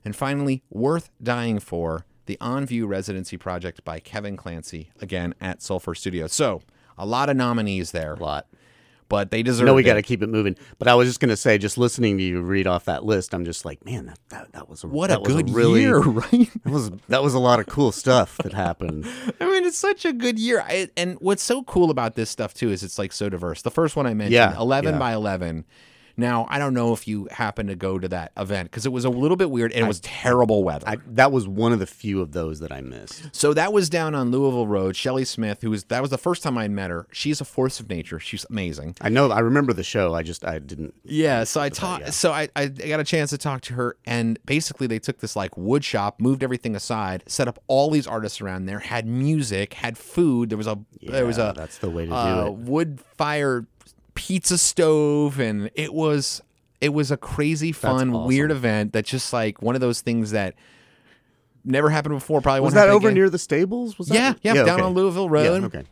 And 0.05 0.14
finally, 0.14 0.62
Worth 0.71 1.11
Dying 1.23 1.59
For, 1.61 2.05
the 2.27 2.37
On 2.40 2.67
View 2.67 2.87
Residency 2.87 3.37
Project 3.37 3.85
by 3.85 4.01
Kevin 4.01 4.37
Clancy, 4.37 4.90
again 5.01 5.35
at 5.40 5.62
Sulfur 5.62 5.95
Studios. 5.95 6.33
So, 6.33 6.62
a 6.97 7.07
lot 7.07 7.29
of 7.29 7.37
nominees 7.37 7.90
there, 7.93 8.14
a 8.14 8.19
lot. 8.21 8.47
but 9.09 9.31
they 9.31 9.43
deserve 9.43 9.67
No, 9.67 9.75
we 9.75 9.83
got 9.83 9.95
to 9.95 10.03
keep 10.03 10.23
it 10.23 10.29
moving. 10.29 10.57
But 10.79 10.88
I 10.88 10.95
was 10.95 11.09
just 11.09 11.21
going 11.21 11.29
to 11.31 11.37
say, 11.37 11.59
just 11.59 11.77
listening 11.77 12.17
to 12.19 12.23
you 12.25 12.40
read 12.40 12.67
off 12.67 12.85
that 12.87 13.05
list, 13.05 13.35
I'm 13.35 13.45
just 13.45 13.64
like, 13.64 13.85
man, 13.85 14.07
that 14.07 14.19
that, 14.29 14.53
that 14.53 14.69
was 14.69 14.85
a 14.85 14.88
What 14.88 15.11
a 15.11 15.19
good 15.19 15.51
really, 15.51 15.81
year, 15.83 15.99
right? 16.01 16.51
That 16.64 16.73
was 16.73 16.90
that 17.09 17.23
was 17.23 17.35
a 17.35 17.38
lot 17.38 17.61
of 17.61 17.67
cool 17.67 17.93
stuff 17.93 18.38
that 18.38 18.53
happened. 18.53 19.07
I 19.40 19.47
mean, 19.47 19.64
it's 19.64 19.79
such 19.79 20.05
a 20.05 20.12
good 20.12 20.38
year. 20.38 20.61
I, 20.61 20.88
and 20.97 21.17
what's 21.21 21.43
so 21.43 21.62
cool 21.64 21.90
about 21.90 22.14
this 22.14 22.31
stuff 22.31 22.55
too 22.55 22.71
is 22.71 22.83
it's 22.83 22.99
like 22.99 23.12
so 23.12 23.29
diverse. 23.29 23.62
The 23.62 23.71
first 23.71 23.97
one 23.97 24.07
I 24.07 24.14
mentioned, 24.14 24.35
Yeah, 24.35 24.57
eleven 24.59 24.95
yeah. 24.95 24.99
by 25.01 25.12
eleven, 25.12 25.64
Now, 26.16 26.46
I 26.48 26.59
don't 26.59 26.74
know 26.74 26.92
if 26.92 27.09
you 27.09 27.29
happened 27.31 27.68
to 27.68 27.77
go 27.77 27.98
to 27.98 28.09
that 28.09 28.33
event 28.37 28.70
because 28.70 28.87
it 28.87 28.92
was 28.92 29.05
a 29.05 29.11
little 29.11 29.37
bit 29.37 29.50
weird 29.50 29.72
and 29.72 29.85
it 29.85 29.88
was 29.88 30.00
terrible 30.00 30.62
weather. 30.62 30.88
I, 30.88 30.96
that 31.09 31.33
was 31.33 31.48
one 31.48 31.72
of 31.72 31.79
the 31.79 31.87
few 31.87 32.20
of 32.20 32.33
those 32.33 32.61
that 32.61 32.70
I 32.70 32.81
missed. 32.81 33.35
so 33.35 33.53
that 33.55 33.72
was 33.72 33.88
down 33.88 34.14
on 34.14 34.31
Louisville 34.31 34.66
Road. 34.66 34.96
Shelly 34.96 35.24
Smith, 35.24 35.62
who 35.62 35.70
was 35.70 35.85
that 35.85 36.00
was 36.00 36.11
the 36.11 36.18
first 36.18 36.42
time 36.42 36.57
I 36.57 36.68
met 36.68 36.90
her. 36.90 37.07
She's 37.12 37.40
a 37.40 37.44
force 37.44 37.81
of 37.81 37.88
nature. 37.88 38.20
She's 38.20 38.46
amazing. 38.48 38.96
I 39.00 39.09
know. 39.09 39.31
I 39.31 39.40
remember 39.40 39.72
the 39.72 39.83
show. 39.83 40.14
I 40.14 40.22
just 40.22 40.44
I 40.44 40.59
didn't. 40.59 40.94
Yeah, 41.05 41.44
so 41.44 41.61
I 41.61 41.68
talked. 41.68 42.12
So 42.12 42.33
I, 42.33 42.48
I 42.55 42.66
got 42.66 43.00
a 43.00 43.05
chance 43.05 43.31
to 43.31 43.38
talk 43.38 43.62
to 43.62 43.74
her, 43.74 43.96
and 44.07 44.38
basically 44.44 44.87
they 44.87 44.98
took 44.98 45.18
this 45.18 45.35
like 45.35 45.57
wood 45.57 45.85
shop, 45.85 46.20
moved 46.20 46.42
everything 46.42 46.77
aside, 46.77 47.24
set 47.27 47.48
up 47.48 47.59
all 47.66 47.90
these 47.90 48.07
artists 48.07 48.40
around 48.40 48.66
there, 48.66 48.79
had 48.79 49.07
music, 49.07 49.74
had 49.74 49.98
food. 49.98 50.50
There 50.50 50.59
was 50.59 50.66
a 50.66 50.79
there 51.03 51.27
was 51.27 51.38
a 51.38 51.53
that's 51.57 51.79
the 51.79 51.90
way 51.90 52.05
to 52.05 52.11
do 52.11 52.16
uh, 52.16 52.46
it. 52.46 52.53
wood 52.55 53.00
fire 53.16 53.66
pizza 54.27 54.57
stove, 54.59 55.39
and 55.39 55.71
it 55.75 55.93
was 55.93 56.41
it 56.81 56.91
was 56.93 57.11
a 57.11 57.17
crazy 57.17 57.73
fun 57.73 58.11
awesome. 58.11 58.27
weird 58.27 58.51
event 58.51 58.93
that 58.93 59.05
just 59.05 59.33
like 59.33 59.61
one 59.63 59.75
of 59.75 59.81
those 59.81 60.01
things 60.01 60.31
that 60.33 60.55
never 61.65 61.91
happened 61.91 62.15
before. 62.15 62.41
Probably 62.41 62.61
Was 62.61 62.75
that 62.75 62.89
over 62.89 63.09
again. 63.09 63.15
near 63.15 63.31
the 63.31 63.39
stables? 63.39 63.99
Was 63.99 64.09
that? 64.09 64.39
Yeah, 64.43 64.55
yeah, 64.55 64.65
down 64.65 64.81
okay. 64.81 64.83
on 64.83 64.95
Louisville 64.95 65.29
Road. 65.29 65.61
Yeah, 65.61 65.67
okay. 65.67 65.85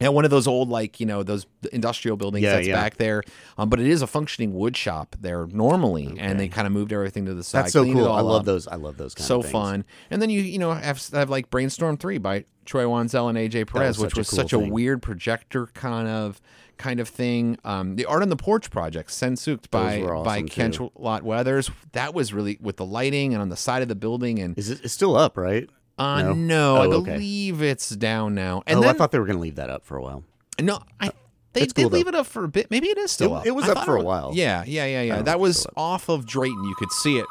Yeah, 0.00 0.08
one 0.08 0.24
of 0.24 0.32
those 0.32 0.48
old, 0.48 0.70
like 0.70 0.98
you 0.98 1.06
know, 1.06 1.22
those 1.22 1.46
industrial 1.72 2.16
buildings 2.16 2.42
Yeah, 2.42 2.56
that's 2.56 2.66
yeah. 2.66 2.74
back 2.74 2.96
there. 2.96 3.22
Um, 3.56 3.68
but 3.68 3.78
it 3.78 3.86
is 3.86 4.02
a 4.02 4.08
functioning 4.08 4.52
wood 4.52 4.76
shop 4.76 5.14
there 5.20 5.46
normally, 5.46 6.16
and 6.18 6.38
they 6.38 6.48
kind 6.48 6.66
of 6.66 6.72
moved 6.72 6.92
everything 6.92 7.26
to 7.26 7.34
the 7.34 7.44
side. 7.44 7.64
That's 7.64 7.72
so 7.72 7.84
cool. 7.84 8.10
I 8.10 8.20
love 8.20 8.40
up. 8.40 8.46
those. 8.46 8.66
I 8.66 8.74
love 8.74 8.96
those. 8.96 9.14
Kind 9.14 9.26
So 9.26 9.36
of 9.38 9.42
things. 9.44 9.52
fun. 9.52 9.84
And 10.10 10.20
then 10.20 10.30
you 10.30 10.40
you 10.40 10.58
know 10.58 10.72
have 10.72 11.06
have 11.12 11.30
like 11.30 11.48
Brainstorm 11.48 11.96
Three 11.96 12.18
by 12.18 12.44
Troy 12.64 12.84
Wanzel 12.84 13.28
and 13.28 13.38
AJ 13.38 13.68
Perez, 13.68 13.96
was 13.98 14.06
which 14.06 14.16
was 14.16 14.30
cool 14.30 14.36
such 14.38 14.52
a 14.52 14.58
weird 14.58 15.00
projector 15.00 15.66
kind 15.68 16.08
of 16.08 16.40
kind 16.78 17.00
of 17.00 17.08
thing. 17.08 17.58
Um, 17.64 17.96
the 17.96 18.04
Art 18.06 18.22
on 18.22 18.28
the 18.28 18.36
Porch 18.36 18.70
project, 18.70 19.10
Sensukt 19.10 19.70
by 19.70 20.00
by 20.02 20.08
awesome, 20.08 20.48
Kent 20.48 20.74
too. 20.74 20.92
Lot 20.96 21.22
Weathers. 21.22 21.70
That 21.92 22.14
was 22.14 22.32
really 22.32 22.58
with 22.60 22.76
the 22.76 22.84
lighting 22.86 23.32
and 23.32 23.40
on 23.42 23.48
the 23.48 23.56
side 23.56 23.82
of 23.82 23.88
the 23.88 23.94
building 23.94 24.38
and. 24.38 24.56
Is 24.58 24.70
it? 24.70 24.80
It's 24.84 24.92
still 24.94 25.16
up, 25.16 25.36
right? 25.36 25.68
Uh, 25.98 26.22
No? 26.22 26.32
no, 26.32 26.76
I 26.76 26.86
Oh, 26.86 26.92
okay. 26.94 27.12
believe 27.12 27.62
it's 27.62 27.90
down 27.90 28.34
now. 28.34 28.62
And 28.66 28.78
oh, 28.78 28.82
then, 28.82 28.90
I 28.90 28.98
thought 28.98 29.12
they 29.12 29.18
were 29.20 29.26
going 29.26 29.36
to 29.36 29.42
leave 29.42 29.54
that 29.56 29.70
up 29.70 29.84
for 29.84 29.96
a 29.96 30.02
while. 30.02 30.24
no, 30.60 30.80
I 31.00 31.10
they 31.52 31.60
did 31.60 31.74
cool, 31.76 31.88
though. 31.88 31.96
leave 31.96 32.08
it 32.08 32.16
up 32.16 32.26
for 32.26 32.42
a 32.42 32.48
bit. 32.48 32.68
Maybe 32.68 32.88
it 32.88 32.98
is 32.98 33.12
still 33.12 33.34
It- 33.36 33.38
up. 33.40 33.46
it 33.46 33.52
was 33.52 33.68
I 33.68 33.72
up 33.74 33.84
for 33.84 33.96
a 33.96 34.02
while. 34.02 34.32
Yeah, 34.34 34.64
yeah, 34.66 34.86
yeah, 34.86 35.02
yeah. 35.02 35.22
That 35.22 35.38
was 35.38 35.68
off 35.76 36.08
of 36.08 36.26
Drayton. 36.26 36.64
You 36.64 36.74
could 36.76 36.90
see 36.90 37.18
it. 37.18 37.26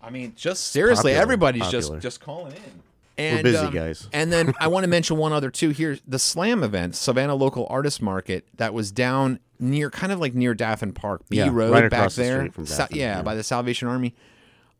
I 0.00 0.10
mean, 0.10 0.32
just 0.36 0.68
seriously, 0.68 1.10
popular, 1.10 1.22
everybody's 1.22 1.62
popular. 1.64 1.80
just 1.98 2.02
just 2.02 2.20
calling 2.20 2.52
in. 2.52 2.82
And, 3.20 3.42
busy, 3.44 3.58
um, 3.58 3.72
guys. 3.72 4.08
And 4.12 4.32
then 4.32 4.54
I 4.60 4.68
want 4.68 4.84
to 4.84 4.88
mention 4.88 5.16
one 5.16 5.32
other 5.32 5.50
too. 5.50 5.70
Here, 5.70 5.98
the 6.06 6.18
Slam 6.18 6.62
event, 6.62 6.96
Savannah 6.96 7.34
Local 7.34 7.66
Artist 7.70 8.00
Market, 8.02 8.46
that 8.56 8.72
was 8.74 8.90
down 8.92 9.38
near, 9.58 9.90
kind 9.90 10.12
of 10.12 10.18
like 10.20 10.34
near 10.34 10.54
Daffin 10.54 10.92
Park, 10.92 11.22
B 11.28 11.36
Yeah, 11.38 11.50
Road 11.52 11.72
right 11.72 11.90
back 11.90 12.00
across 12.00 12.16
the 12.16 12.22
there. 12.22 12.38
street 12.38 12.54
from 12.54 12.66
Sa- 12.66 12.84
Daffin, 12.84 12.96
yeah, 12.98 13.16
yeah. 13.16 13.22
by 13.22 13.34
the 13.34 13.42
Salvation 13.42 13.88
Army. 13.88 14.14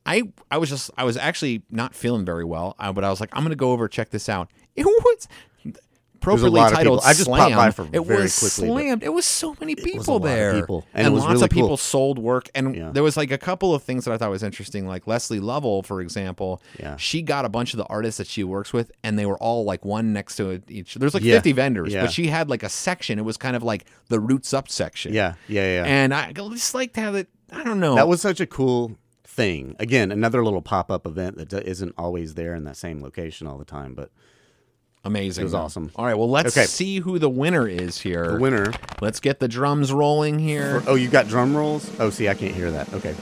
I 0.06 0.32
I 0.50 0.56
was 0.58 0.70
just 0.70 0.90
I 0.96 1.04
was 1.04 1.16
actually 1.18 1.62
not 1.70 1.94
feeling 1.94 2.24
very 2.24 2.44
well, 2.44 2.74
uh, 2.78 2.92
but 2.92 3.04
I 3.04 3.10
was 3.10 3.20
like, 3.20 3.28
I'm 3.34 3.42
gonna 3.42 3.54
go 3.54 3.72
over 3.72 3.86
check 3.86 4.10
this 4.10 4.28
out. 4.28 4.50
It 4.74 4.84
was 4.86 5.28
appropriately 6.20 6.60
titled. 6.60 7.00
I 7.04 7.12
just 7.14 7.28
popped 7.28 7.54
by 7.54 7.70
for 7.70 7.82
it 7.92 8.00
very 8.02 8.22
was 8.22 8.38
quickly, 8.38 8.68
slammed. 8.68 9.02
It 9.02 9.08
was 9.08 9.24
so 9.24 9.56
many 9.60 9.74
people 9.74 10.18
there, 10.18 10.54
people, 10.60 10.84
and 10.94 11.06
it 11.06 11.10
was 11.10 11.22
lots 11.22 11.32
really 11.34 11.44
of 11.44 11.50
people 11.50 11.68
cool. 11.68 11.76
sold 11.78 12.18
work. 12.18 12.48
And 12.54 12.74
Yeah. 12.76 12.90
there 12.92 13.02
was 13.02 13.16
like 13.16 13.30
a 13.30 13.38
couple 13.38 13.74
of 13.74 13.82
things 13.82 14.04
that 14.04 14.12
I 14.12 14.18
thought 14.18 14.30
was 14.30 14.42
interesting, 14.42 14.86
like 14.86 15.06
Leslie 15.06 15.40
Lovell, 15.40 15.82
for 15.82 16.00
example. 16.00 16.62
Yeah. 16.78 16.96
she 16.96 17.22
got 17.22 17.44
a 17.44 17.48
bunch 17.48 17.72
of 17.72 17.78
the 17.78 17.84
artists 17.86 18.18
that 18.18 18.26
she 18.26 18.44
works 18.44 18.72
with, 18.72 18.92
and 19.02 19.18
they 19.18 19.26
were 19.26 19.38
all 19.38 19.64
like 19.64 19.84
one 19.84 20.12
next 20.12 20.36
to 20.36 20.60
each. 20.68 20.94
There's 20.94 21.14
like 21.14 21.22
Yeah. 21.22 21.36
50 21.36 21.52
vendors, 21.52 21.92
Yeah. 21.92 22.02
but 22.02 22.12
she 22.12 22.26
had 22.26 22.50
like 22.50 22.62
a 22.62 22.68
section. 22.68 23.18
It 23.18 23.24
was 23.24 23.36
kind 23.36 23.56
of 23.56 23.62
like 23.62 23.86
the 24.08 24.20
roots 24.20 24.52
up 24.52 24.68
section. 24.68 25.12
Yeah, 25.14 25.34
yeah, 25.48 25.82
yeah. 25.82 25.84
and 25.86 26.12
I 26.14 26.32
just 26.32 26.74
like 26.74 26.92
to 26.94 27.00
have 27.00 27.14
it. 27.14 27.28
I 27.52 27.64
don't 27.64 27.80
know. 27.80 27.94
that 27.96 28.06
was 28.08 28.20
such 28.20 28.40
a 28.40 28.46
cool 28.46 28.96
thing. 29.24 29.74
Again, 29.78 30.12
another 30.12 30.44
little 30.44 30.62
pop 30.62 30.90
up 30.90 31.06
event 31.06 31.36
that 31.38 31.48
do- 31.48 31.58
isn't 31.58 31.94
always 31.96 32.34
there 32.34 32.54
in 32.54 32.64
that 32.64 32.76
same 32.76 33.00
location 33.02 33.46
all 33.46 33.58
the 33.58 33.64
time. 33.64 33.94
But 33.94 34.10
amazing. 35.04 35.42
it 35.42 35.44
was 35.44 35.54
awesome. 35.54 35.90
All 35.96 36.04
right, 36.04 36.14
well 36.14 36.28
let's 36.30 36.56
Okay. 36.56 36.66
see 36.66 36.98
who 37.00 37.18
the 37.18 37.28
winner 37.30 37.66
is 37.68 38.00
here. 38.00 38.32
the 38.32 38.38
winner. 38.40 38.72
Let's 39.00 39.20
get 39.20 39.40
the 39.40 39.48
drums 39.48 39.92
rolling 39.92 40.38
here. 40.38 40.82
Oh, 40.86 40.94
you 40.94 41.08
got 41.08 41.28
drum 41.28 41.56
rolls? 41.56 41.90
Oh, 41.98 42.10
see, 42.10 42.28
I 42.28 42.34
can't 42.34 42.54
hear 42.54 42.70
that. 42.70 42.92
Okay. 42.94 43.14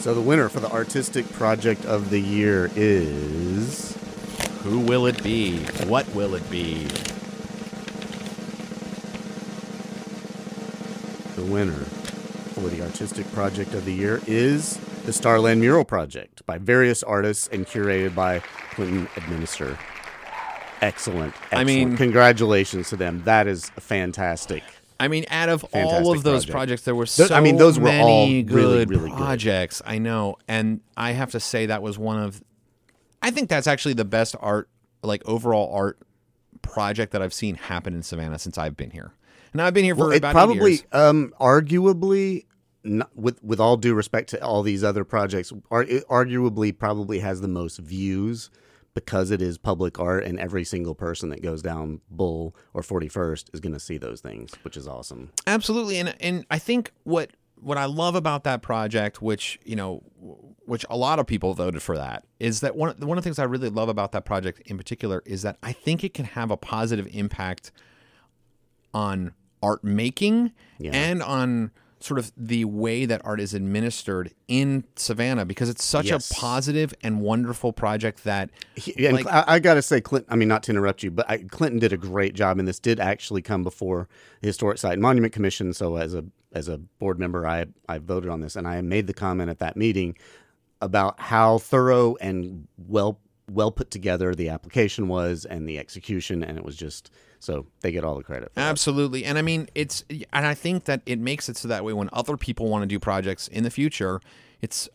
So 0.00 0.14
the 0.14 0.20
winner 0.20 0.48
for 0.48 0.60
the 0.60 0.70
artistic 0.70 1.30
project 1.32 1.84
of 1.84 2.10
the 2.10 2.20
year 2.20 2.70
is 2.76 3.96
Who 4.62 4.80
will 4.80 5.06
it 5.06 5.22
be? 5.22 5.58
What 5.86 6.06
will 6.14 6.34
it 6.34 6.48
be? 6.50 6.86
the 11.36 11.44
winner 11.44 11.84
for 12.54 12.68
the 12.68 12.82
artistic 12.82 13.30
project 13.32 13.72
of 13.74 13.84
the 13.84 13.92
year 13.92 14.20
is 14.26 14.76
the 15.06 15.12
Starland 15.12 15.60
Mural 15.60 15.84
Project 15.84 16.44
by 16.46 16.58
various 16.58 17.02
artists 17.04 17.48
and 17.52 17.64
curated 17.66 18.14
by 18.14 18.40
Clinton 18.72 19.06
Edminster. 19.14 19.78
Excellent. 20.80 21.34
I 21.52 21.64
mean- 21.64 21.96
congratulations 21.96 22.88
to 22.90 22.96
them. 22.96 23.22
That 23.24 23.46
is 23.46 23.70
fantastic. 23.80 24.62
I 25.00 25.06
mean, 25.06 25.26
out 25.30 25.48
of 25.48 25.62
all 25.64 25.70
Fantastic 25.90 26.16
of 26.16 26.22
those 26.24 26.44
project. 26.44 26.52
projects, 26.52 26.82
there 26.82 26.94
were 26.94 27.06
so 27.06 27.32
I 27.32 27.40
mean, 27.40 27.56
those 27.56 27.78
were 27.78 27.84
many 27.84 28.02
all 28.02 28.26
really, 28.26 28.42
good 28.42 28.90
really 28.90 29.10
good. 29.10 29.16
projects. 29.16 29.80
I 29.86 29.98
know, 29.98 30.36
and 30.48 30.80
I 30.96 31.12
have 31.12 31.30
to 31.32 31.40
say 31.40 31.66
that 31.66 31.82
was 31.82 31.96
one 31.98 32.18
of. 32.20 32.42
I 33.22 33.30
think 33.30 33.48
that's 33.48 33.68
actually 33.68 33.94
the 33.94 34.04
best 34.04 34.34
art, 34.40 34.68
like 35.04 35.22
overall 35.24 35.72
art 35.72 35.98
project 36.62 37.12
that 37.12 37.22
I've 37.22 37.32
seen 37.32 37.54
happen 37.54 37.94
in 37.94 38.02
Savannah 38.02 38.40
since 38.40 38.58
I've 38.58 38.76
been 38.76 38.90
here. 38.90 39.12
And 39.52 39.62
I've 39.62 39.72
been 39.72 39.84
here 39.84 39.94
for 39.94 40.08
Well, 40.08 40.16
about 40.16 40.32
probably, 40.32 40.80
um, 40.92 41.32
arguably, 41.40 42.46
not, 42.82 43.10
with 43.16 43.42
with 43.44 43.60
all 43.60 43.76
due 43.76 43.94
respect 43.94 44.30
to 44.30 44.42
all 44.44 44.64
these 44.64 44.82
other 44.82 45.04
projects, 45.04 45.52
ar- 45.70 45.84
arguably 45.84 46.76
probably 46.76 47.20
has 47.20 47.40
the 47.40 47.48
most 47.48 47.78
views 47.78 48.50
because 48.94 49.30
it 49.30 49.40
is 49.40 49.58
public 49.58 49.98
art, 49.98 50.24
and 50.24 50.38
every 50.40 50.64
single 50.64 50.94
person 50.94 51.28
that 51.30 51.42
goes 51.42 51.62
down 51.62 52.00
Bull 52.10 52.54
or 52.74 52.82
Forty 52.82 53.08
First 53.08 53.50
is 53.52 53.60
going 53.60 53.72
to 53.74 53.80
see 53.80 53.98
those 53.98 54.20
things, 54.20 54.52
which 54.62 54.76
is 54.76 54.88
awesome. 54.88 55.30
Absolutely, 55.46 55.98
and 55.98 56.14
and 56.20 56.44
I 56.50 56.58
think 56.58 56.92
what 57.04 57.30
what 57.60 57.76
I 57.76 57.86
love 57.86 58.14
about 58.14 58.44
that 58.44 58.62
project, 58.62 59.20
which 59.20 59.58
you 59.64 59.76
know, 59.76 60.02
which 60.64 60.84
a 60.90 60.96
lot 60.96 61.18
of 61.18 61.26
people 61.26 61.54
voted 61.54 61.82
for 61.82 61.96
that, 61.96 62.24
is 62.40 62.60
that 62.60 62.76
one 62.76 62.94
one 62.98 63.18
of 63.18 63.22
the 63.24 63.26
things 63.26 63.38
I 63.38 63.44
really 63.44 63.68
love 63.68 63.88
about 63.88 64.12
that 64.12 64.24
project 64.24 64.60
in 64.66 64.76
particular 64.76 65.22
is 65.26 65.42
that 65.42 65.58
I 65.62 65.72
think 65.72 66.02
it 66.04 66.14
can 66.14 66.24
have 66.24 66.50
a 66.50 66.56
positive 66.56 67.08
impact 67.12 67.72
on 68.94 69.32
art 69.62 69.82
making 69.84 70.52
Yeah. 70.78 70.92
and 70.92 71.22
on 71.22 71.72
sort 72.00 72.18
of 72.18 72.30
the 72.36 72.64
way 72.64 73.04
that 73.06 73.20
art 73.24 73.40
is 73.40 73.54
administered 73.54 74.32
in 74.46 74.84
Savannah 74.96 75.44
because 75.44 75.68
it's 75.68 75.82
such 75.84 76.06
Yes. 76.10 76.30
a 76.30 76.34
positive 76.34 76.94
and 77.02 77.20
wonderful 77.20 77.72
project 77.72 78.24
that 78.24 78.50
He- 78.76 79.06
and 79.06 79.16
Like- 79.16 79.26
I, 79.26 79.44
I 79.46 79.58
got 79.58 79.74
to 79.74 79.82
say, 79.82 80.00
Clinton. 80.00 80.32
I 80.32 80.36
mean, 80.36 80.48
not 80.48 80.62
to 80.64 80.70
interrupt 80.70 81.02
you, 81.02 81.10
but 81.10 81.28
I, 81.28 81.38
Clinton 81.38 81.78
did 81.80 81.92
a 81.92 81.96
great 81.96 82.34
job, 82.34 82.58
and 82.58 82.68
this 82.68 82.78
did 82.78 83.00
actually 83.00 83.42
come 83.42 83.62
before 83.64 84.08
the 84.40 84.46
Historic 84.48 84.78
Site 84.78 84.92
and 84.94 85.02
Monument 85.02 85.32
Commission. 85.32 85.72
So, 85.72 85.96
as 85.96 86.14
a 86.14 86.24
as 86.52 86.68
a 86.68 86.78
board 86.78 87.18
member, 87.18 87.46
I 87.46 87.66
I 87.88 87.98
voted 87.98 88.30
on 88.30 88.40
this, 88.40 88.54
and 88.56 88.66
I 88.68 88.80
made 88.80 89.06
the 89.06 89.14
comment 89.14 89.50
at 89.50 89.58
that 89.58 89.76
meeting 89.76 90.16
about 90.80 91.18
how 91.20 91.58
thorough 91.58 92.14
and 92.20 92.68
well 92.76 93.18
well 93.50 93.70
put 93.70 93.90
together 93.90 94.34
the 94.34 94.48
application 94.48 95.08
was 95.08 95.44
and 95.44 95.68
the 95.68 95.78
execution, 95.78 96.42
and 96.44 96.58
it 96.58 96.64
was 96.64 96.76
just 96.76 97.10
so 97.40 97.66
they 97.80 97.92
get 97.92 98.04
all 98.04 98.16
the 98.16 98.22
credit. 98.22 98.48
For 98.52 98.60
that. 98.60 98.68
Absolutely. 98.70 99.24
And 99.24 99.38
I 99.38 99.42
mean, 99.42 99.68
it's, 99.74 100.04
and 100.10 100.46
I 100.46 100.54
think 100.54 100.84
that 100.84 101.02
it 101.06 101.18
makes 101.18 101.48
it 101.48 101.56
so 101.56 101.68
that 101.68 101.84
way 101.84 101.92
when 101.92 102.08
other 102.12 102.36
people 102.36 102.68
want 102.68 102.82
to 102.82 102.86
do 102.86 102.98
projects 102.98 103.46
in 103.48 103.62
the 103.64 103.70
future, 103.70 104.20
it's, 104.60 104.88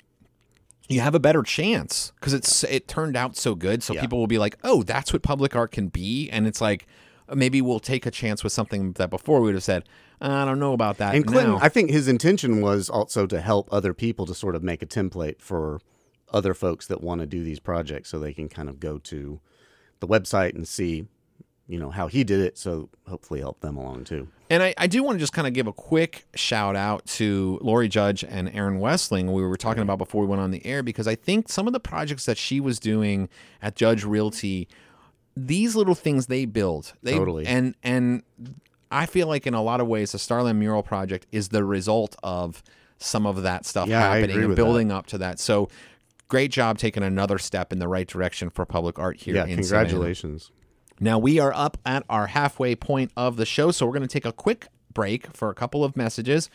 you 0.89 1.00
have 1.00 1.16
a 1.16 1.20
better 1.20 1.42
chance 1.42 2.12
because 2.20 2.34
it's, 2.34 2.63
it 2.66 2.88
turned 2.88 3.16
out 3.16 3.38
so 3.38 3.56
good. 3.56 3.82
So 3.82 3.94
Yeah. 3.94 4.02
people 4.02 4.20
will 4.20 4.28
be 4.28 4.38
like, 4.38 4.58
oh, 4.63 4.84
that's 4.84 5.13
what 5.13 5.24
public 5.24 5.56
art 5.56 5.72
can 5.72 5.88
be. 5.88 6.30
And 6.30 6.46
it's 6.46 6.60
like, 6.60 6.86
maybe 7.34 7.62
we'll 7.62 7.80
take 7.80 8.06
a 8.06 8.12
chance 8.12 8.44
with 8.44 8.52
something 8.52 8.92
that 8.94 9.10
before 9.10 9.39
we 9.39 9.46
would 9.46 9.56
have 9.56 9.63
said, 9.63 9.86
I 10.20 10.44
don't 10.44 10.60
know 10.60 10.74
about 10.74 10.98
that. 10.98 11.16
And 11.16 11.26
Clinton, 11.26 11.54
now." 11.54 11.60
I 11.62 11.70
think 11.70 11.89
his 11.89 12.10
intention 12.10 12.62
was 12.62 12.89
also 12.89 13.26
to 13.28 13.39
help 13.39 13.70
other 13.72 13.94
people 13.94 14.26
to 14.26 14.36
sort 14.36 14.56
of 14.56 14.63
make 14.63 14.82
a 14.82 14.86
template 14.86 15.39
for 15.39 15.80
other 16.34 16.54
folks 16.54 16.88
that 16.88 17.02
want 17.02 17.22
to 17.22 17.28
do 17.28 17.43
these 17.43 17.60
projects 17.60 18.10
so 18.10 18.19
they 18.19 18.34
can 18.34 18.50
kind 18.50 18.69
of 18.69 18.80
go 18.80 18.98
to 18.98 19.39
the 20.00 20.08
website 20.08 20.56
and 20.56 20.67
see, 20.67 21.06
you 21.67 21.80
know, 21.80 21.89
how 21.89 22.08
he 22.08 22.24
did 22.24 22.41
it. 22.41 22.58
So 22.58 22.89
hopefully 23.08 23.39
help 23.39 23.62
them 23.62 23.78
along 23.78 24.06
too. 24.06 24.28
And 24.50 24.62
I, 24.62 24.74
I 24.78 24.88
do 24.88 25.02
want 25.04 25.15
to 25.15 25.19
just 25.19 25.34
kind 25.34 25.48
of 25.48 25.54
give 25.54 25.65
a 25.67 25.74
quick 25.74 26.26
shout 26.36 26.76
out 26.76 27.06
to 27.06 27.58
Lori 27.62 27.88
Judge 27.88 28.24
and 28.24 28.54
Aaron 28.54 28.80
Westling, 28.80 29.32
we 29.32 29.41
were 29.43 29.58
talking 29.58 29.82
about 29.82 29.98
before 29.98 30.22
we 30.22 30.28
went 30.28 30.41
on 30.41 30.52
the 30.52 30.63
air, 30.65 30.84
because 30.84 31.08
I 31.08 31.15
think 31.15 31.50
some 31.50 31.65
of 31.65 31.74
the 31.74 31.80
projects 31.80 32.26
that 32.26 32.38
she 32.38 32.60
was 32.60 32.80
doing 32.80 33.30
at 33.62 33.76
Judge 33.76 34.04
Realty, 34.04 34.67
these 35.36 35.76
little 35.76 35.96
things 35.96 36.28
they 36.28 36.46
build, 36.46 36.93
they, 37.02 37.13
Totally. 37.13 37.48
and 37.48 37.76
and 37.82 38.24
I 38.91 39.08
feel 39.08 39.28
like 39.28 39.48
in 39.48 39.56
a 39.56 39.63
lot 39.63 39.82
of 39.82 39.88
ways, 39.88 40.12
the 40.12 40.19
Starland 40.19 40.60
Mural 40.60 40.84
project 40.84 41.26
is 41.32 41.50
the 41.50 41.63
result 41.63 42.15
of 42.22 42.62
some 43.00 43.26
of 43.26 43.41
that 43.41 43.65
stuff 43.65 43.88
Yeah, 43.89 44.02
happening 44.02 44.43
and 44.43 44.56
building 44.56 44.91
up 44.91 45.08
to 45.08 45.17
that. 45.19 45.39
So. 45.39 45.69
Great 46.34 46.50
job 46.50 46.80
taking 46.80 47.04
another 47.04 47.38
step 47.38 47.72
in 47.72 47.78
the 47.78 47.88
right 47.88 48.08
direction 48.08 48.50
for 48.50 48.65
public 48.65 48.98
art 48.98 49.17
here 49.17 49.36
Yeah, 49.36 49.41
Savannah. 49.43 49.62
congratulations. 49.62 50.50
Now 51.00 51.19
we 51.19 51.38
are 51.38 51.54
up 51.54 51.78
at 51.86 52.04
our 52.10 52.26
halfway 52.26 52.74
point 52.74 53.12
of 53.15 53.38
the 53.38 53.46
show, 53.46 53.69
so 53.69 53.86
we're 53.86 53.91
going 53.91 54.02
to 54.02 54.08
take 54.08 54.26
a 54.26 54.32
quick 54.32 54.67
break 54.91 55.28
for 55.38 55.52
a 55.52 55.54
couple 55.54 55.84
of 55.84 55.96
messages. 55.96 56.50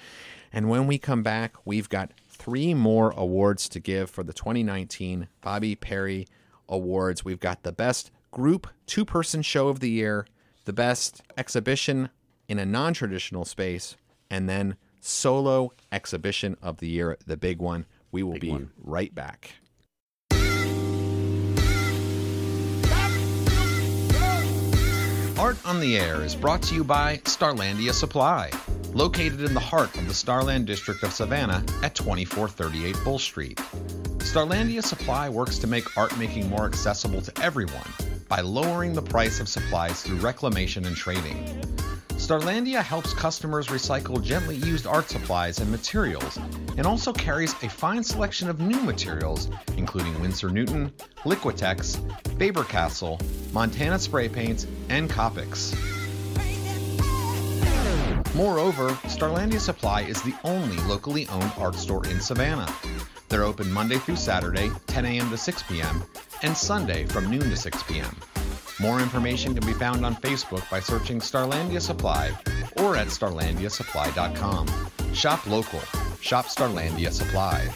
And 0.52 0.68
when 0.68 0.88
we 0.88 0.98
come 0.98 1.22
back, 1.22 1.54
we've 1.64 1.88
got 1.88 2.10
three 2.28 2.74
more 2.74 3.10
awards 3.16 3.68
to 3.68 3.78
give 3.78 4.10
for 4.10 4.24
the 4.24 4.32
2019 4.32 5.28
Bobi 5.44 5.78
Perry 5.78 6.26
Awards. 6.68 7.24
We've 7.24 7.38
got 7.38 7.62
the 7.62 7.70
best 7.70 8.10
group 8.32 8.66
two 8.86 9.04
person 9.04 9.42
show 9.42 9.68
of 9.68 9.78
the 9.78 9.90
year, 9.90 10.26
the 10.64 10.72
best 10.72 11.22
exhibition 11.36 12.10
in 12.48 12.58
a 12.58 12.66
non 12.66 12.94
traditional 12.94 13.44
space, 13.44 13.94
and 14.28 14.48
then 14.48 14.74
solo 15.00 15.70
exhibition 15.92 16.56
of 16.60 16.78
the 16.78 16.88
year, 16.88 17.16
the 17.24 17.36
big 17.36 17.60
one. 17.60 17.86
We 18.10 18.24
will 18.24 18.40
be 18.40 18.50
one. 18.50 18.70
right 18.82 19.14
back. 19.14 19.52
Art 25.38 25.56
on 25.64 25.78
the 25.78 25.96
Air 25.96 26.22
is 26.22 26.34
brought 26.34 26.62
to 26.62 26.74
you 26.74 26.82
by 26.82 27.18
Starlandia 27.18 27.92
Supply, 27.92 28.50
located 28.92 29.42
in 29.42 29.54
the 29.54 29.60
heart 29.60 29.96
of 29.96 30.08
the 30.08 30.12
Starland 30.14 30.66
district 30.66 31.04
of 31.04 31.12
Savannah 31.12 31.64
at 31.84 31.94
2438 31.94 32.96
Bull 33.04 33.20
Street. 33.20 33.56
Starlandia 34.18 34.82
Supply 34.82 35.28
works 35.28 35.58
to 35.58 35.68
make 35.68 35.96
art 35.96 36.18
making 36.18 36.48
more 36.48 36.66
accessible 36.66 37.22
to 37.22 37.40
everyone 37.40 37.88
by 38.28 38.40
lowering 38.40 38.94
the 38.94 39.02
price 39.02 39.38
of 39.38 39.48
supplies 39.48 40.02
through 40.02 40.16
reclamation 40.16 40.84
and 40.86 40.96
trading. 40.96 41.62
Starlandia 42.18 42.82
helps 42.82 43.14
customers 43.14 43.68
recycle 43.68 44.22
gently 44.22 44.56
used 44.56 44.86
art 44.86 45.08
supplies 45.08 45.60
and 45.60 45.70
materials 45.70 46.36
and 46.76 46.84
also 46.84 47.12
carries 47.12 47.54
a 47.62 47.68
fine 47.68 48.02
selection 48.02 48.50
of 48.50 48.60
new 48.60 48.80
materials, 48.80 49.48
including 49.76 50.20
Winsor 50.20 50.50
Newton, 50.50 50.92
Liquitex, 51.18 51.96
Faber-Castell, 52.38 53.18
Montana 53.52 53.98
spray 53.98 54.28
paints, 54.28 54.66
and 54.88 55.08
Copics. 55.08 55.74
Moreover, 58.34 58.90
Starlandia 59.06 59.60
Supply 59.60 60.02
is 60.02 60.20
the 60.22 60.34
only 60.44 60.76
locally 60.88 61.26
owned 61.28 61.52
art 61.56 61.76
store 61.76 62.04
in 62.08 62.20
Savannah. 62.20 62.72
They're 63.28 63.44
open 63.44 63.70
Monday 63.72 63.98
through 63.98 64.16
Saturday, 64.16 64.70
10 64.88 65.06
a.m. 65.06 65.30
to 65.30 65.36
6 65.36 65.62
p.m., 65.62 66.02
and 66.42 66.56
Sunday 66.56 67.06
from 67.06 67.30
noon 67.30 67.48
to 67.48 67.56
6 67.56 67.82
p.m. 67.84 68.14
More 68.80 69.00
information 69.00 69.54
can 69.54 69.66
be 69.66 69.72
found 69.72 70.06
on 70.06 70.14
Facebook 70.16 70.68
by 70.70 70.78
searching 70.78 71.18
Starlandia 71.18 71.80
Supply 71.80 72.30
or 72.76 72.96
at 72.96 73.08
starlandiasupply.com. 73.08 74.68
Shop 75.12 75.46
local. 75.46 75.80
Shop 76.20 76.46
Starlandia 76.46 77.10
Supply. 77.10 77.68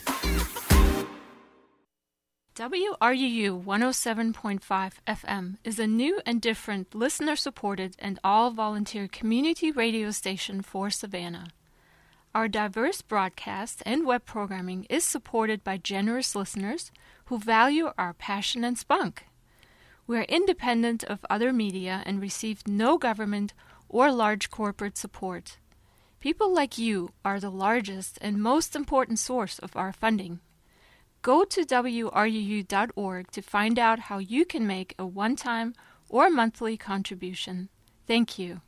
WRUU 2.54 3.64
107.5 3.64 4.92
FM 5.06 5.56
is 5.64 5.78
a 5.78 5.86
new 5.86 6.20
and 6.24 6.40
different 6.40 6.94
listener 6.94 7.34
supported 7.34 7.96
and 7.98 8.20
all 8.22 8.50
volunteer 8.50 9.08
community 9.08 9.72
radio 9.72 10.10
station 10.10 10.62
for 10.62 10.90
Savannah. 10.90 11.48
Our 12.34 12.48
diverse 12.48 13.02
broadcast 13.02 13.82
and 13.84 14.06
web 14.06 14.24
programming 14.24 14.84
is 14.88 15.02
supported 15.04 15.64
by 15.64 15.78
generous 15.78 16.36
listeners 16.36 16.92
who 17.24 17.38
value 17.38 17.90
our 17.98 18.12
passion 18.12 18.64
and 18.64 18.78
spunk. 18.78 19.24
We 20.06 20.18
are 20.18 20.22
independent 20.22 21.04
of 21.04 21.24
other 21.30 21.52
media 21.52 22.02
and 22.04 22.20
receive 22.20 22.66
no 22.66 22.98
government 22.98 23.54
or 23.88 24.10
large 24.10 24.50
corporate 24.50 24.98
support. 24.98 25.58
People 26.18 26.52
like 26.52 26.76
you 26.76 27.10
are 27.24 27.38
the 27.38 27.50
largest 27.50 28.18
and 28.20 28.42
most 28.42 28.74
important 28.74 29.18
source 29.18 29.58
of 29.60 29.76
our 29.76 29.92
funding. 29.92 30.40
Go 31.22 31.44
to 31.44 31.64
WRUU.org 31.64 33.30
to 33.30 33.42
find 33.42 33.78
out 33.78 33.98
how 34.00 34.18
you 34.18 34.44
can 34.44 34.66
make 34.66 34.94
a 34.98 35.06
one 35.06 35.36
time 35.36 35.74
or 36.08 36.30
monthly 36.30 36.76
contribution. 36.76 37.68
Thank 38.06 38.38
you. 38.38 38.60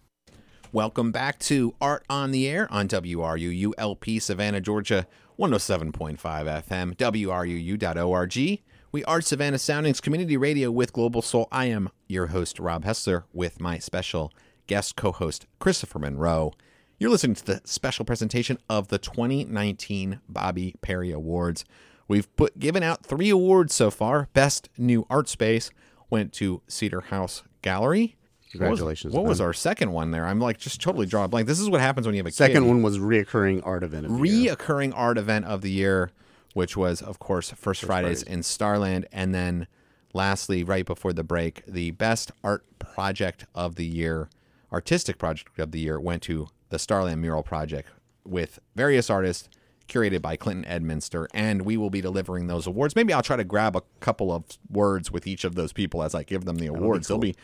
Welcome 0.73 1.11
back 1.11 1.39
to 1.41 1.75
Art 1.81 2.05
on 2.09 2.31
the 2.31 2.49
Air 2.49 2.67
on 2.73 2.89
WRUU 2.89 3.73
LP 3.77 4.19
Savannah, 4.21 4.61
Georgia, 4.61 5.07
107.5 5.39 6.17
FM, 6.19 6.97
WRUU.org. 6.97 8.61
We 8.95 9.03
are 9.07 9.21
Savannah 9.21 9.59
Soundings 9.59 10.01
Community 10.01 10.37
Radio 10.37 10.71
with 10.71 10.93
Global 10.93 11.21
Soul. 11.21 11.49
I 11.51 11.65
am 11.65 11.91
your 12.07 12.29
host, 12.29 12.61
Rob 12.61 12.85
Hessler, 12.85 13.25
with 13.33 13.61
my 13.61 13.81
special 13.81 14.33
guest 14.69 14.95
co 14.95 15.11
host, 15.11 15.49
Kristopher 15.61 16.01
Monroe. 16.01 16.53
You're 17.01 17.11
listening 17.11 17.35
to 17.35 17.45
the 17.45 17.61
special 17.65 18.05
presentation 18.05 18.57
of 18.71 18.87
the 18.87 18.99
2019 18.99 20.21
Bobi 20.33 20.81
Perry 20.81 21.11
Awards. 21.11 21.65
We've 22.07 22.33
put 22.37 22.61
given 22.61 22.85
out 22.85 23.05
three 23.05 23.31
awards 23.31 23.75
so 23.75 23.91
far. 23.91 24.29
Best 24.33 24.69
New 24.79 25.09
Art 25.11 25.29
Space 25.29 25.73
went 26.09 26.33
to 26.35 26.63
Cedar 26.69 27.01
House 27.01 27.43
Gallery. 27.63 28.15
Congratulations, 28.53 29.13
What 29.13 29.23
was, 29.23 29.25
what 29.25 29.29
was 29.31 29.41
our 29.41 29.53
second 29.53 29.91
one 29.91 30.13
there? 30.13 30.25
I'm 30.25 30.39
like 30.39 30.59
just 30.59 30.81
totally 30.81 31.07
drawing 31.07 31.25
a 31.25 31.29
blank. 31.29 31.49
This 31.49 31.59
is 31.59 31.69
what 31.69 31.81
happens 31.81 32.07
when 32.07 32.15
you 32.15 32.21
have 32.21 32.27
a 32.27 32.31
Second 32.31 32.63
kid. 32.63 32.69
one 32.69 32.83
was 32.83 33.01
reoccurring 33.01 33.63
art 33.65 33.83
event. 33.83 34.07
Of 34.07 34.21
the 34.21 34.29
year. 34.29 34.55
reoccurring 34.55 34.93
art 34.95 35.19
event 35.19 35.47
of 35.47 35.63
the 35.63 35.73
year, 35.73 36.13
which 36.55 36.77
was, 36.77 37.03
of 37.03 37.19
course, 37.19 37.51
First, 37.51 37.83
Fridays, 37.85 38.23
Fridays. 38.23 38.23
in 38.23 38.43
Starland. 38.43 39.07
And 39.13 39.35
then 39.35 39.67
lastly, 40.15 40.65
right 40.65 40.87
before 40.87 41.13
the 41.13 41.25
break, 41.25 41.63
the 41.67 41.91
best 41.91 42.33
art 42.43 42.65
project 42.79 43.45
of 43.55 43.75
the 43.75 43.85
year, 43.87 44.29
artistic 44.73 45.19
project 45.19 45.59
of 45.59 45.73
the 45.73 45.81
year, 45.81 46.01
went 46.01 46.23
to 46.23 46.49
the 46.71 46.79
Starland 46.79 47.21
Mural 47.21 47.43
Project 47.43 47.91
with 48.25 48.59
various 48.75 49.11
artists 49.11 49.49
curated 49.89 50.23
by 50.23 50.35
Clinton 50.35 50.65
Edminster. 50.65 51.27
And 51.35 51.63
we 51.63 51.77
will 51.77 51.91
be 51.91 52.01
delivering 52.01 52.47
those 52.47 52.67
awards. 52.67 52.97
Maybe 52.97 53.13
I'll 53.13 53.23
try 53.23 53.37
to 53.37 53.45
grab 53.45 53.77
a 53.77 53.83
couple 54.01 54.33
of 54.33 54.45
words 54.71 55.11
with 55.11 55.27
each 55.27 55.45
of 55.45 55.57
those 55.57 55.73
people 55.75 56.03
as 56.03 56.15
I 56.15 56.23
give 56.23 56.45
them 56.47 56.57
the 56.57 56.69
awards. 56.69 57.07
They'll 57.09 57.19
be. 57.19 57.35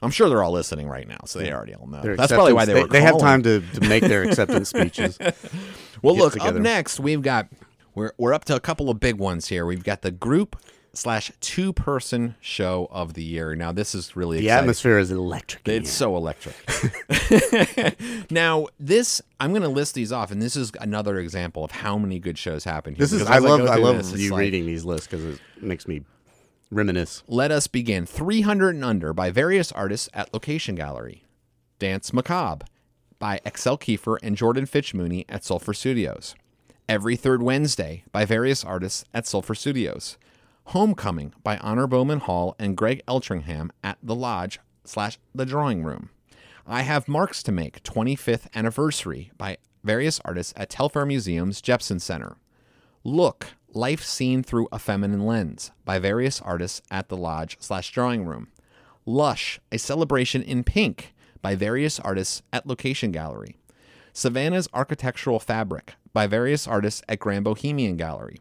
I'm 0.00 0.12
sure 0.12 0.28
they're 0.28 0.44
all 0.44 0.52
listening 0.52 0.86
right 0.88 1.08
now, 1.08 1.18
so 1.24 1.40
they 1.40 1.52
already 1.52 1.74
all 1.74 1.88
know. 1.88 2.00
Their 2.00 2.16
That's 2.16 2.30
probably 2.30 2.52
why 2.52 2.66
they 2.66 2.72
acceptance- 2.72 2.88
were. 2.88 2.92
They, 2.92 3.04
have 3.04 3.18
time 3.18 3.42
to, 3.42 3.60
to 3.80 3.88
make 3.88 4.04
their 4.04 4.22
acceptance 4.22 4.68
speeches. 4.68 5.18
Well, 6.00 6.16
look 6.16 6.34
together. 6.34 6.58
up 6.58 6.62
next. 6.62 7.00
We've 7.00 7.22
got 7.22 7.48
we're 7.98 8.12
we're 8.18 8.32
up 8.32 8.44
to 8.46 8.54
a 8.56 8.60
couple 8.60 8.88
of 8.90 9.00
big 9.00 9.16
ones 9.16 9.48
here. 9.48 9.66
We've 9.66 9.84
got 9.84 10.02
the 10.02 10.10
group 10.10 10.56
slash 10.94 11.30
two 11.40 11.72
person 11.72 12.34
show 12.40 12.88
of 12.90 13.14
the 13.14 13.22
year. 13.22 13.54
Now 13.54 13.72
this 13.72 13.94
is 13.94 14.16
really 14.16 14.38
The 14.38 14.44
exciting. 14.46 14.60
atmosphere 14.64 14.98
is 14.98 15.10
electric. 15.10 15.68
It's 15.68 15.90
so 15.90 16.16
electric. 16.16 16.56
now 18.30 18.66
this 18.80 19.20
I'm 19.40 19.50
going 19.50 19.62
to 19.62 19.68
list 19.68 19.94
these 19.94 20.12
off, 20.12 20.30
and 20.30 20.40
this 20.42 20.56
is 20.56 20.72
another 20.80 21.18
example 21.18 21.64
of 21.64 21.70
how 21.70 21.98
many 21.98 22.18
good 22.18 22.38
shows 22.38 22.64
happen 22.64 22.94
here. 22.94 23.00
This 23.00 23.12
is 23.12 23.22
I 23.26 23.38
love 23.38 23.60
I 23.62 23.76
love 23.76 23.98
this, 23.98 24.12
it's 24.12 24.22
you 24.22 24.30
like- 24.30 24.40
reading 24.40 24.66
these 24.66 24.84
lists 24.84 25.06
because 25.06 25.24
it 25.24 25.40
makes 25.60 25.86
me 25.86 26.02
reminisce. 26.70 27.22
Let 27.26 27.50
us 27.50 27.66
begin. 27.66 28.06
300 28.06 28.74
and 28.74 28.84
Under 28.84 29.12
by 29.12 29.30
various 29.30 29.72
artists 29.72 30.08
at 30.14 30.32
Location 30.34 30.74
Gallery. 30.74 31.24
Dance 31.78 32.12
Macabre 32.12 32.66
by 33.20 33.40
Excel 33.44 33.78
Kiefer 33.78 34.18
and 34.22 34.36
Jordan 34.36 34.66
Fitch 34.66 34.94
Mooney 34.94 35.24
at 35.28 35.44
Sulfur 35.44 35.72
Studios. 35.74 36.34
Every 36.88 37.16
Third 37.16 37.42
Wednesday 37.42 38.04
by 38.12 38.24
various 38.24 38.64
artists 38.64 39.04
at 39.12 39.26
Sulfur 39.26 39.54
Studios. 39.54 40.16
Homecoming 40.68 41.34
by 41.42 41.58
Honor 41.58 41.86
Bowman 41.86 42.20
Hall 42.20 42.56
and 42.58 42.78
Greg 42.78 43.02
Eltringham 43.06 43.68
at 43.84 43.98
The 44.02 44.14
Lodge 44.14 44.58
slash 44.84 45.18
The 45.34 45.44
Drawing 45.44 45.82
Room. 45.82 46.08
I 46.66 46.80
Have 46.82 47.06
Marks 47.06 47.42
to 47.42 47.52
Make 47.52 47.82
25th 47.82 48.46
Anniversary 48.54 49.30
by 49.36 49.58
various 49.84 50.18
artists 50.24 50.54
at 50.56 50.70
Telfair 50.70 51.04
Museum's 51.04 51.60
Jepson 51.60 52.00
Center. 52.00 52.36
Look, 53.04 53.48
Life 53.74 54.02
Seen 54.02 54.42
Through 54.42 54.68
a 54.72 54.78
Feminine 54.78 55.26
Lens 55.26 55.72
by 55.84 55.98
various 55.98 56.40
artists 56.40 56.80
at 56.90 57.10
the 57.10 57.18
Lodge 57.18 57.58
slash 57.60 57.92
Drawing 57.92 58.24
Room. 58.24 58.48
Lush, 59.04 59.60
A 59.70 59.76
Celebration 59.76 60.40
in 60.40 60.64
Pink 60.64 61.12
by 61.42 61.54
various 61.54 62.00
artists 62.00 62.40
at 62.50 62.66
Location 62.66 63.12
Gallery. 63.12 63.58
Savannah's 64.14 64.68
Architectural 64.72 65.38
Fabric 65.38 65.94
by 66.12 66.26
various 66.26 66.66
artists 66.66 67.02
at 67.08 67.18
Grand 67.18 67.44
Bohemian 67.44 67.96
Gallery. 67.96 68.40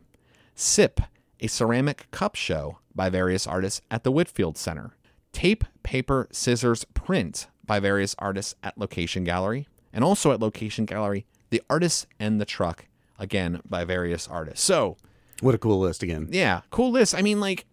Sip, 0.56 1.00
a 1.40 1.48
ceramic 1.48 2.10
cup 2.12 2.36
show 2.36 2.80
by 2.96 3.10
various 3.10 3.46
artists 3.46 3.82
at 3.92 4.04
the 4.04 4.12
Whitfield 4.12 4.58
Center. 4.58 4.96
Tape, 5.32 5.64
Paper, 5.84 6.28
Scissors, 6.32 6.84
Print 6.94 7.48
by 7.66 7.80
various 7.80 8.16
artists 8.18 8.56
at 8.64 8.78
Location 8.78 9.24
Gallery. 9.24 9.68
And 9.94 10.04
also 10.04 10.32
at 10.32 10.40
Location 10.40 10.86
Gallery, 10.86 11.26
The 11.50 11.62
Artist 11.70 12.08
and 12.20 12.40
the 12.42 12.46
Truck, 12.46 12.86
again 13.20 13.62
by 13.68 13.84
various 13.84 14.28
artists. 14.28 14.64
So, 14.66 14.98
What 15.42 15.56
a 15.56 15.58
cool 15.58 15.80
list 15.80 16.04
again. 16.04 16.28
yeah, 16.32 16.62
cool 16.72 16.92
list. 16.92 17.16
I 17.16 17.22
mean, 17.22 17.40
like, 17.40 17.66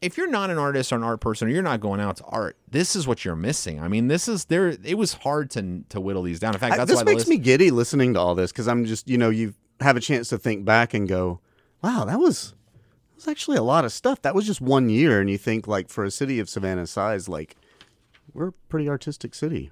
if 0.00 0.16
you're 0.18 0.30
not 0.30 0.50
an 0.50 0.58
artist 0.58 0.92
or 0.92 0.96
an 0.96 1.02
art 1.02 1.20
person, 1.20 1.48
or 1.48 1.50
you're 1.50 1.62
not 1.62 1.80
going 1.80 2.00
out 2.00 2.16
to 2.18 2.24
art, 2.24 2.56
this 2.70 2.94
is 2.94 3.06
what 3.06 3.24
you're 3.24 3.36
missing. 3.36 3.80
I 3.80 3.88
mean, 3.88 4.08
this 4.08 4.28
is 4.28 4.46
there. 4.46 4.68
It 4.84 4.98
was 4.98 5.14
hard 5.14 5.50
to 5.52 5.84
to 5.88 6.00
whittle 6.00 6.22
these 6.22 6.38
down. 6.40 6.54
In 6.54 6.60
fact, 6.60 6.78
I- 6.78 6.84
this 6.84 6.96
why 6.96 7.04
makes 7.04 7.18
list, 7.20 7.28
me 7.28 7.38
giddy 7.38 7.70
listening 7.70 8.14
to 8.14 8.20
all 8.20 8.34
this 8.34 8.52
because 8.52 8.68
I'm 8.68 8.84
just 8.84 9.08
you 9.08 9.18
know 9.18 9.30
you 9.30 9.54
have 9.80 9.96
a 9.96 10.00
chance 10.00 10.28
to 10.28 10.38
think 10.38 10.64
back 10.64 10.94
and 10.94 11.08
go, 11.08 11.40
wow, 11.82 12.04
that 12.04 12.18
was 12.18 12.50
that 12.50 13.16
was 13.16 13.28
actually 13.28 13.56
a 13.56 13.62
lot 13.62 13.84
of 13.84 13.92
stuff. 13.92 14.22
That 14.22 14.34
was 14.34 14.46
just 14.46 14.60
one 14.60 14.88
year, 14.88 15.20
and 15.20 15.30
you 15.30 15.38
think 15.38 15.66
like 15.66 15.88
for 15.88 16.04
a 16.04 16.10
city 16.10 16.38
of 16.38 16.48
Savannah 16.48 16.86
size, 16.86 17.28
like 17.28 17.56
we're 18.32 18.48
a 18.48 18.52
pretty 18.52 18.88
artistic 18.88 19.34
city. 19.34 19.70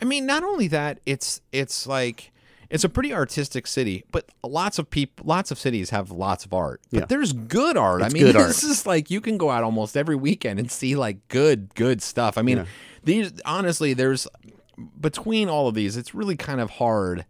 I 0.00 0.04
mean, 0.04 0.26
not 0.26 0.42
only 0.42 0.68
that, 0.68 1.00
it's 1.06 1.40
it's 1.52 1.86
like 1.86 2.32
it's 2.70 2.84
a 2.84 2.88
pretty 2.88 3.12
artistic 3.12 3.66
city, 3.66 4.04
but 4.12 4.28
lots 4.42 4.78
of 4.78 4.88
people, 4.90 5.24
lots 5.26 5.50
of 5.50 5.58
cities 5.58 5.90
have 5.90 6.10
lots 6.10 6.44
of 6.44 6.52
art. 6.54 6.80
But 6.90 7.00
Yeah. 7.00 7.06
there's 7.06 7.32
good 7.32 7.76
art. 7.76 8.02
I 8.02 8.08
mean, 8.08 8.22
good 8.24 8.36
art. 8.36 8.48
this 8.48 8.64
is 8.64 8.86
like 8.86 9.10
you 9.10 9.20
can 9.20 9.36
go 9.38 9.50
out 9.50 9.62
almost 9.62 9.96
every 9.96 10.16
weekend 10.16 10.58
and 10.58 10.70
see 10.70 10.96
like 10.96 11.26
good, 11.28 11.74
good 11.74 12.02
stuff. 12.02 12.36
I 12.38 12.42
mean, 12.42 12.58
Yeah. 12.58 12.64
these 13.04 13.32
honestly, 13.44 13.94
there's 13.94 14.26
between 15.00 15.48
all 15.48 15.68
of 15.68 15.74
these, 15.74 15.96
it's 15.96 16.14
really 16.14 16.36
kind 16.36 16.60
of 16.60 16.70
hard 16.70 17.24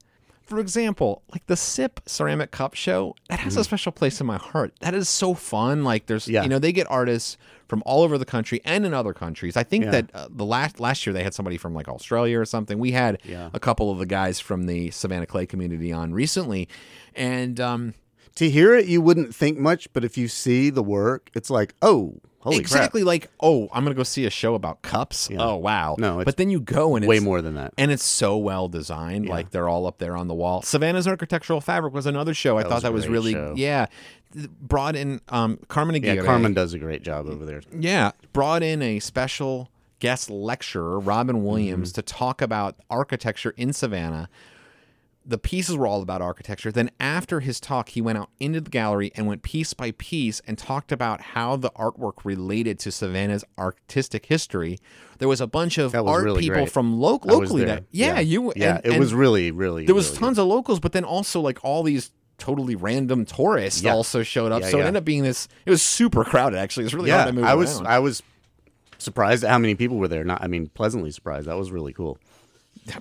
For 0.46 0.58
example, 0.58 1.22
like 1.32 1.46
the 1.46 1.56
Sip 1.56 2.00
Ceramic 2.06 2.50
Cup 2.50 2.74
Show, 2.74 3.14
that 3.30 3.40
has 3.40 3.56
a 3.56 3.64
special 3.64 3.92
place 3.92 4.20
in 4.20 4.26
my 4.26 4.36
heart. 4.36 4.74
That 4.80 4.94
is 4.94 5.08
so 5.08 5.32
fun. 5.34 5.84
Like 5.84 6.06
there's. 6.06 6.28
Yeah. 6.28 6.42
you 6.42 6.48
know, 6.48 6.58
they 6.58 6.72
get 6.72 6.86
artists 6.90 7.36
from 7.66 7.82
all 7.86 8.02
over 8.02 8.18
the 8.18 8.26
country 8.26 8.60
and 8.64 8.84
in 8.84 8.92
other 8.92 9.14
countries. 9.14 9.56
I 9.56 9.62
think 9.62 9.84
Yeah. 9.84 9.90
that 9.92 10.10
uh, 10.14 10.28
the 10.30 10.44
last 10.44 10.80
last 10.80 11.06
year 11.06 11.14
they 11.14 11.22
had 11.22 11.32
somebody 11.32 11.56
from 11.56 11.72
like 11.74 11.88
Australia 11.88 12.38
or 12.38 12.44
something. 12.44 12.78
We 12.78 12.92
had 12.92 13.18
Yeah. 13.24 13.48
a 13.54 13.58
couple 13.60 13.90
of 13.90 13.98
the 13.98 14.06
guys 14.06 14.38
from 14.38 14.66
the 14.66 14.90
Savannah 14.90 15.26
Clay 15.26 15.46
community 15.46 15.90
on 15.92 16.12
recently, 16.12 16.68
and 17.14 17.58
um, 17.58 17.94
To 18.36 18.50
hear 18.50 18.74
it, 18.74 18.86
you 18.86 19.00
wouldn't 19.00 19.34
think 19.34 19.58
much, 19.58 19.92
but 19.92 20.04
if 20.04 20.18
you 20.18 20.26
see 20.28 20.68
the 20.70 20.82
work, 20.82 21.30
it's 21.34 21.50
like, 21.50 21.74
oh, 21.82 22.16
holy 22.40 22.56
exactly 22.58 23.04
like, 23.04 23.30
oh, 23.40 23.68
I'm 23.72 23.84
gonna 23.84 23.94
go 23.94 24.02
see 24.02 24.26
a 24.26 24.30
show 24.30 24.54
about 24.54 24.82
cups. 24.82 25.30
Oh 25.38 25.56
wow, 25.56 25.94
No, 25.98 26.18
it's 26.20 26.24
but 26.26 26.36
then 26.36 26.50
you 26.50 26.60
go 26.60 26.96
and 26.96 27.04
crap. 27.04 27.08
Way 27.08 27.20
more 27.20 27.40
than 27.40 27.54
that. 27.54 27.72
and 27.78 27.90
it's 27.92 28.04
so 28.04 28.36
well 28.36 28.68
designed. 28.68 29.28
Like 29.28 29.50
they're 29.50 29.68
all 29.68 29.86
up 29.86 29.98
there 29.98 30.16
on 30.16 30.26
the 30.28 30.34
wall. 30.34 30.62
Savannah's 30.62 31.06
Architectural 31.06 31.60
Fabric 31.60 31.94
was 31.94 32.06
another 32.06 32.34
show. 32.34 32.58
I 32.58 32.64
thought 32.64 32.82
that 32.82 32.92
was 32.92 33.06
really 33.08 33.32
show. 33.32 33.54
yeah. 33.56 33.86
Brought 34.60 34.96
in 34.96 35.20
um, 35.28 35.60
Carmen 35.68 36.02
Yeah, 36.02 36.16
Carmen 36.16 36.54
does 36.54 36.74
a 36.74 36.78
great 36.78 37.02
job 37.04 37.28
over 37.28 37.44
there. 37.46 37.62
Yeah, 37.78 38.10
brought 38.32 38.64
in 38.64 38.82
a 38.82 38.98
special 38.98 39.70
guest 40.00 40.28
lecturer, 40.28 40.98
Robin 40.98 41.44
Williams, 41.44 41.90
Mm-hmm. 41.90 41.94
to 41.94 42.02
talk 42.02 42.42
about 42.42 42.74
architecture 42.90 43.54
in 43.56 43.72
Savannah. 43.72 44.28
The 45.26 45.38
pieces 45.38 45.76
were 45.76 45.86
all 45.86 46.02
about 46.02 46.20
architecture. 46.20 46.70
Then, 46.70 46.90
after 47.00 47.40
his 47.40 47.58
talk, 47.58 47.88
he 47.90 48.02
went 48.02 48.18
out 48.18 48.28
into 48.40 48.60
the 48.60 48.68
gallery 48.68 49.10
and 49.14 49.26
went 49.26 49.42
piece 49.42 49.72
by 49.72 49.92
piece 49.92 50.40
and 50.46 50.58
talked 50.58 50.92
about 50.92 51.20
how 51.22 51.56
the 51.56 51.70
artwork 51.70 52.24
related 52.24 52.78
to 52.80 52.92
Savannah's 52.92 53.42
artistic 53.58 54.26
history. 54.26 54.78
There 55.18 55.28
was 55.28 55.40
a 55.40 55.46
bunch 55.46 55.78
of 55.78 55.94
art 55.94 56.24
really 56.24 56.42
people 56.42 56.56
great. 56.56 56.70
from 56.70 57.00
lo- 57.00 57.20
locally 57.24 57.64
that, 57.64 57.84
yeah, 57.90 58.20
you, 58.20 58.52
yeah, 58.54 58.76
and- 58.76 58.84
it 58.84 58.90
and 58.92 59.00
was 59.00 59.14
really, 59.14 59.50
really. 59.50 59.86
there 59.86 59.94
was 59.94 60.08
really 60.08 60.18
tons 60.18 60.38
of 60.38 60.46
locals, 60.46 60.78
but 60.78 60.92
then 60.92 61.04
also 61.04 61.40
like 61.40 61.58
all 61.64 61.82
these 61.82 62.10
totally 62.36 62.74
random 62.76 63.24
tourists 63.24 63.80
Yeah. 63.82 63.92
also 63.94 64.22
showed 64.22 64.52
up. 64.52 64.60
Yeah, 64.60 64.68
so 64.70 64.78
it 64.78 64.82
ended 64.82 64.96
up 64.96 65.04
being 65.06 65.22
this. 65.22 65.48
It 65.64 65.70
was 65.70 65.80
super 65.82 66.24
crowded. 66.24 66.58
Actually, 66.58 66.82
it 66.82 66.86
was 66.86 66.94
really 66.94 67.06
Good. 67.10 67.12
hard 67.14 67.26
Yeah, 67.28 67.30
to 67.30 67.36
move 67.36 67.44
I 67.44 67.54
was, 67.54 67.76
around. 67.76 67.86
I 67.86 67.98
was 68.00 68.22
surprised 68.98 69.42
at 69.44 69.50
how 69.50 69.58
many 69.58 69.74
people 69.74 69.96
were 69.96 70.08
there. 70.08 70.24
Not, 70.24 70.42
I 70.42 70.48
mean, 70.48 70.66
pleasantly 70.68 71.12
surprised. 71.12 71.46
That 71.46 71.56
was 71.56 71.70
really 71.70 71.92
cool. 71.94 72.18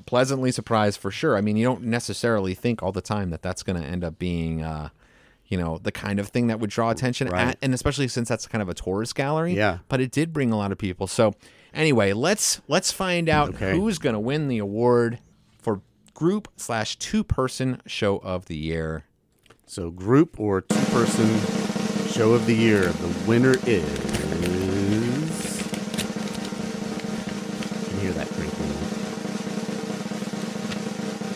Pleasantly 0.05 0.51
surprised 0.51 0.99
for 0.99 1.11
sure. 1.11 1.35
I 1.37 1.41
mean, 1.41 1.57
you 1.57 1.63
don't 1.65 1.83
necessarily 1.83 2.53
think 2.53 2.81
all 2.83 2.91
the 2.91 3.01
time 3.01 3.29
that 3.31 3.41
that's 3.41 3.63
going 3.63 3.81
to 3.81 3.87
end 3.87 4.03
up 4.03 4.17
being, 4.19 4.61
uh, 4.63 4.89
you 5.47 5.57
know, 5.57 5.77
the 5.77 5.91
kind 5.91 6.19
of 6.19 6.29
thing 6.29 6.47
that 6.47 6.59
would 6.59 6.69
draw 6.69 6.89
attention, 6.89 7.27
Right. 7.27 7.49
at, 7.49 7.57
and 7.61 7.73
especially 7.73 8.07
since 8.07 8.29
that's 8.29 8.47
kind 8.47 8.61
of 8.61 8.69
a 8.69 8.73
tourist 8.73 9.15
gallery. 9.15 9.53
Yeah. 9.55 9.79
But 9.89 9.99
it 10.01 10.11
did 10.11 10.31
bring 10.33 10.51
a 10.51 10.57
lot 10.57 10.71
of 10.71 10.77
people. 10.77 11.07
So, 11.07 11.33
anyway, 11.73 12.13
let's 12.13 12.61
let's 12.67 12.91
find 12.91 13.27
out 13.29 13.49
Okay. 13.55 13.71
who's 13.77 13.99
going 13.99 14.13
to 14.13 14.19
win 14.19 14.47
the 14.47 14.57
award 14.59 15.19
for 15.61 15.81
group 16.13 16.47
slash 16.55 16.95
two 16.97 17.23
person 17.23 17.81
show 17.85 18.17
of 18.19 18.45
the 18.45 18.55
year. 18.57 19.03
So, 19.65 19.91
group 19.91 20.39
or 20.39 20.61
two 20.61 20.79
person 20.91 21.27
show 22.07 22.33
of 22.33 22.45
the 22.45 22.55
year. 22.55 22.83
The 22.87 23.27
winner 23.27 23.55
is. 23.65 24.62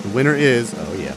The 0.08 0.14
winner 0.14 0.36
is. 0.36 0.74
Oh, 0.78 0.94
yeah. 0.94 1.14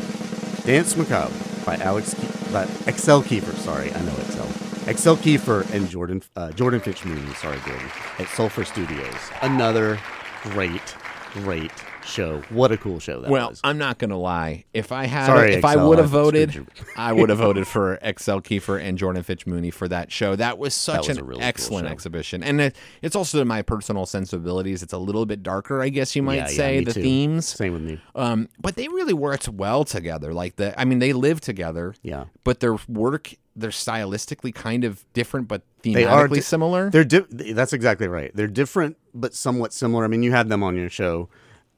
Dance 0.64 0.97
Macabre 0.97 1.32
by 1.64 1.76
Alex. 1.76 2.14
By 2.53 2.64
Excel 2.88 3.22
Kiefer. 3.22 3.55
Sorry, 3.55 3.95
I 3.95 4.01
know 4.03 4.12
Excel. 4.16 4.49
Excel 4.88 5.16
Kiefer 5.16 5.70
and 5.72 5.88
Jordan 5.88 6.22
uh, 6.34 6.51
Jordan 6.53 6.80
Fitch. 6.80 6.99
Sorry, 6.99 7.59
Jordan. 7.61 7.91
At 8.18 8.26
Sulfur 8.28 8.64
Studios. 8.64 9.14
Another 9.43 10.01
great, 10.43 10.97
great 11.34 11.70
show. 12.05 12.41
What 12.51 12.73
a 12.73 12.77
cool 12.77 12.99
show 13.01 13.15
that 13.21 13.23
was. 13.23 13.31
Well, 13.31 13.49
was. 13.51 13.61
I'm 13.65 13.79
not 13.79 13.99
going 13.99 14.11
to 14.11 14.17
lie. 14.17 14.65
If 14.75 14.93
I 14.93 15.07
had, 15.07 15.27
Sorry, 15.27 15.55
if 15.55 15.65
I 15.65 15.77
would 15.77 15.99
have 15.99 16.09
voted. 16.09 16.67
I 16.97 17.13
would 17.13 17.29
have 17.29 17.39
voted 17.49 17.67
for 17.67 17.95
Excel 18.03 18.41
Kiefer 18.41 18.81
and 18.83 18.97
Jordan 18.99 19.23
Fitch 19.23 19.47
Mooney 19.47 19.71
for 19.71 19.89
that 19.89 20.11
show. 20.13 20.37
That 20.37 20.59
was 20.59 20.75
such 20.75 21.09
was 21.09 21.19
an 21.19 21.27
really 21.27 21.43
excellent 21.43 21.87
show. 21.87 21.93
exhibition, 21.93 22.43
and 22.43 22.61
it, 22.61 22.77
it's 23.03 23.17
also 23.17 23.39
to 23.39 23.45
my 23.45 23.63
personal 23.63 24.07
sensibilities. 24.07 24.83
It's 24.83 24.93
a 24.93 24.99
little 24.99 25.27
bit 25.27 25.43
darker, 25.43 25.81
I 25.83 25.89
guess 25.89 26.15
you 26.17 26.23
might 26.23 26.37
Yeah, 26.37 26.41
yeah, 26.51 26.57
say, 26.57 26.79
me 26.81 26.85
the 26.85 26.93
too. 26.95 27.03
themes. 27.03 27.47
Same 27.47 27.73
with 27.73 27.83
me. 27.83 28.01
Um, 28.15 28.49
but 28.61 28.77
they 28.77 28.89
really 28.89 29.15
worked 29.15 29.49
well 29.49 29.85
together. 29.85 30.33
Like 30.33 30.57
the, 30.57 30.79
I 30.81 30.85
mean, 30.85 30.99
they 30.99 31.13
live 31.13 31.41
together. 31.41 31.95
Yeah. 32.03 32.25
But 32.45 32.61
their 32.61 32.77
work, 32.89 33.35
they're 33.57 33.71
stylistically 33.71 34.55
kind 34.55 34.85
of 34.85 35.05
different, 35.13 35.49
but 35.49 35.63
thematically 35.83 35.95
They 35.95 36.05
are 36.05 36.29
di- 36.29 36.41
similar. 36.41 36.91
They're 36.91 37.05
di- 37.05 37.53
that's 37.53 37.73
exactly 37.73 38.09
right. 38.09 38.31
They're 38.35 38.47
different 38.47 38.97
but 39.15 39.35
somewhat 39.35 39.73
similar. 39.73 40.05
I 40.05 40.09
mean, 40.09 40.23
you 40.23 40.31
had 40.33 40.49
them 40.49 40.63
on 40.63 40.77
your 40.77 40.89
show, 40.89 41.29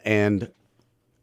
and 0.04 0.50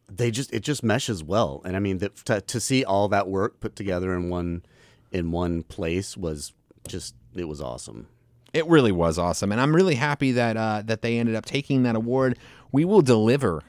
they 0.07 0.31
just 0.31 0.53
it 0.53 0.61
just 0.61 0.83
meshes 0.83 1.23
well. 1.23 1.61
And 1.65 1.75
I 1.75 1.79
mean, 1.79 1.99
that 1.99 2.15
to, 2.25 2.41
to 2.41 2.59
see 2.59 2.83
all 2.83 3.07
that 3.09 3.27
work 3.27 3.59
put 3.59 3.75
together 3.75 4.13
in 4.15 4.29
one 4.29 4.63
in 5.11 5.31
one 5.31 5.63
place 5.63 6.17
was 6.17 6.53
just 6.87 7.15
it 7.35 7.47
was 7.47 7.61
awesome. 7.61 8.07
It 8.51 8.65
really 8.65 8.91
was 8.91 9.19
awesome, 9.19 9.51
and 9.51 9.61
I'm 9.61 9.75
really 9.75 9.95
happy 9.95 10.31
that 10.33 10.57
uh, 10.57 10.81
that 10.85 11.01
they 11.01 11.19
ended 11.19 11.35
up 11.35 11.45
taking 11.45 11.83
that 11.83 11.95
award. 11.95 12.37
We 12.71 12.85
will 12.85 13.01
deliver 13.01 13.63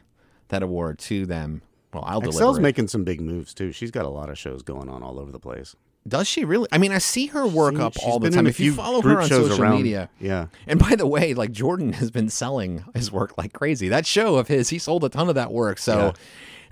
that 0.48 0.62
award 0.62 0.98
to 1.00 1.26
them. 1.26 1.62
Well, 1.92 2.04
I'll 2.06 2.18
Excel's 2.18 2.38
deliver. 2.38 2.58
It. 2.58 2.62
making 2.62 2.88
some 2.88 3.04
big 3.04 3.20
moves 3.20 3.52
too. 3.52 3.72
She's 3.72 3.90
got 3.90 4.04
a 4.04 4.08
lot 4.08 4.30
of 4.30 4.38
shows 4.38 4.62
going 4.62 4.88
on 4.88 5.02
all 5.02 5.18
over 5.18 5.32
the 5.32 5.40
place. 5.40 5.76
Does 6.09 6.26
she 6.26 6.44
really? 6.44 6.66
I 6.72 6.78
mean, 6.78 6.92
I 6.92 6.98
see 6.98 7.26
her 7.26 7.46
work 7.46 7.76
She- 7.76 7.82
up 7.82 7.92
all 8.05 8.18
the 8.18 8.30
time. 8.30 8.46
If 8.46 8.59
you 8.59 8.72
follow 8.72 9.03
her 9.03 9.20
on 9.20 9.28
social 9.28 9.61
around- 9.61 9.76
media, 9.76 10.09
yeah. 10.18 10.46
And 10.66 10.78
by 10.80 10.94
the 10.96 11.07
way, 11.07 11.34
like 11.34 11.53
Jordan 11.53 11.92
has 11.94 12.11
been 12.11 12.30
selling 12.30 12.84
his 12.94 13.12
work 13.12 13.36
like 13.36 13.53
crazy. 13.53 13.88
That 13.88 14.07
show 14.07 14.36
of 14.36 14.48
his, 14.48 14.70
he 14.70 14.78
sold 14.78 15.05
a 15.05 15.11
ton 15.11 15.28
of 15.28 15.34
that 15.34 15.53
work. 15.53 15.76
So, 15.78 15.98
Yeah. 15.98 16.12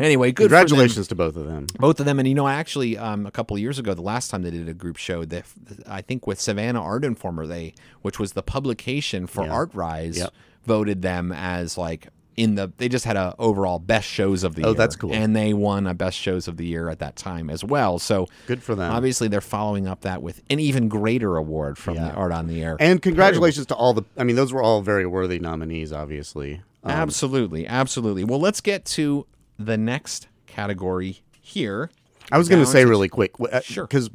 anyway, 0.06 0.32
good. 0.32 0.44
Congratulations 0.44 1.08
to 1.08 1.14
both 1.14 1.36
of 1.36 1.44
them. 1.46 1.66
both 1.78 2.00
of 2.00 2.06
them. 2.06 2.18
And 2.18 2.26
you 2.26 2.34
know, 2.34 2.46
I 2.46 2.54
actually, 2.54 2.96
um, 2.96 3.26
a 3.26 3.30
couple 3.30 3.54
of 3.54 3.60
years 3.60 3.78
ago, 3.78 3.92
the 3.92 4.00
last 4.00 4.30
time 4.30 4.42
they 4.42 4.50
did 4.50 4.66
a 4.66 4.72
group 4.74 4.96
show, 4.96 5.26
that 5.26 5.44
I 5.86 6.00
think 6.00 6.26
with 6.26 6.40
Savannah 6.40 6.82
Art 6.82 7.04
Informer, 7.04 7.46
they, 7.46 7.74
which 8.00 8.18
was 8.18 8.32
the 8.32 8.42
publication 8.42 9.26
for 9.26 9.44
Yeah. 9.44 9.52
Art 9.52 9.74
Rise, 9.74 10.16
Yep. 10.18 10.32
voted 10.64 11.02
them 11.02 11.32
as 11.32 11.76
like 11.76 12.08
in 12.38 12.54
the. 12.54 12.72
They 12.76 12.88
just 12.88 13.04
had 13.04 13.16
a 13.16 13.34
overall 13.38 13.78
best 13.78 14.06
shows 14.08 14.44
of 14.44 14.54
the 14.54 14.62
Oh, 14.64 14.68
year. 14.68 14.74
that's 14.74 14.96
cool. 14.96 15.12
And 15.12 15.34
they 15.34 15.52
won 15.52 15.86
a 15.86 15.94
best 15.94 16.16
shows 16.16 16.46
of 16.48 16.56
the 16.56 16.64
year 16.66 16.88
at 16.88 16.98
that 17.00 17.16
time 17.16 17.50
as 17.50 17.64
well. 17.64 17.98
So 17.98 18.28
Good 18.46 18.62
for 18.62 18.74
them. 18.74 18.92
Obviously, 18.92 19.28
they're 19.28 19.40
following 19.40 19.86
up 19.86 20.02
that 20.02 20.22
with 20.22 20.42
an 20.48 20.60
even 20.60 20.88
greater 20.88 21.36
award 21.36 21.76
from 21.78 21.96
the 21.96 22.12
Art 22.12 22.32
on 22.32 22.46
the 22.46 22.62
Air. 22.62 22.76
And 22.80 23.02
congratulations 23.02 23.66
to 23.66 23.74
all 23.74 23.92
the. 23.92 24.04
I 24.16 24.24
mean, 24.24 24.36
those 24.36 24.52
were 24.52 24.62
all 24.62 24.80
very 24.82 25.06
worthy 25.06 25.38
nominees, 25.38 25.92
obviously. 25.92 26.62
Um, 26.84 26.92
absolutely, 26.92 27.66
absolutely. 27.66 28.24
Well, 28.24 28.38
let's 28.40 28.60
get 28.60 28.84
to 28.86 29.26
the 29.58 29.76
next 29.76 30.28
category 30.46 31.22
here. 31.40 31.90
I 32.30 32.38
was 32.38 32.48
going 32.48 32.62
to 32.64 32.70
say 32.70 32.84
really 32.84 33.08
quick, 33.08 33.32
Sure. 33.62 33.84
because 33.86 34.10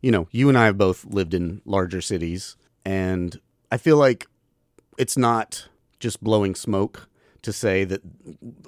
you 0.00 0.10
know 0.10 0.26
you 0.30 0.48
and 0.48 0.58
I 0.58 0.66
have 0.66 0.76
both 0.76 1.04
lived 1.04 1.32
in 1.32 1.62
larger 1.64 2.00
cities, 2.00 2.56
and 2.84 3.40
I 3.70 3.76
feel 3.78 3.96
like 3.96 4.26
it's 4.98 5.16
not 5.16 5.68
just 6.00 6.22
blowing 6.22 6.54
smoke 6.54 7.08
to 7.42 7.52
say 7.52 7.84
that 7.84 8.00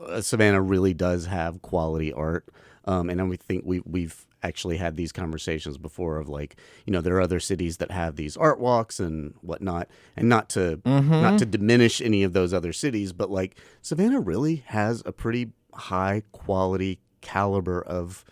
uh, 0.07 0.21
Savannah 0.21 0.61
really 0.63 0.95
does 0.95 1.27
have 1.27 1.63
quality 1.63 2.13
art, 2.13 2.49
um, 2.85 3.09
and 3.11 3.21
I 3.21 3.37
think 3.37 3.65
we 3.65 3.81
we've 3.85 4.27
actually 4.43 4.77
had 4.77 4.97
these 4.97 5.11
conversations 5.11 5.79
before 5.79 6.19
of 6.19 6.29
like 6.29 6.57
you 6.85 6.93
know 6.93 7.01
there 7.01 7.17
are 7.17 7.21
other 7.23 7.41
cities 7.41 7.79
that 7.79 7.91
have 7.91 8.17
these 8.17 8.37
art 8.37 8.61
walks 8.61 9.01
and 9.01 9.35
whatnot, 9.41 9.89
and 10.17 10.29
not 10.29 10.49
to 10.51 10.77
Mm-hmm. 10.85 11.11
not 11.23 11.39
to 11.39 11.47
diminish 11.47 12.01
any 12.01 12.23
of 12.23 12.33
those 12.33 12.53
other 12.53 12.73
cities, 12.73 13.13
but 13.13 13.31
like 13.31 13.57
Savannah 13.83 14.21
really 14.21 14.65
has 14.67 15.03
a 15.07 15.13
pretty 15.13 15.53
high 15.73 16.23
quality 16.33 17.01
caliber 17.21 17.81
of 17.81 18.25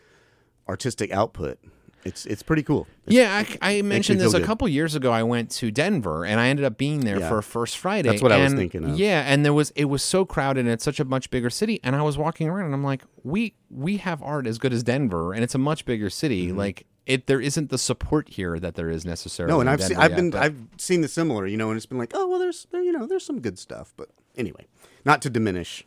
artistic 0.69 1.11
output. 1.13 1.59
It's 2.05 2.27
it's 2.27 2.43
pretty 2.43 2.63
cool. 2.65 2.87
It's- 3.07 3.15
Yeah, 3.15 3.45
I, 3.63 3.77
I 3.79 3.83
mentioned 3.83 4.21
this 4.21 4.35
a 4.35 4.39
good. 4.39 4.47
couple 4.47 4.69
years 4.69 4.95
ago. 4.97 5.13
I 5.13 5.23
went 5.23 5.51
to 5.53 5.71
Denver 5.71 6.25
and 6.25 6.41
I 6.41 6.49
ended 6.49 6.65
up 6.65 6.77
being 6.77 7.01
there 7.01 7.21
Yeah. 7.21 7.29
for 7.29 7.43
First 7.43 7.79
Friday. 7.79 8.09
That's 8.09 8.23
what 8.23 8.33
I 8.33 8.43
was 8.43 8.55
thinking 8.55 8.85
of. 8.85 8.99
Yeah, 8.99 9.23
and 9.27 9.45
there 9.45 9.53
was 9.53 9.71
it 9.77 9.85
was 9.87 10.03
so 10.03 10.25
crowded 10.25 10.61
and 10.61 10.69
it's 10.71 10.85
such 10.85 10.99
a 10.99 11.05
much 11.05 11.31
bigger 11.31 11.49
city. 11.51 11.79
And 11.85 11.95
I 11.95 12.03
was 12.03 12.19
walking 12.19 12.49
around 12.49 12.67
and 12.67 12.75
I'm 12.75 12.83
like, 12.85 13.03
we 13.23 13.55
we 13.71 13.99
have 13.99 14.23
art 14.23 14.47
as 14.47 14.59
good 14.59 14.73
as 14.73 14.83
Denver, 14.83 15.33
and 15.33 15.45
it's 15.45 15.55
a 15.55 15.59
much 15.59 15.85
bigger 15.85 16.11
city. 16.11 16.51
Like 16.53 16.87
it, 17.07 17.27
there 17.27 17.41
isn't 17.41 17.71
the 17.71 17.79
support 17.79 18.29
here 18.29 18.59
that 18.61 18.75
there 18.75 18.89
is 18.91 19.05
necessarily. 19.05 19.51
Mm-hmm. 19.53 19.57
no, 19.57 19.61
and 19.61 19.71
I've 19.71 19.83
seen 19.83 19.97
I've 19.97 20.11
yet, 20.11 20.17
been 20.17 20.31
but- 20.31 20.43
I've 20.43 20.57
seen 20.79 21.01
the 21.03 21.09
similar, 21.09 21.47
you 21.47 21.57
know, 21.57 21.69
and 21.71 21.77
it's 21.77 21.87
been 21.87 21.99
like, 21.99 22.13
oh 22.15 22.27
well, 22.29 22.39
there's 22.41 22.67
there 22.73 22.83
you 22.83 22.93
know 22.93 23.07
there's 23.07 23.25
some 23.25 23.41
good 23.41 23.59
stuff, 23.61 23.93
but 23.97 24.09
anyway, 24.37 24.67
not 25.05 25.23
to 25.23 25.31
diminish 25.31 25.85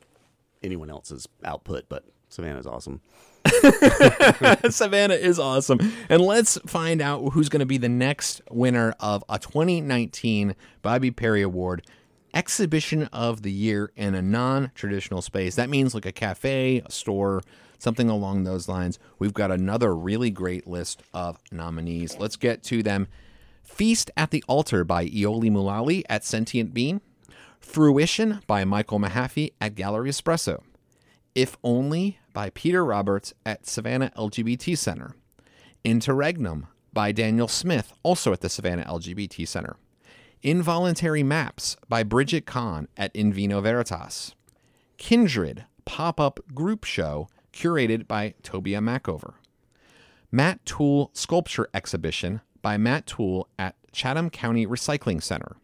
anyone 0.64 0.90
else's 0.90 1.28
output, 1.44 1.86
but 1.90 2.06
Savannah's 2.30 2.66
awesome. 2.68 3.02
Savannah 4.70 5.16
is 5.16 5.40
awesome. 5.40 5.80
And 6.10 6.22
let's 6.22 6.58
find 6.66 7.02
out 7.02 7.34
who's 7.34 7.50
going 7.50 7.60
to 7.60 7.66
be 7.66 7.78
the 7.78 7.90
next 7.90 8.42
winner 8.50 8.96
of 9.00 9.24
a 9.30 9.40
2019 9.40 10.56
Bobi 10.84 11.16
Perry 11.16 11.42
Award 11.42 11.86
Exhibition 12.34 13.04
of 13.14 13.44
the 13.44 13.52
Year 13.52 13.92
in 13.96 14.14
a 14.14 14.22
non 14.22 14.72
traditional 14.76 15.22
space. 15.22 15.56
That 15.56 15.70
means 15.70 15.96
like 15.96 16.06
a 16.06 16.12
cafe, 16.12 16.82
a 16.86 16.92
store, 16.92 17.42
something 17.80 18.10
along 18.10 18.44
those 18.44 18.68
lines. 18.68 19.00
We've 19.20 19.34
got 19.34 19.52
another 19.52 19.96
really 19.96 20.32
great 20.32 20.68
list 20.68 21.02
of 21.14 21.40
nominees. 21.52 22.18
Let's 22.20 22.36
get 22.36 22.62
to 22.64 22.84
them. 22.84 23.08
Feast 23.64 24.12
at 24.18 24.32
the 24.32 24.44
Altar 24.48 24.84
by 24.84 25.06
Ioli 25.08 25.50
Mulali 25.50 26.04
at 26.10 26.26
Sentient 26.26 26.74
Bean. 26.74 27.02
Fruition 27.60 28.42
by 28.46 28.64
Michael 28.64 29.00
Mahaffey 29.00 29.54
at 29.60 29.76
Gallery 29.76 30.10
Espresso. 30.10 30.62
If 31.34 31.58
Only 31.64 32.20
by 32.36 32.50
Peter 32.50 32.84
Roberts 32.84 33.34
at 33.46 33.66
Savannah 33.66 34.12
LGBT 34.18 34.78
Center. 34.78 35.16
Interregnum 35.86 36.68
by 36.92 37.14
Daniel 37.14 37.48
Smith, 37.48 37.94
also 38.04 38.34
at 38.34 38.42
the 38.42 38.50
Savannah 38.50 38.84
LGBT 38.84 39.48
Center. 39.48 39.78
Involuntary 40.44 41.24
Maps 41.24 41.78
by 41.88 42.04
Bridget 42.04 42.46
Kahn 42.46 42.90
at 42.98 43.14
Invino 43.14 43.64
Veritas. 43.64 44.36
Kindred 44.98 45.64
pop 45.86 46.20
up 46.20 46.42
group 46.54 46.84
show 46.84 47.30
curated 47.54 48.06
by 48.06 48.34
Tobia 48.44 48.80
Mackover. 48.80 49.36
Matt 50.30 50.64
Toole 50.66 51.12
Sculpture 51.14 51.70
Exhibition 51.74 52.42
by 52.62 52.76
Matt 52.76 53.08
Toole 53.08 53.48
at 53.58 53.76
Chatham 53.94 54.30
County 54.30 54.68
Recycling 54.68 55.24
Center. 55.24 55.56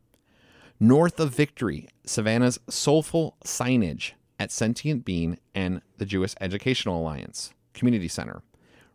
North 0.79 1.19
of 1.19 1.35
Victory, 1.35 1.89
Savannah's 2.05 2.59
Soulful 2.69 3.35
Signage 3.43 4.13
at 4.41 4.51
Sentient 4.51 5.05
Bean 5.05 5.37
and 5.53 5.81
the 5.99 6.05
Jewish 6.05 6.33
Educational 6.41 6.99
Alliance 6.99 7.53
Community 7.75 8.07
Center. 8.07 8.41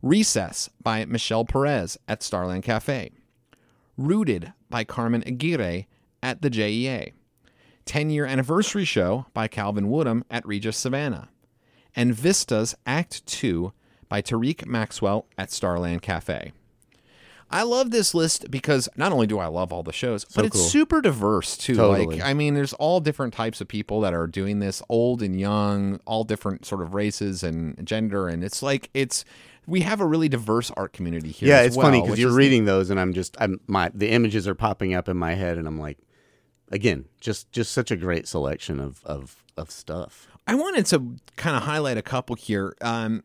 Recess 0.03 0.69
by 0.83 1.05
Michelle 1.05 1.45
Perez 1.45 1.97
at 2.09 2.21
Starland 2.25 2.65
Cafe. 2.65 3.13
Rooted 3.97 4.53
by 4.69 4.83
Carmen 4.83 5.23
Aguirre 5.25 5.87
at 6.21 6.43
the 6.43 6.51
JEA. 6.51 7.13
10 7.85 8.11
year 8.11 8.27
anniversary 8.27 8.85
show 8.85 9.27
by 9.35 9.47
Calvin 9.47 9.89
Woodham 9.89 10.25
at 10.29 10.45
Regis 10.45 10.77
Savannah. 10.77 11.29
And 11.95 12.13
Vistas 12.13 12.75
Act 12.85 13.25
2 13.27 13.73
by 14.09 14.23
Tariq 14.23 14.67
Maxwell 14.67 15.27
at 15.39 15.53
Starland 15.53 16.03
Cafe. 16.03 16.51
I 17.51 17.63
love 17.63 17.91
this 17.91 18.15
list 18.15 18.51
because 18.51 18.89
not 18.97 19.13
only 19.13 19.27
do 19.27 19.39
I 19.39 19.47
love 19.47 19.73
all 19.73 19.83
the 19.83 19.93
shows, 19.93 20.25
but 20.25 20.45
it's 20.45 20.57
cool. 20.57 20.65
super 20.65 21.01
diverse 21.01 21.57
too. 21.57 21.77
Totally. 21.77 22.17
Like, 22.17 22.27
I 22.27 22.35
mean, 22.35 22.55
there's 22.55 22.73
all 22.75 23.01
different 23.01 23.35
types 23.35 23.61
of 23.61 23.69
people 23.69 24.01
that 24.01 24.15
are 24.15 24.27
doing 24.27 24.59
this, 24.59 24.83
old 24.89 25.23
and 25.23 25.39
young, 25.39 26.01
all 26.07 26.25
different 26.25 26.67
sort 26.67 26.83
of 26.83 26.95
races 26.95 27.43
and 27.43 27.87
gender, 27.87 28.27
and 28.29 28.43
it's 28.43 28.63
like 28.63 28.91
it's 28.95 29.25
we 29.67 29.81
have 29.81 30.01
a 30.01 30.07
really 30.07 30.29
diverse 30.29 30.71
art 30.77 30.93
community 30.93 31.31
here. 31.31 31.49
Yeah, 31.49 31.63
it's 31.63 31.77
funny 31.77 32.01
because 32.01 32.19
you're 32.19 32.35
reading 32.35 32.65
those, 32.65 32.91
and 32.91 32.99
I'm 32.99 33.13
just, 33.13 33.37
I'm 33.41 33.61
my 33.67 33.91
the 33.95 34.11
images 34.11 34.49
are 34.49 34.55
popping 34.55 34.95
up 34.95 35.09
in 35.09 35.17
my 35.17 35.35
head, 35.35 35.59
and 35.59 35.69
I'm 35.69 35.79
like, 35.79 35.99
again, 36.71 37.07
just 37.21 37.51
just 37.53 37.73
such 37.73 37.91
a 37.91 37.97
great 37.97 38.27
selection 38.27 38.81
of 38.81 39.05
of 39.05 39.45
of 39.57 39.71
stuff. 39.71 40.29
I 40.47 40.55
wanted 40.55 40.87
to 40.87 41.17
kind 41.37 41.57
of 41.57 41.65
highlight 41.65 41.97
a 41.97 42.03
couple 42.03 42.37
here. 42.37 42.77
Um, 42.81 43.25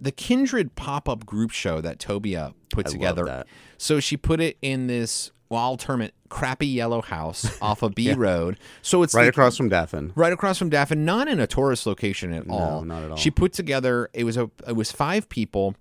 the 0.00 0.12
Kindred 0.12 0.74
pop 0.76 1.08
up 1.08 1.26
group 1.26 1.50
show 1.50 1.80
that 1.80 1.98
Tobia 1.98 2.48
uh, 2.48 2.50
put 2.72 2.86
I 2.86 2.88
love 2.88 2.92
together. 2.92 3.24
that. 3.26 3.46
So 3.78 4.00
she 4.00 4.16
put 4.16 4.40
it 4.40 4.56
in 4.62 4.86
this, 4.86 5.30
well, 5.48 5.60
I'll 5.60 5.76
term 5.76 6.00
it 6.00 6.14
crappy 6.30 6.66
yellow 6.66 7.02
house 7.02 7.46
off 7.62 7.82
of 7.82 7.94
B 7.94 8.12
Road. 8.14 8.58
So 8.82 9.02
it's 9.02 9.14
Right 9.14 9.24
the- 9.24 9.28
across 9.30 9.56
from 9.56 9.68
Daffin. 9.68 10.12
right 10.14 10.32
across 10.32 10.58
from 10.58 10.70
Daffin, 10.70 11.04
not 11.04 11.28
in 11.28 11.38
a 11.40 11.46
tourist 11.46 11.86
location 11.86 12.32
at 12.32 12.48
all. 12.48 12.82
not 12.84 13.02
at 13.02 13.10
all. 13.10 13.16
She 13.16 13.30
put 13.30 13.52
together 13.52 14.08
it 14.14 14.24
was 14.24 14.36
a 14.36 14.50
it 14.66 14.74
was 14.76 14.90
five 14.92 15.28
people, 15.28 15.74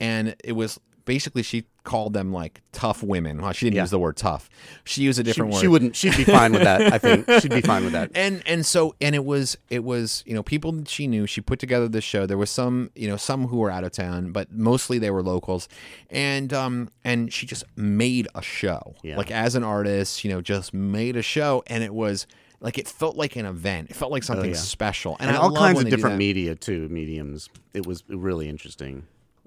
and 0.00 0.34
it 0.44 0.52
was 0.52 0.78
basically 1.04 1.42
she 1.42 1.64
called 1.84 2.12
them 2.12 2.32
like 2.32 2.60
tough 2.72 3.02
women. 3.02 3.40
Well, 3.42 3.52
she 3.52 3.66
didn't 3.66 3.76
Yeah. 3.76 3.82
use 3.82 3.90
the 3.90 3.98
word 3.98 4.16
tough. 4.16 4.48
She 4.84 5.02
used 5.02 5.18
a 5.18 5.22
She, 5.22 5.24
different 5.24 5.52
word. 5.52 5.60
she 5.60 5.68
wouldn't. 5.68 5.96
She'd 5.96 6.16
be 6.16 6.24
fine 6.24 6.52
with 6.52 6.62
that. 6.62 6.92
I 6.92 6.98
think 6.98 7.28
she'd 7.40 7.50
be 7.52 7.60
fine 7.60 7.82
with 7.84 7.92
that. 7.92 8.10
and 8.14 8.42
and 8.46 8.64
so 8.64 8.94
and 9.00 9.14
it 9.14 9.24
was 9.24 9.56
it 9.68 9.82
was 9.84 10.22
you 10.26 10.34
know 10.34 10.42
people 10.42 10.72
that 10.72 10.88
she 10.88 11.06
knew 11.06 11.26
she 11.26 11.40
put 11.40 11.58
together 11.58 11.88
this 11.88 12.04
show 12.04 12.24
there 12.26 12.38
was 12.38 12.50
some 12.50 12.90
you 12.94 13.08
know 13.08 13.16
some 13.16 13.48
who 13.48 13.56
were 13.58 13.70
out 13.70 13.84
of 13.84 13.92
town 13.92 14.32
but 14.32 14.52
mostly 14.52 14.98
they 14.98 15.10
were 15.10 15.22
locals 15.22 15.68
and 16.10 16.52
um 16.52 16.88
and 17.04 17.32
she 17.32 17.46
just 17.46 17.64
made 17.76 18.28
a 18.34 18.42
show 18.42 18.94
Yeah. 19.02 19.16
like 19.16 19.30
as 19.30 19.54
an 19.54 19.64
artist 19.64 20.24
you 20.24 20.30
know 20.30 20.40
just 20.40 20.72
made 20.72 21.16
a 21.16 21.22
show 21.22 21.62
and 21.66 21.82
it 21.82 21.94
was 21.94 22.26
like 22.60 22.78
it 22.78 22.86
felt 22.86 23.16
like 23.16 23.34
an 23.36 23.44
event 23.46 23.90
it 23.90 23.96
felt 23.96 24.12
like 24.12 24.22
something 24.22 24.50
Oh, 24.50 24.54
yeah. 24.54 24.60
special 24.60 25.16
and, 25.18 25.28
And, 25.30 25.36
all 25.38 25.54
kinds 25.54 25.80
of 25.80 25.88
different 25.90 26.16
media 26.16 26.54
too, 26.54 26.88
mediums. 26.88 27.48
It 27.74 27.86
was 27.86 28.04
really 28.08 28.48
interesting. 28.48 29.04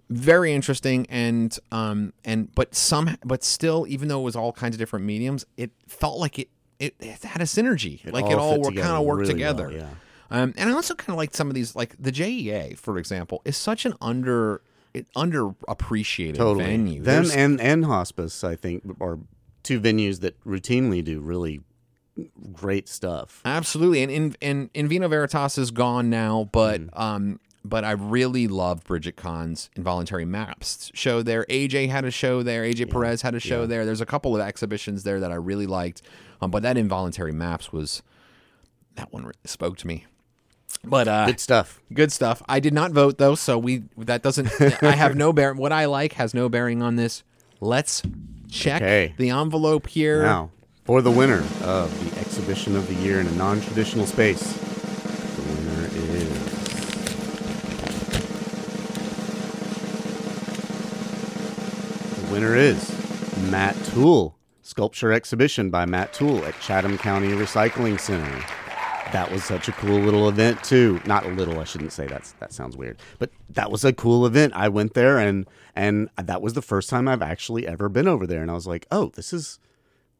Very 0.09 0.53
interesting 0.53 1.05
and 1.09 1.57
um 1.71 2.13
and 2.23 2.53
but 2.53 2.75
some 2.75 3.17
but 3.25 3.43
still 3.43 3.85
even 3.87 4.07
though 4.07 4.19
it 4.19 4.23
was 4.23 4.35
all 4.35 4.51
kinds 4.51 4.75
of 4.75 4.79
different 4.79 5.03
mediums 5.05 5.45
it 5.57 5.71
felt 5.87 6.19
like 6.19 6.37
it 6.37 6.49
it, 6.79 6.93
it 6.99 7.23
had 7.23 7.41
a 7.41 7.45
synergy 7.45 7.99
like 8.11 8.25
it 8.25 8.33
all 8.37 8.51
all 8.51 8.59
were 8.61 8.69
together 8.69 8.87
kind 8.87 8.97
of 8.97 9.05
worked 9.05 9.21
really 9.21 9.33
together 9.33 9.67
well, 9.69 9.77
yeah. 9.77 9.89
um 10.29 10.53
and 10.57 10.69
i 10.69 10.73
also 10.73 10.93
kind 10.93 11.09
of 11.09 11.17
like 11.17 11.33
some 11.33 11.47
of 11.47 11.55
these 11.55 11.75
like 11.75 11.95
the 11.99 12.11
jea 12.11 12.73
for 12.75 12.99
example 12.99 13.41
is 13.45 13.57
such 13.57 13.85
an 13.85 13.93
under 13.99 14.61
it 14.93 15.07
underappreciated 15.15 16.35
Totally. 16.35 16.65
venue 16.65 17.01
Them 17.01 17.23
There's- 17.25 17.35
and 17.35 17.59
and 17.59 17.83
hospice, 17.85 18.43
I 18.43 18.55
think, 18.55 18.83
are 19.01 19.19
two 19.63 19.81
venues 19.81 20.21
that 20.21 20.41
routinely 20.45 21.03
do 21.03 21.19
really 21.19 21.59
great 22.53 22.87
stuff. 22.87 23.41
Absolutely, 23.43 24.03
and 24.03 24.11
in 24.11 24.35
and 24.41 24.69
in 24.73 24.87
Vino 24.87 25.07
Veritas 25.09 25.57
is 25.57 25.71
gone 25.71 26.09
now, 26.09 26.47
but 26.53 26.79
Mm. 26.79 26.99
um, 26.99 27.39
but 27.69 27.83
I 27.83 27.91
really 27.91 28.47
love 28.47 28.83
Bridget 28.83 29.15
Kahn's 29.15 29.69
Involuntary 29.75 30.25
Maps 30.25 30.91
show 30.93 31.21
there. 31.21 31.45
AJ 31.49 31.89
had 31.89 32.05
a 32.05 32.11
show 32.11 32.43
there. 32.43 32.63
AJ 32.63 32.89
Perez 32.91 33.21
had 33.21 33.35
a 33.35 33.39
show 33.39 33.65
there. 33.65 33.85
There's 33.85 34.01
a 34.01 34.05
couple 34.05 34.35
of 34.35 34.41
exhibitions 34.41 35.03
there 35.03 35.19
that 35.19 35.31
I 35.31 35.35
really 35.35 35.67
liked, 35.67 36.01
um, 36.41 36.51
but 36.51 36.63
that 36.63 36.77
Involuntary 36.77 37.31
Maps 37.33 37.71
was 37.73 38.01
that 38.95 39.11
one 39.11 39.23
really 39.23 39.35
spoke 39.45 39.77
to 39.77 39.87
me. 39.87 40.05
But 40.83 41.07
uh, 41.07 41.25
Good 41.25 41.39
stuff. 41.39 41.81
good 41.93 42.11
stuff. 42.11 42.43
I 42.47 42.59
did 42.59 42.73
not 42.73 42.91
vote 42.91 43.17
though, 43.17 43.35
so 43.35 43.57
we 43.57 43.83
that 43.97 44.21
doesn't. 44.21 44.49
I 44.83 44.91
have 44.91 45.15
no 45.15 45.33
bearing. 45.33 45.57
What 45.57 45.71
I 45.71 45.85
like 45.85 46.13
has 46.13 46.33
no 46.33 46.49
bearing 46.49 46.81
on 46.81 46.95
this. 46.95 47.23
Let's 47.61 48.03
check 48.51 48.81
Okay. 48.81 49.13
the 49.17 49.29
envelope 49.31 49.87
here. 49.87 50.21
Now, 50.23 50.51
for 50.83 51.01
the 51.01 51.09
winner 51.11 51.43
of 51.63 51.89
the 52.13 52.19
exhibition 52.19 52.75
of 52.75 52.87
the 52.87 52.93
year 52.95 53.19
in 53.19 53.25
a 53.27 53.31
non-traditional 53.31 54.05
space, 54.05 54.59
winner 62.35 62.53
is 62.53 62.91
Matt 63.49 63.81
Toole. 63.85 64.37
Sculpture 64.61 65.13
exhibition 65.13 65.69
by 65.69 65.85
Matt 65.85 66.11
Toole 66.11 66.43
at 66.43 66.59
Chatham 66.59 66.97
County 66.97 67.29
Recycling 67.29 67.97
Center. 67.97 68.43
That 69.13 69.31
was 69.31 69.45
such 69.45 69.69
a 69.69 69.71
cool 69.71 69.99
little 69.99 70.27
event 70.27 70.61
too. 70.61 70.99
Not 71.05 71.25
a 71.25 71.29
little, 71.29 71.61
I 71.61 71.63
shouldn't 71.63 71.93
say 71.93 72.07
that's 72.07 72.33
that 72.41 72.51
sounds 72.51 72.75
weird. 72.75 72.99
But 73.19 73.29
that 73.51 73.71
was 73.71 73.85
a 73.85 73.93
cool 73.93 74.25
event. 74.25 74.51
I 74.53 74.67
went 74.67 74.95
there 74.95 75.17
and 75.17 75.47
and 75.77 76.09
that 76.21 76.41
was 76.41 76.55
the 76.55 76.61
first 76.61 76.89
time 76.89 77.07
I've 77.07 77.21
actually 77.21 77.65
ever 77.65 77.87
been 77.87 78.05
over 78.05 78.27
there 78.27 78.41
and 78.41 78.51
I 78.51 78.53
was 78.53 78.67
like, 78.67 78.85
"Oh, 78.91 79.13
this 79.15 79.31
is 79.31 79.61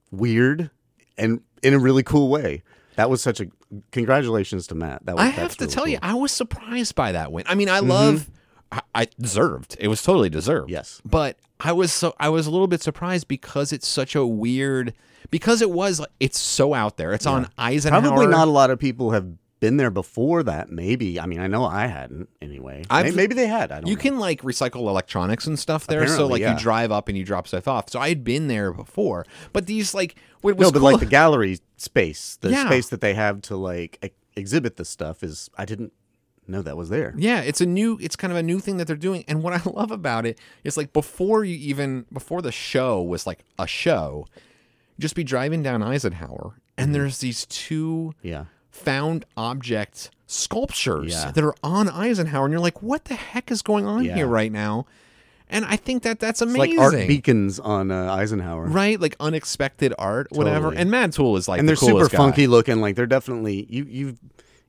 weird 0.10 0.70
and 1.18 1.42
in 1.64 1.74
a 1.74 1.80
really 1.80 2.04
cool 2.04 2.30
way. 2.30 2.64
That 2.96 3.10
was 3.10 3.22
such 3.22 3.42
a 3.42 3.48
congratulations 3.92 4.68
to 4.68 4.76
Matt. 4.76 5.06
That 5.06 5.18
was 5.18 5.26
I 5.26 5.28
have 5.28 5.58
to 5.58 5.66
really 5.66 5.74
tell 5.74 5.86
you, 5.86 5.98
cool. 5.98 6.08
Mm-hmm. 6.08 6.18
I 6.18 6.22
was 6.22 6.32
surprised 6.32 6.96
by 6.96 7.12
that 7.12 7.34
win. 7.34 7.44
I 7.46 7.56
mean, 7.56 7.68
I 7.68 7.80
love, 7.80 8.30
I, 8.72 8.82
I 8.94 9.08
deserved. 9.20 9.76
It 9.80 9.88
was 9.88 10.02
totally 10.02 10.30
deserved. 10.30 10.70
Yes. 10.70 11.02
but 11.06 11.38
I 11.60 11.72
was 11.72 11.94
so 11.94 12.16
I 12.20 12.30
was 12.30 12.48
a 12.48 12.52
little 12.52 12.68
bit 12.68 12.82
surprised 12.82 13.28
because 13.28 13.72
it's 13.72 13.88
such 13.88 14.16
a 14.16 14.26
weird. 14.26 14.94
Because 15.32 15.62
it 15.64 15.72
was, 15.72 16.06
it's 16.20 16.40
so 16.40 16.76
out 16.76 16.98
there. 16.98 17.12
It's 17.12 17.26
on 17.26 17.50
Eisenhower. 17.58 18.02
Probably 18.02 18.28
not 18.28 18.48
a 18.48 18.52
lot 18.52 18.70
of 18.70 18.78
people 18.78 19.10
have 19.12 19.26
been 19.60 19.78
there 19.78 19.90
before 19.90 20.44
that. 20.44 20.70
Maybe. 20.70 21.20
I 21.20 21.26
mean, 21.26 21.40
I 21.40 21.48
know 21.48 21.66
I 21.66 21.88
hadn't 21.88 22.30
anyway. 22.44 22.84
I've- 22.92 23.12
maybe 23.16 23.34
they 23.34 23.48
had. 23.48 23.72
I 23.72 23.80
don't 23.80 23.88
You 23.88 23.96
know. 23.96 24.02
can 24.02 24.20
like 24.20 24.44
recycle 24.44 24.82
electronics 24.88 25.48
and 25.48 25.58
stuff 25.58 25.88
there. 25.88 26.08
so 26.08 26.28
like 26.28 26.42
yeah. 26.42 26.54
you 26.54 26.60
drive 26.60 26.92
up 26.92 27.08
and 27.10 27.18
you 27.18 27.24
drop 27.24 27.48
stuff 27.48 27.68
off. 27.68 27.90
So 27.90 28.00
I 28.00 28.10
had 28.10 28.24
been 28.24 28.48
there 28.50 28.72
before, 28.72 29.26
but 29.52 29.66
these 29.66 29.96
like 29.96 30.16
what 30.42 30.58
was 30.58 30.68
No, 30.68 30.72
but 30.72 30.80
cool- 30.80 30.92
like 30.92 31.00
the 31.00 31.08
gallery 31.08 31.58
space, 31.78 32.38
the 32.42 32.52
Yeah. 32.52 32.66
space 32.68 32.90
that 32.90 33.02
they 33.02 33.16
have 33.16 33.42
to 33.44 33.56
like 33.58 34.14
exhibit 34.36 34.76
the 34.76 34.86
stuff 34.86 35.24
is 35.24 35.50
I 35.58 35.66
didn't 35.66 35.92
know 36.48 36.62
that 36.62 36.78
was 36.78 36.90
there. 36.90 37.14
Yeah, 37.18 37.42
it's 37.42 37.62
a 37.62 37.66
new 37.66 37.98
it's 38.02 38.16
kind 38.16 38.32
of 38.32 38.38
a 38.38 38.44
new 38.44 38.60
thing 38.60 38.78
that 38.78 38.88
they're 38.88 38.96
doing. 38.96 39.24
And 39.28 39.42
what 39.44 39.54
I 39.54 39.62
love 39.70 39.92
about 39.92 40.26
it 40.26 40.38
is 40.64 40.78
like 40.78 40.94
before 40.94 41.44
you 41.44 41.56
even 41.58 42.06
before 42.12 42.42
the 42.42 42.52
show 42.52 43.02
was 43.02 43.26
like 43.28 43.40
a 43.60 43.68
show, 43.68 44.28
just 45.00 45.16
be 45.16 45.24
driving 45.24 45.64
down 45.64 45.82
Eisenhower 45.84 46.56
and 46.78 46.88
Mm-hmm. 46.88 46.94
there's 46.94 47.20
these 47.20 47.46
two 47.48 48.14
Yeah. 48.22 48.46
found 48.70 49.26
object 49.38 50.10
sculptures 50.28 51.14
Yeah. 51.14 51.32
that 51.32 51.44
are 51.44 51.56
on 51.64 51.90
Eisenhower 51.90 52.46
and 52.46 52.52
you're 52.52 52.60
like, 52.62 52.82
what 52.82 53.06
the 53.06 53.16
heck 53.16 53.52
is 53.52 53.62
going 53.62 53.86
on 53.86 54.04
Yeah. 54.04 54.16
here 54.16 54.28
right 54.28 54.52
now? 54.52 54.86
And 55.48 55.64
I 55.64 55.76
think 55.76 56.02
that 56.04 56.20
that's 56.20 56.42
It's 56.42 56.52
amazing. 56.52 56.78
like 56.78 56.94
art 56.94 57.08
beacons 57.08 57.60
on 57.60 57.92
uh, 57.92 58.12
Eisenhower. 58.16 58.66
Right, 58.66 59.00
like 59.00 59.16
unexpected 59.20 59.94
art, 60.00 60.28
whatever. 60.32 60.74
And 60.74 60.90
Matt 60.90 61.14
Toole 61.14 61.38
is 61.38 61.48
like 61.48 61.60
and 61.60 61.68
the 61.70 61.74
they're 61.74 61.76
super 61.78 62.10
guy. 62.10 62.18
funky 62.18 62.48
looking. 62.48 62.82
Like 62.82 62.96
they're 62.96 63.06
definitely 63.06 63.68
you 63.70 63.86
you 63.88 64.16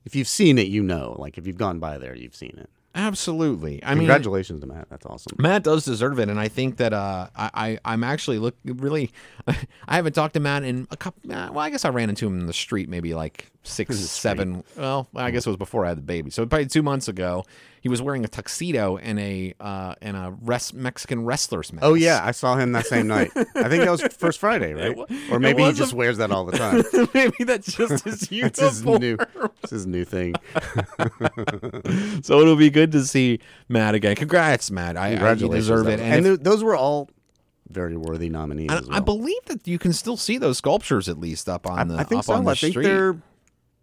if 0.07 0.15
you've 0.15 0.27
seen 0.29 0.57
it, 0.57 0.67
you 0.67 0.81
know. 0.81 1.17
Like 1.19 1.37
if 1.37 1.45
you've 1.45 1.57
gone 1.57 1.79
by 1.79 1.97
there, 1.97 2.15
you've 2.15 2.35
seen 2.35 2.55
it. 2.57 2.69
Absolutely. 2.95 3.83
I 3.83 3.89
mean, 3.89 3.99
Congratulations 4.07 4.61
to 4.61 4.67
Matt. 4.67 4.87
That's 4.89 5.05
awesome. 5.05 5.35
Matt 5.37 5.63
does 5.63 5.83
deserve 5.83 6.17
it, 6.17 6.29
and 6.29 6.39
I 6.39 6.47
think 6.47 6.77
that 6.77 6.93
uh, 6.93 7.27
I, 7.35 7.49
I 7.53 7.79
I'm 7.83 8.05
actually 8.05 8.39
look 8.39 8.55
really. 8.63 9.11
I 9.47 9.95
haven't 9.97 10.13
talked 10.13 10.33
to 10.35 10.39
Matt 10.39 10.63
in 10.63 10.87
a 10.91 10.97
couple. 10.97 11.29
Uh, 11.29 11.49
well, 11.51 11.59
I 11.59 11.69
guess 11.69 11.83
I 11.83 11.89
ran 11.89 12.09
into 12.09 12.25
him 12.25 12.39
in 12.39 12.47
the 12.47 12.53
street 12.53 12.87
maybe 12.87 13.13
like 13.13 13.51
six, 13.63 13.97
seven. 14.09 14.63
Well, 14.77 15.09
I 15.13 15.29
guess 15.29 15.45
it 15.45 15.49
was 15.49 15.57
before 15.57 15.85
I 15.85 15.89
had 15.89 15.97
the 15.97 16.03
baby. 16.03 16.31
So 16.31 16.45
probably 16.45 16.67
two 16.67 16.81
months 16.83 17.09
ago, 17.09 17.43
he 17.87 17.89
was 17.89 18.01
wearing 18.01 18.25
a 18.25 18.27
tuxedo 18.27 18.97
and 18.97 19.17
a 19.17 19.53
uh, 19.61 19.95
and 20.01 20.17
a 20.17 20.35
res- 20.41 20.73
Mexican 20.73 21.23
wrestler's 21.23 21.71
mask. 21.71 21.85
Oh 21.85 21.93
yeah, 21.93 22.19
I 22.21 22.31
saw 22.31 22.57
him 22.57 22.73
that 22.73 22.85
same 22.85 23.07
night. 23.07 23.31
I 23.35 23.69
think 23.69 23.85
that 23.85 23.89
was 23.89 24.01
First 24.19 24.39
Friday, 24.39 24.73
right? 24.73 24.97
Or 25.31 25.39
maybe 25.39 25.61
he 25.61 25.67
was 25.69 25.77
a- 25.79 25.83
just 25.83 25.93
wears 25.93 26.17
that 26.17 26.29
all 26.31 26.43
the 26.43 26.57
time. 26.57 26.83
maybe 27.13 27.45
that's 27.45 27.71
just 27.73 28.03
his 28.03 28.29
uniform. 28.31 28.51
That's 28.51 28.81
his 28.81 28.85
new, 28.85 29.17
his 29.69 29.87
new 29.87 30.03
thing. 30.03 30.33
So 32.23 32.41
it'll 32.41 32.55
be 32.57 32.69
good 32.69 32.91
to 32.91 33.05
see 33.05 33.39
Matt 33.69 33.95
again. 33.95 34.15
Congrats, 34.15 34.69
Matt. 34.71 34.97
I, 34.97 35.31
I 35.31 35.33
deserve 35.35 35.87
it. 35.87 35.99
And, 36.01 36.25
And, 36.25 36.27
if- 36.27 36.43
those 36.43 36.63
were 36.63 36.75
all 36.75 37.09
very 37.69 37.95
worthy 37.97 38.29
nominees. 38.29 38.69
I, 38.71 38.77
as 38.79 38.89
I 38.89 38.99
believe 38.99 39.43
that 39.45 39.67
you 39.67 39.79
can 39.79 39.93
still 39.93 40.17
see 40.17 40.37
those 40.37 40.57
sculptures 40.57 41.07
at 41.09 41.19
least 41.19 41.47
up 41.49 41.65
on 41.67 41.87
the 41.87 41.95
I 41.95 42.03
think 42.03 42.19
up 42.19 42.25
so. 42.25 42.33
on 42.33 42.43
the 42.43 42.51
I 42.51 42.55
think 42.55 42.73
street. 42.73 42.83
they're. 42.85 43.17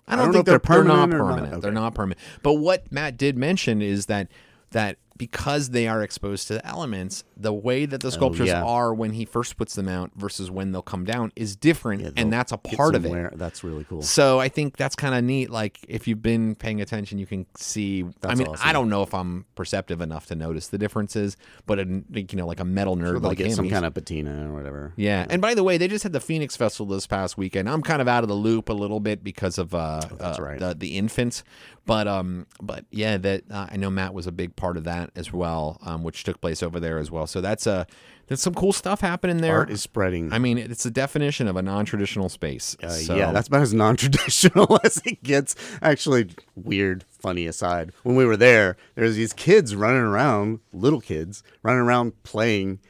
I 0.06 0.16
don't, 0.16 0.26
don't 0.26 0.34
think 0.34 0.46
they're, 0.46 0.58
they're 0.58 0.76
they're 0.76 0.84
not 0.84 1.10
permanent 1.10 1.14
or 1.14 1.28
not. 1.28 1.36
permanent. 1.38 1.62
They're 1.62 1.72
not 1.72 1.94
permanent. 1.94 2.20
But 2.42 2.54
what 2.54 2.90
Matt 2.92 3.16
did 3.16 3.38
mention 3.38 3.80
is 3.82 4.06
that 4.06 4.28
that 4.70 4.98
because 5.16 5.70
they 5.70 5.86
are 5.86 6.02
exposed 6.02 6.48
to 6.48 6.54
the 6.54 6.66
elements, 6.66 7.22
the 7.36 7.52
way 7.52 7.86
that 7.86 8.00
the 8.00 8.10
sculptures 8.10 8.48
Oh, 8.48 8.52
yeah. 8.52 8.64
are 8.64 8.92
when 8.92 9.12
he 9.12 9.24
first 9.24 9.56
puts 9.56 9.74
them 9.74 9.88
out 9.88 10.10
versus 10.16 10.50
when 10.50 10.72
they'll 10.72 10.82
come 10.82 11.04
down 11.04 11.30
is 11.36 11.54
different, 11.54 12.02
Yeah, 12.02 12.10
and 12.16 12.32
that's 12.32 12.50
a 12.50 12.56
part 12.58 12.94
of 12.96 13.04
it. 13.06 13.38
That's 13.38 13.62
really 13.62 13.84
cool. 13.84 14.02
So 14.02 14.40
I 14.40 14.48
think 14.48 14.76
that's 14.76 14.96
kind 14.96 15.14
of 15.14 15.22
neat. 15.22 15.50
Like 15.50 15.78
if 15.88 16.08
you've 16.08 16.22
been 16.22 16.56
paying 16.56 16.80
attention, 16.80 17.18
you 17.18 17.26
can 17.26 17.46
see. 17.56 18.04
I 18.24 18.34
mean, 18.34 18.48
awesome. 18.48 18.68
I 18.68 18.72
don't 18.72 18.88
know 18.88 19.02
if 19.02 19.14
I'm 19.14 19.44
perceptive 19.54 20.00
enough 20.00 20.26
to 20.26 20.34
notice 20.34 20.68
the 20.68 20.78
differences, 20.78 21.36
but 21.66 21.78
a, 21.78 21.84
you 22.12 22.26
know, 22.32 22.46
like 22.46 22.60
a 22.60 22.64
metal 22.64 22.96
nerd 22.96 23.20
they'll 23.20 23.30
like 23.30 23.38
get 23.38 23.46
him, 23.46 23.54
some 23.54 23.70
kind 23.70 23.84
of 23.86 23.94
patina 23.94 24.50
or 24.50 24.52
whatever. 24.54 24.92
yeah, 24.96 25.26
and 25.30 25.40
by 25.40 25.54
the 25.54 25.62
way, 25.62 25.78
they 25.78 25.86
just 25.88 26.02
had 26.02 26.12
the 26.12 26.20
Phoenix 26.20 26.56
Festival 26.56 26.92
this 26.94 27.06
past 27.06 27.38
weekend. 27.38 27.68
I'm 27.68 27.82
kind 27.82 28.02
of 28.02 28.08
out 28.08 28.24
of 28.24 28.28
the 28.28 28.34
loop 28.34 28.68
a 28.68 28.72
little 28.72 29.00
bit 29.00 29.22
because 29.22 29.58
of 29.58 29.74
uh, 29.74 30.00
that's 30.18 30.38
uh, 30.38 30.42
right. 30.42 30.58
the 30.58 30.74
the 30.74 30.96
infants, 30.98 31.44
but 31.86 32.08
um, 32.08 32.46
but 32.62 32.84
yeah, 32.90 33.16
that 33.18 33.42
uh, 33.50 33.66
I 33.70 33.76
know 33.76 33.90
Matt 33.90 34.14
was 34.14 34.26
a 34.26 34.32
big 34.32 34.56
part 34.56 34.76
of 34.76 34.84
that 34.84 35.10
as 35.16 35.32
well, 35.32 35.78
um, 35.82 36.02
which 36.02 36.24
took 36.24 36.40
place 36.40 36.62
over 36.62 36.80
there 36.80 36.98
as 36.98 37.10
well. 37.10 37.26
So 37.26 37.40
that's 37.40 37.66
a 37.66 37.86
there's 38.26 38.40
some 38.40 38.54
cool 38.54 38.72
stuff 38.72 39.00
happening 39.02 39.38
there. 39.38 39.52
Art 39.58 39.70
is 39.70 39.82
spreading. 39.82 40.32
I 40.32 40.38
mean, 40.38 40.56
it's 40.56 40.84
the 40.84 40.90
definition 40.90 41.46
of 41.46 41.56
a 41.56 41.62
non-traditional 41.62 42.30
space. 42.30 42.74
Uh, 42.82 42.88
So- 42.88 43.16
Yeah, 43.16 43.32
that's 43.32 43.48
about 43.48 43.60
as 43.60 43.74
non-traditional 43.74 44.80
as 44.84 45.02
it 45.04 45.22
gets. 45.22 45.54
Actually, 45.82 46.30
weird, 46.54 47.04
funny 47.10 47.46
aside. 47.46 47.92
When 48.02 48.16
we 48.16 48.24
were 48.24 48.38
there, 48.38 48.76
there's 48.94 49.16
these 49.16 49.34
kids 49.34 49.76
running 49.76 50.00
around, 50.00 50.60
little 50.72 51.02
kids 51.02 51.42
running 51.62 51.82
around 51.82 52.22
playing 52.22 52.80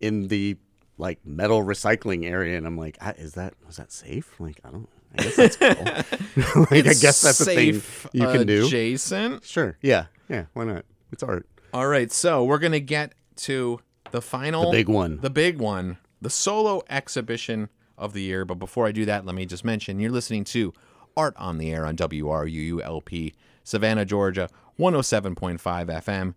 in 0.00 0.26
the 0.26 0.56
like 0.98 1.18
metal 1.24 1.62
recycling 1.62 2.28
area, 2.28 2.58
and 2.58 2.66
I'm 2.66 2.76
like, 2.76 2.98
"Ah, 3.00 3.14
is 3.16 3.34
that 3.34 3.54
was 3.66 3.76
that 3.76 3.92
safe? 3.92 4.34
Like, 4.40 4.60
I 4.64 4.70
don't. 4.70 4.88
I 5.18 5.22
guess 5.22 5.36
that's 5.36 5.56
cool. 5.56 5.84
like, 6.70 6.86
I 6.86 6.94
guess 6.94 7.20
that's 7.22 7.40
a 7.40 7.44
thing 7.44 7.74
safe, 7.74 8.06
you 8.12 8.22
can 8.22 8.46
do. 8.46 8.66
Adjacent. 8.66 9.44
Sure. 9.44 9.76
Yeah. 9.82 10.06
Yeah. 10.28 10.44
Why 10.54 10.64
not? 10.64 10.84
It's 11.12 11.22
art. 11.22 11.46
All 11.72 11.86
right, 11.86 12.10
so 12.10 12.44
we're 12.44 12.58
gonna 12.58 12.80
get 12.80 13.14
to 13.36 13.80
the 14.10 14.20
final, 14.22 14.66
The 14.66 14.70
big 14.78 14.88
one. 14.88 15.18
the 15.20 15.30
big 15.30 15.58
one, 15.58 15.98
the 16.20 16.30
solo 16.30 16.82
exhibition 16.90 17.68
of 17.96 18.12
the 18.12 18.22
year. 18.22 18.44
But 18.44 18.56
before 18.56 18.86
I 18.86 18.92
do 18.92 19.04
that, 19.04 19.24
let 19.24 19.34
me 19.34 19.46
just 19.46 19.64
mention 19.64 20.00
you're 20.00 20.10
listening 20.10 20.44
to 20.44 20.72
Art 21.16 21.34
on 21.36 21.58
the 21.58 21.70
Air 21.72 21.86
on 21.86 21.96
WRUULP, 21.96 23.34
Savannah, 23.64 24.04
Georgia, 24.04 24.48
107.5 24.78 25.58
FM, 25.60 26.34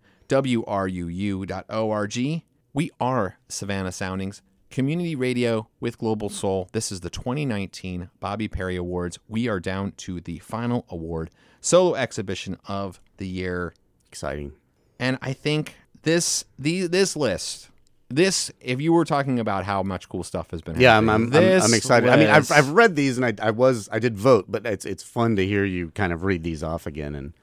WRUU.org. 1.08 2.42
We 2.76 2.90
are 3.00 3.38
Savannah 3.48 3.92
Soundings, 3.92 4.42
community 4.74 5.16
radio 5.16 5.68
with 5.80 6.00
Global 6.00 6.30
Soul. 6.30 6.68
This 6.72 6.92
is 6.92 7.02
the 7.02 7.12
2019 7.12 8.10
Bobi 8.20 8.52
Perry 8.52 8.76
Awards. 8.76 9.20
We 9.30 9.48
are 9.48 9.60
down 9.60 9.92
to 9.98 10.20
the 10.20 10.40
final 10.40 10.86
award, 10.90 11.30
solo 11.62 11.94
exhibition 11.94 12.58
of 12.68 13.00
the 13.18 13.28
year. 13.28 13.76
Exciting. 14.08 14.54
And 15.00 15.20
I 15.22 15.32
think 15.32 15.76
this 16.02 16.46
the 16.58 16.88
this 16.88 17.16
list, 17.16 17.70
this 18.10 18.52
if 18.60 18.82
you 18.82 18.94
were 18.94 19.06
talking 19.06 19.40
about 19.40 19.64
how 19.64 19.84
much 19.84 20.10
cool 20.10 20.24
stuff 20.24 20.50
has 20.50 20.64
been 20.64 20.80
Yeah, 20.80 20.98
I'm 20.98 21.08
happening, 21.08 21.36
I'm, 21.36 21.44
I'm, 21.44 21.62
I'm 21.62 21.74
excited. 21.76 22.10
I 22.10 22.18
mean, 22.18 22.30
I've, 22.30 22.52
I've 22.52 22.70
read 22.72 22.96
these 22.96 23.20
and 23.20 23.26
I, 23.28 23.48
I 23.48 23.52
was 23.52 23.88
I 23.92 24.00
did 24.00 24.18
vote, 24.18 24.46
but 24.50 24.66
it's 24.66 24.86
it's 24.86 25.04
fun 25.04 25.36
to 25.36 25.46
hear 25.46 25.64
you 25.64 25.92
kind 25.92 26.12
of 26.12 26.24
read 26.24 26.42
these 26.42 26.64
off 26.64 26.88
again 26.88 27.14
and 27.14 27.34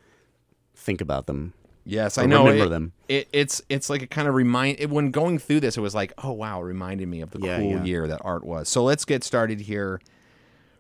think 0.75 1.01
about 1.01 1.27
them. 1.29 1.55
Yes, 1.85 2.19
or 2.19 2.23
I 2.23 2.27
know 2.27 2.45
remember 2.45 2.67
it, 2.67 2.69
them. 2.69 2.93
It, 3.09 3.29
it's 3.33 3.63
it's 3.69 3.91
like 3.91 4.03
a 4.03 4.07
kind 4.07 4.29
of 4.29 4.35
remind 4.35 4.81
it, 4.81 4.91
when 4.91 5.11
going 5.11 5.39
through 5.39 5.61
this, 5.61 5.77
it 5.77 5.81
was 5.81 5.95
like, 5.95 6.13
oh 6.23 6.33
wow, 6.33 6.61
it 6.61 6.65
reminded 6.65 7.09
me 7.09 7.21
of 7.21 7.31
the 7.31 7.41
Yeah, 7.41 7.59
cool 7.59 7.71
yeah. 7.73 7.85
year 7.85 8.09
that 8.09 8.21
art 8.25 8.45
was. 8.45 8.69
So 8.69 8.83
let's 8.85 9.05
get 9.05 9.25
started 9.25 9.61
here. 9.61 10.01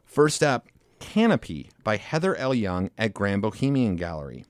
First 0.04 0.42
up, 0.42 0.66
Canopy 0.98 1.70
by 1.84 1.96
Heather 1.96 2.34
L. 2.36 2.54
Young 2.54 2.90
at 2.98 3.14
Grand 3.14 3.42
Bohemian 3.42 3.96
Gallery. 3.96 4.44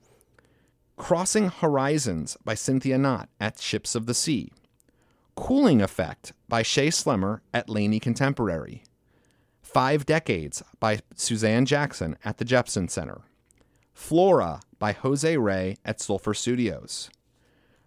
Crossing 0.97 1.49
Horizons 1.49 2.37
by 2.45 2.55
Cynthia 2.55 2.99
Knott 2.99 3.29
at 3.41 3.59
Ships 3.59 3.95
of 3.95 4.07
the 4.07 4.15
Sea. 4.15 4.53
Cooling 5.35 5.81
Effect 5.81 6.33
by 6.49 6.63
Shay 6.63 6.89
Slemmer 6.89 7.41
at 7.55 7.71
Laney 7.71 7.99
Contemporary. 8.01 8.85
Five 9.63 10.05
Decades 10.05 10.63
by 10.81 11.01
Suzanne 11.15 11.65
Jackson 11.65 12.17
at 12.25 12.39
the 12.39 12.45
Jepson 12.45 12.89
Center. 12.89 13.23
Flora 13.95 14.61
by 14.81 14.93
Jose 14.93 15.37
Ray 15.37 15.77
at 15.85 16.01
Sulfur 16.01 16.35
Studios. 16.35 17.11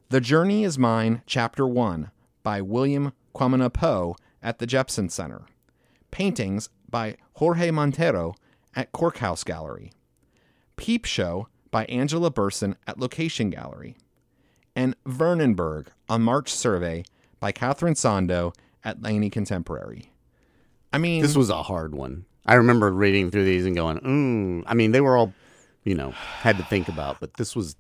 The 0.10 0.22
Journey 0.22 0.64
is 0.64 0.78
Mine, 0.80 1.24
Chapter 1.26 1.68
1 1.68 2.12
by 2.44 2.62
William 2.62 3.12
Kwamina 3.36 3.74
Poe 3.74 4.16
at 4.42 4.60
the 4.60 4.68
Jepson 4.68 5.10
Center. 5.10 5.42
Paintings 6.12 6.70
by 6.90 7.18
Jorge 7.34 7.72
Montero 7.72 8.36
at 8.76 8.92
Cork 8.92 9.18
House 9.18 9.44
Gallery. 9.44 9.92
Peep 10.78 11.06
Show 11.06 11.48
by 11.72 11.86
Angela 11.86 12.30
Burson 12.30 12.76
at 12.86 13.00
Location 13.00 13.50
Gallery. 13.50 13.98
And 14.76 14.96
Vernonburg, 15.06 15.88
a 16.08 16.20
March 16.20 16.54
survey 16.54 17.06
by 17.40 17.52
Catherine 17.52 17.96
Sando 17.96 18.54
at 18.84 19.02
Laney 19.02 19.32
Contemporary. 19.32 20.12
I 20.92 21.00
mean, 21.00 21.24
This 21.24 21.36
was 21.36 21.50
a 21.50 21.64
hard 21.64 21.96
one. 21.96 22.26
I 22.46 22.56
remember 22.56 22.92
reading 22.92 23.32
through 23.32 23.46
these 23.46 23.66
and 23.66 23.76
going, 23.76 23.98
mm. 24.00 24.64
I 24.68 24.76
mean, 24.76 24.92
they 24.92 25.02
were 25.02 25.18
all, 25.18 25.34
you 25.84 25.96
know, 25.96 26.12
had 26.12 26.58
to 26.58 26.64
think 26.64 26.88
about, 26.88 27.20
but 27.20 27.36
this 27.36 27.56
was 27.56 27.76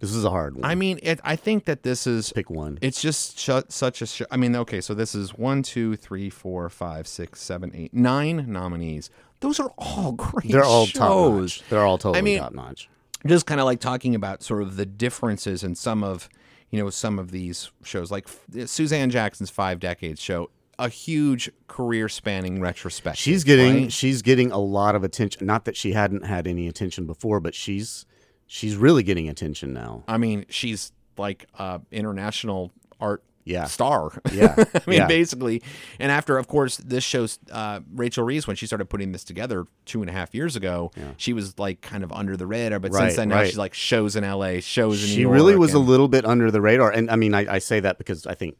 this 0.00 0.14
was 0.14 0.24
a 0.24 0.30
hard 0.30 0.54
one. 0.56 0.64
I 0.64 0.74
mean, 0.74 0.98
it, 1.02 1.20
I 1.24 1.36
think 1.36 1.64
that 1.64 1.82
this 1.82 2.06
is 2.06 2.32
pick 2.32 2.50
one. 2.50 2.78
It's 2.82 3.00
just 3.00 3.38
sh- 3.38 3.50
such 3.68 4.02
a. 4.02 4.06
Sh- 4.06 4.22
I 4.30 4.36
mean, 4.36 4.54
okay, 4.56 4.80
so 4.80 4.92
this 4.92 5.14
is 5.14 5.34
one, 5.34 5.62
two, 5.62 5.96
three, 5.96 6.28
four, 6.28 6.68
five, 6.68 7.06
six, 7.06 7.40
seven, 7.40 7.70
eight, 7.74 7.94
nine 7.94 8.44
nominees. 8.48 9.08
Those 9.40 9.60
are 9.60 9.72
all 9.78 10.12
great. 10.16 10.50
They're 10.50 10.64
all 10.64 10.86
top 10.86 11.34
notch. 11.36 11.62
They're 11.70 11.84
all 11.84 11.98
totally 11.98 12.18
I 12.18 12.22
mean, 12.22 12.38
top 12.38 12.52
notch. 12.52 12.88
Just 13.26 13.46
kind 13.46 13.60
of 13.60 13.64
like 13.64 13.80
talking 13.80 14.14
about 14.14 14.42
sort 14.42 14.62
of 14.62 14.76
the 14.76 14.84
differences 14.84 15.64
in 15.64 15.74
some 15.74 16.04
of, 16.04 16.28
you 16.70 16.78
know, 16.82 16.90
some 16.90 17.18
of 17.18 17.30
these 17.30 17.70
shows. 17.82 18.10
Like 18.10 18.28
Suzanne 18.66 19.08
Jackson's 19.10 19.48
Five 19.48 19.80
Decades 19.80 20.20
show, 20.20 20.50
a 20.78 20.88
huge 20.88 21.50
career 21.68 22.08
spanning 22.08 22.60
retrospective. 22.60 23.18
She's 23.20 23.44
getting 23.44 23.82
right? 23.84 23.92
she's 23.92 24.22
getting 24.22 24.50
a 24.52 24.58
lot 24.58 24.94
of 24.94 25.04
attention. 25.04 25.46
Not 25.46 25.64
that 25.66 25.76
she 25.76 25.92
hadn't 25.92 26.24
had 26.24 26.46
any 26.46 26.68
attention 26.68 27.06
before, 27.06 27.40
but 27.40 27.54
she's 27.54 28.06
she's 28.46 28.76
really 28.76 29.02
getting 29.02 29.28
attention 29.28 29.72
now. 29.72 30.04
I 30.08 30.16
mean, 30.18 30.44
she's 30.48 30.92
like 31.16 31.46
uh, 31.58 31.78
international 31.90 32.72
art 33.00 33.22
Yeah. 33.44 33.64
star. 33.66 34.10
Yeah. 34.32 34.54
I 34.74 34.80
mean, 34.86 34.98
Yeah. 35.00 35.06
basically. 35.06 35.62
And 35.98 36.10
after, 36.10 36.38
of 36.38 36.48
course, 36.48 36.76
this 36.78 37.04
shows 37.04 37.38
uh, 37.52 37.80
Rachel 37.94 38.24
Reese 38.24 38.46
when 38.46 38.56
she 38.56 38.66
started 38.66 38.86
putting 38.86 39.12
this 39.12 39.22
together 39.24 39.66
two 39.84 40.00
and 40.00 40.10
a 40.10 40.12
half 40.12 40.34
years 40.34 40.56
ago. 40.56 40.90
She 41.16 41.32
was 41.32 41.58
like 41.58 41.80
kind 41.80 42.02
of 42.04 42.10
under 42.12 42.36
the 42.36 42.46
radar, 42.46 42.78
but 42.80 42.92
since 42.92 43.00
Right, 43.02 43.16
then 43.16 43.28
now 43.28 43.36
right. 43.36 43.46
she's 43.48 43.58
like 43.58 43.74
shows 43.74 44.16
in 44.16 44.24
L.A., 44.24 44.60
shows 44.60 45.02
in 45.04 45.10
New 45.10 45.14
She 45.14 45.24
really 45.26 45.56
was 45.56 45.72
a 45.74 45.78
little 45.78 46.08
bit 46.08 46.24
under 46.24 46.50
the 46.50 46.60
radar, 46.60 46.90
and 46.90 47.10
I 47.10 47.16
mean, 47.16 47.32
I, 47.34 47.54
I 47.54 47.58
say 47.58 47.80
that 47.80 47.98
because 47.98 48.26
I 48.26 48.34
think 48.34 48.56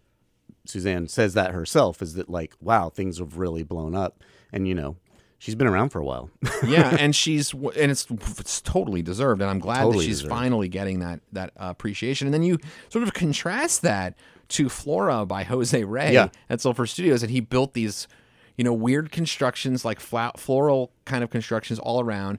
Suzanne 0.67 1.09
says 1.09 1.35
that 1.35 1.53
herself. 1.53 2.01
Is 2.03 2.15
that 2.15 2.29
like, 2.29 2.55
wow, 2.61 2.89
things 2.89 3.19
have 3.19 3.39
really 3.39 3.63
blown 3.63 3.95
up, 3.95 4.23
and 4.53 4.67
you 4.67 4.75
know, 4.75 4.97
she's 5.39 5.55
been 5.55 5.67
around 5.67 5.91
for 5.91 6.01
a 6.01 6.05
while. 6.05 6.31
yeah, 6.67 6.97
and 6.99 7.15
she's 7.15 7.53
and 7.53 7.91
it's, 7.91 8.07
it's 8.11 8.61
totally 8.61 9.03
deserved, 9.03 9.43
and 9.43 9.51
I'm 9.51 9.59
glad 9.59 9.81
Totally 9.83 10.05
that 10.05 10.09
she's 10.09 10.19
deserved. 10.21 10.31
finally 10.31 10.69
getting 10.69 11.01
that 11.01 11.21
that 11.33 11.53
appreciation. 11.57 12.27
And 12.27 12.35
then 12.35 12.43
you 12.43 12.59
sort 12.89 13.03
of 13.03 13.13
contrast 13.13 13.83
that 13.83 14.15
to 14.49 14.69
Flora 14.69 15.27
by 15.27 15.45
Jose 15.45 15.85
Ray 15.85 16.13
Yeah. 16.13 16.29
at 16.49 16.61
Sulfur 16.61 16.87
Studios, 16.87 17.23
and 17.23 17.31
he 17.31 17.41
built 17.41 17.75
these, 17.75 18.09
you 18.57 18.65
know, 18.65 18.73
weird 18.73 19.13
constructions 19.13 19.85
like 19.85 20.01
floral 20.01 20.93
kind 21.05 21.23
of 21.23 21.31
constructions 21.31 21.79
all 21.79 22.01
around. 22.01 22.39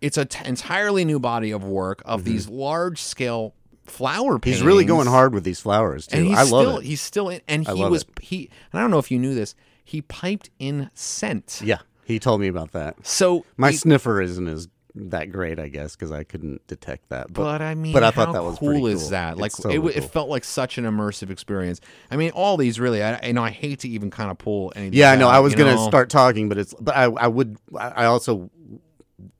It's 0.00 0.18
an 0.18 0.28
entirely 0.44 1.04
new 1.04 1.18
body 1.18 1.50
of 1.50 1.64
work 1.64 2.02
of 2.04 2.20
mm-hmm. 2.20 2.30
these 2.30 2.48
large 2.48 3.00
scale 3.00 3.54
flower 3.86 4.38
paintings. 4.38 4.60
He's 4.60 4.66
really 4.66 4.84
going 4.84 5.06
hard 5.06 5.34
with 5.34 5.44
these 5.44 5.60
flowers 5.60 6.06
too. 6.06 6.30
I 6.32 6.42
love 6.42 6.46
still 6.46 6.78
it. 6.78 6.84
he's 6.84 7.00
still 7.00 7.28
in, 7.28 7.40
and 7.48 7.66
he 7.66 7.72
love 7.72 7.90
was 7.90 8.02
it. 8.02 8.08
he. 8.22 8.50
And 8.72 8.78
I 8.80 8.82
don't 8.82 8.90
know 8.90 8.98
if 8.98 9.10
you 9.10 9.18
knew 9.18 9.34
this. 9.34 9.54
He 9.84 10.00
piped 10.02 10.50
in 10.58 10.90
scent. 10.94 11.60
Yeah, 11.62 11.78
he 12.04 12.18
told 12.18 12.40
me 12.40 12.48
about 12.48 12.72
that. 12.72 12.96
So 13.06 13.44
My 13.56 13.70
he- 13.70 13.76
sniffer 13.76 14.20
isn't 14.22 14.46
as 14.48 14.68
that 14.96 15.32
great, 15.32 15.58
I 15.58 15.66
guess, 15.68 15.96
because 15.96 16.12
I 16.12 16.22
couldn't 16.22 16.64
detect 16.68 17.08
that. 17.08 17.26
But, 17.32 17.42
But 17.42 17.62
I 17.62 17.74
mean, 17.74 17.92
but 17.92 18.04
I 18.04 18.12
thought 18.12 18.28
how 18.28 18.32
that 18.34 18.44
was 18.44 18.58
cool 18.60 18.86
is 18.86 19.00
cool. 19.02 19.10
that? 19.10 19.36
Like, 19.38 19.50
It's 19.50 19.64
it, 19.64 19.74
w- 19.74 19.92
it 19.92 20.04
felt 20.04 20.28
like 20.28 20.44
such 20.44 20.78
an 20.78 20.84
immersive 20.84 21.30
experience. 21.30 21.80
I 22.12 22.16
mean, 22.16 22.30
all 22.30 22.56
these 22.56 22.78
really. 22.78 23.02
I, 23.02 23.20
you 23.26 23.32
know, 23.32 23.42
I 23.42 23.50
hate 23.50 23.80
to 23.80 23.88
even 23.88 24.10
kind 24.10 24.30
of 24.30 24.38
pull 24.38 24.72
any. 24.76 24.96
Yeah, 24.96 25.10
I 25.10 25.16
know. 25.16 25.28
I 25.28 25.40
was 25.40 25.54
gonna 25.56 25.74
know? 25.74 25.88
start 25.88 26.10
talking, 26.10 26.48
but 26.48 26.58
it's. 26.58 26.74
But 26.80 26.96
I, 26.96 27.04
I 27.04 27.26
would. 27.26 27.56
I 27.76 27.88
I 27.88 28.04
also 28.06 28.50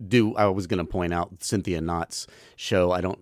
do. 0.07 0.35
I 0.37 0.47
was 0.47 0.67
going 0.67 0.79
to 0.79 0.85
point 0.85 1.13
out 1.15 1.31
Cynthia 1.43 1.81
Knott's 1.81 2.27
show. 2.57 2.91
I 2.93 3.01
don't 3.01 3.19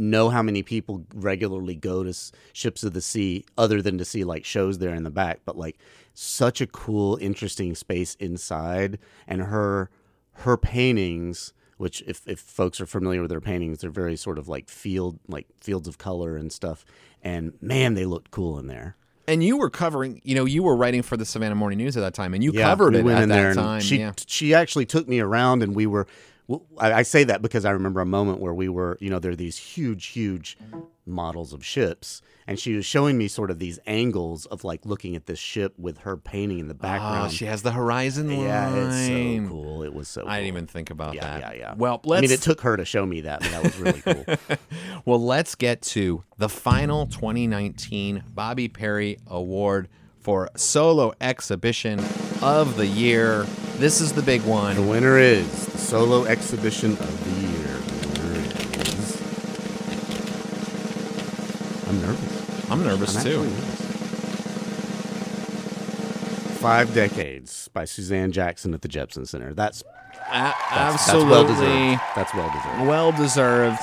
know 0.00 0.30
how 0.30 0.42
many 0.42 0.62
people 0.62 1.04
regularly 1.14 1.74
go 1.76 2.02
to 2.02 2.10
s- 2.10 2.32
Ships 2.52 2.82
of 2.82 2.92
the 2.94 3.00
Sea 3.00 3.44
other 3.56 3.80
than 3.82 3.98
to 3.98 4.04
see 4.04 4.24
like 4.24 4.44
shows 4.44 4.78
there 4.78 4.94
in 4.94 5.04
the 5.04 5.10
back, 5.10 5.40
but 5.44 5.56
like 5.56 5.76
such 6.14 6.60
a 6.60 6.66
cool, 6.66 7.16
interesting 7.20 7.74
space 7.74 8.14
inside, 8.16 8.98
and 9.28 9.42
her 9.42 9.90
her 10.32 10.56
paintings. 10.56 11.52
Which, 11.76 12.02
if, 12.06 12.28
if 12.28 12.38
folks 12.40 12.78
are 12.82 12.84
familiar 12.84 13.22
with 13.22 13.30
her 13.30 13.40
paintings, 13.40 13.78
they're 13.80 13.88
very 13.90 14.14
sort 14.14 14.36
of 14.36 14.48
like 14.48 14.68
field, 14.68 15.18
like 15.28 15.46
fields 15.62 15.88
of 15.88 15.96
color 15.96 16.36
and 16.36 16.52
stuff. 16.52 16.84
And 17.22 17.54
man, 17.62 17.94
they 17.94 18.04
looked 18.04 18.30
cool 18.30 18.58
in 18.58 18.66
there. 18.66 18.96
And 19.26 19.42
you 19.42 19.56
were 19.56 19.70
covering, 19.70 20.20
you 20.22 20.34
know, 20.34 20.44
you 20.44 20.62
were 20.62 20.76
writing 20.76 21.00
for 21.00 21.16
the 21.16 21.24
Savannah 21.24 21.54
Morning 21.54 21.78
News 21.78 21.96
at 21.96 22.00
that 22.00 22.12
time, 22.12 22.34
and 22.34 22.44
you 22.44 22.52
Yeah, 22.52 22.64
covered 22.64 22.92
we 22.92 23.00
it 23.00 23.06
at 23.16 23.22
in 23.22 23.28
that 23.30 23.34
there 23.34 23.54
time. 23.54 23.80
She 23.80 23.98
yeah. 24.00 24.12
she 24.26 24.52
actually 24.52 24.84
took 24.84 25.08
me 25.08 25.20
around, 25.20 25.62
and 25.62 25.74
we 25.74 25.86
were. 25.86 26.06
Well, 26.50 26.66
I, 26.78 26.92
I 26.92 27.02
say 27.02 27.22
that 27.24 27.42
because 27.42 27.64
I 27.64 27.70
remember 27.70 28.00
a 28.00 28.06
moment 28.06 28.40
where 28.40 28.52
we 28.52 28.68
were, 28.68 28.98
you 29.00 29.08
know, 29.08 29.20
there 29.20 29.30
are 29.30 29.36
these 29.36 29.56
huge, 29.56 30.06
huge 30.06 30.58
models 31.06 31.52
of 31.52 31.64
ships, 31.64 32.22
and 32.48 32.58
she 32.58 32.74
was 32.74 32.84
showing 32.84 33.16
me 33.16 33.28
sort 33.28 33.52
of 33.52 33.60
these 33.60 33.78
angles 33.86 34.46
of 34.46 34.64
like 34.64 34.84
looking 34.84 35.14
at 35.14 35.26
this 35.26 35.38
ship 35.38 35.74
with 35.78 35.98
her 35.98 36.16
painting 36.16 36.58
in 36.58 36.66
the 36.66 36.74
Oh, 36.74 36.78
background. 36.78 37.32
she 37.32 37.44
has 37.44 37.62
the 37.62 37.70
horizon 37.70 38.28
line. 38.28 38.40
yeah, 38.46 38.74
it's 38.74 39.06
so 39.46 39.48
cool. 39.48 39.82
It 39.84 39.94
was 39.94 40.08
so. 40.08 40.22
I 40.26 40.40
didn't 40.40 40.50
cool. 40.54 40.58
even 40.58 40.66
think 40.66 40.90
about 40.90 41.14
Yeah, 41.14 41.38
that. 41.38 41.40
yeah, 41.40 41.52
yeah. 41.60 41.74
Well, 41.76 42.00
let's 42.04 42.18
I 42.18 42.22
mean, 42.22 42.30
it 42.32 42.42
took 42.42 42.62
her 42.62 42.76
to 42.76 42.84
show 42.84 43.06
me 43.06 43.20
that, 43.20 43.40
but 43.42 43.50
that 43.52 43.62
was 43.62 43.78
really 43.78 44.00
cool. 44.00 44.24
well, 45.04 45.22
let's 45.24 45.54
get 45.54 45.82
to 45.82 46.24
the 46.38 46.48
final 46.48 47.06
2019 47.06 48.24
Bobi 48.34 48.72
Perry 48.72 49.18
Award 49.28 49.88
for 50.18 50.48
solo 50.56 51.12
exhibition 51.20 52.00
of 52.42 52.76
the 52.76 52.86
year. 52.88 53.46
This 53.80 54.00
is 54.02 54.12
the 54.12 54.20
big 54.22 54.42
one. 54.42 54.76
the 54.76 54.82
winner 54.82 55.18
is 55.18 55.66
the 55.66 55.78
solo 55.78 56.24
exhibition 56.26 56.92
of 56.92 57.24
the 57.24 57.30
year. 57.48 57.78
The 57.78 58.08
winner 58.20 58.40
is. 58.82 59.16
I'm 61.88 62.00
nervous. 62.02 62.70
I'm 62.70 62.84
nervous 62.84 63.16
I'm 63.16 63.22
too. 63.24 63.42
nervous. 63.44 63.80
Five 66.60 66.92
Decades 66.92 67.68
by 67.72 67.86
Suzanne 67.86 68.32
Jackson 68.32 68.74
at 68.74 68.82
the 68.82 68.88
Jepson 68.88 69.24
Center. 69.24 69.54
That's, 69.54 69.82
that's 70.30 70.58
absolutely 70.70 71.96
That's 72.14 72.34
well 72.34 72.50
deserved. 72.52 72.76
That's 72.76 72.86
well 72.86 73.12
deserved. 73.12 73.80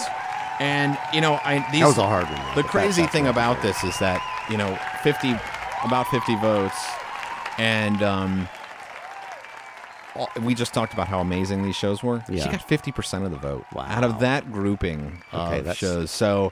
And 0.60 0.95
you 1.12 1.22
know, 1.22 1.39
I 1.43 1.66
these 1.72 1.82
That 1.82 1.88
was 1.88 1.98
a 1.98 2.06
hard 2.06 2.26
one. 2.26 2.36
the 2.36 2.41
but 2.54 2.62
that- 2.64 2.72
crazy 2.72 3.08
thing 3.08 3.26
about 3.28 3.64
this 3.64 3.84
is 3.84 3.98
that 4.00 4.22
you 4.50 4.58
know 4.58 4.78
50 5.02 5.36
about 5.84 6.08
50 6.08 6.36
votes 6.38 6.78
and 7.60 8.02
um 8.04 8.48
we 10.41 10.53
just 10.55 10.74
talked 10.74 10.93
about 10.93 11.07
how 11.07 11.20
amazing 11.20 11.63
these 11.63 11.76
shows 11.76 12.01
were 12.03 12.24
Yeah. 12.30 12.43
she 12.43 12.49
got 12.49 12.68
50% 12.68 13.26
of 13.26 13.32
the 13.32 13.38
vote 13.38 13.65
Wow. 13.74 13.86
out 13.88 14.03
of 14.03 14.20
that 14.20 14.51
grouping 14.51 15.22
Okay, 15.34 15.59
of 15.59 15.65
that's- 15.65 15.78
shows 15.78 16.11
so 16.11 16.51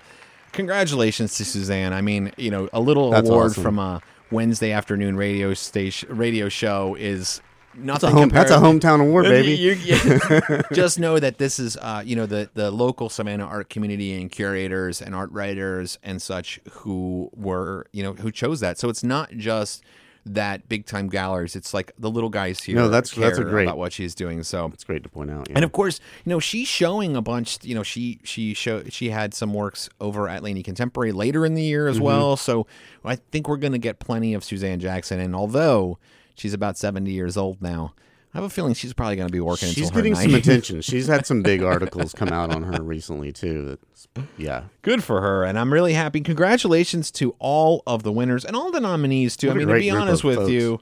congratulations 0.52 1.36
to 1.36 1.44
suzanne 1.46 1.92
i 1.94 2.02
mean 2.02 2.32
you 2.38 2.50
know 2.50 2.70
a 2.74 2.80
little 2.80 3.12
That's 3.12 3.28
award 3.30 3.52
awesome. 3.52 3.64
from 3.64 3.80
a 3.80 4.02
wednesday 4.32 4.72
afternoon 4.72 5.18
radio 5.18 5.54
station 5.54 6.16
radio 6.18 6.48
show 6.50 6.96
is 6.98 7.42
That's 7.78 8.04
a 8.04 8.10
home. 8.10 8.30
That's 8.30 8.52
a 8.52 8.56
hometown 8.58 9.02
award, 9.02 9.26
you- 9.26 9.32
baby. 9.32 9.52
you- 9.52 9.74
you- 9.74 10.62
just 10.74 10.98
know 10.98 11.20
that 11.20 11.40
this 11.40 11.60
is, 11.60 11.76
uh, 11.76 12.02
you 12.06 12.16
know, 12.16 12.26
the 12.26 12.50
the 12.54 12.72
local 12.72 13.10
Savannah 13.10 13.46
art 13.46 13.70
community 13.70 14.14
and 14.20 14.32
curators 14.32 15.02
and 15.02 15.14
art 15.14 15.30
writers 15.34 16.00
and 16.02 16.22
such 16.22 16.62
who 16.72 17.30
were, 17.36 17.86
you 17.92 18.02
know, 18.02 18.14
who 18.14 18.32
chose 18.32 18.62
that. 18.62 18.78
So 18.80 18.88
it's 18.88 19.04
not 19.04 19.32
just 19.36 19.84
that 20.26 20.68
big 20.68 20.86
time 20.86 21.08
galleries. 21.08 21.56
It's 21.56 21.74
like 21.74 21.92
the 22.00 22.10
little 22.10 22.30
guys 22.30 22.62
here. 22.64 22.76
No, 22.76 22.90
that's- 22.90 23.12
that's 23.14 23.38
a 23.38 23.44
great- 23.44 23.64
about 23.68 23.78
what 23.78 23.94
she's 23.94 24.16
doing. 24.16 24.42
So. 24.44 24.72
It's 24.74 24.84
great 24.84 25.04
to 25.04 25.10
point 25.10 25.30
out. 25.30 25.48
Yeah. 25.50 25.56
And 25.58 25.64
of 25.66 25.72
course, 25.72 26.00
you 26.26 26.30
know 26.32 26.40
she's 26.40 26.68
showing 26.68 27.16
a 27.16 27.22
bunch. 27.22 27.60
You 27.64 27.76
know 27.76 27.84
she 27.84 28.20
she 28.24 28.54
show 28.54 28.84
she 28.90 29.10
had 29.12 29.34
some 29.34 29.54
works 29.54 29.88
over 30.02 30.28
at 30.28 30.42
Laney 30.44 30.64
Contemporary 30.64 31.12
later 31.12 31.46
in 31.46 31.54
the 31.54 31.62
year 31.64 31.86
Mm-hmm. 31.86 31.92
as 31.96 32.00
well. 32.02 32.38
So 32.38 32.66
I 33.04 33.16
think 33.18 33.48
we're 33.48 33.58
going 33.58 33.74
to 33.74 33.78
get 33.80 34.00
plenty 34.00 34.34
of 34.34 34.44
Suzanne 34.44 34.80
Jackson. 34.80 35.20
And 35.20 35.36
although 35.36 36.00
she's 36.34 36.54
about 36.54 36.78
seventy 36.78 37.12
years 37.12 37.38
old 37.38 37.62
now, 37.62 37.94
I 38.36 38.40
have 38.40 38.44
a 38.44 38.50
feeling 38.50 38.74
she's 38.74 38.92
probably 38.92 39.16
going 39.16 39.30
to 39.30 39.32
be 39.32 39.40
working. 39.40 39.70
She's 39.70 39.88
until 39.88 39.96
her 39.96 40.02
getting 40.02 40.16
some 40.16 40.36
attention. 40.36 40.82
She's 40.82 41.08
had 41.08 41.26
some 41.26 41.42
big 41.42 41.64
articles 41.64 42.12
come 42.12 42.28
out 42.30 42.54
on 42.54 42.64
her 42.64 42.84
recently 42.84 43.32
too. 43.32 43.78
That's, 43.90 44.08
yeah. 44.38 44.64
Good 44.82 45.06
for 45.06 45.22
her, 45.22 45.46
and 45.46 45.58
I'm 45.58 45.72
really 45.72 45.94
happy. 45.94 46.20
Congratulations 46.20 47.12
to 47.12 47.34
all 47.40 47.82
of 47.88 48.04
the 48.04 48.12
winners 48.12 48.44
and 48.44 48.54
all 48.54 48.72
the 48.72 48.82
nominees 48.82 49.38
too. 49.38 49.48
What 49.48 49.54
I 49.58 49.62
a 49.62 49.66
mean, 49.66 49.76
to 49.76 49.80
be 49.80 49.90
honest 49.90 50.26
with 50.26 50.36
folks. 50.36 50.52
you, 50.52 50.82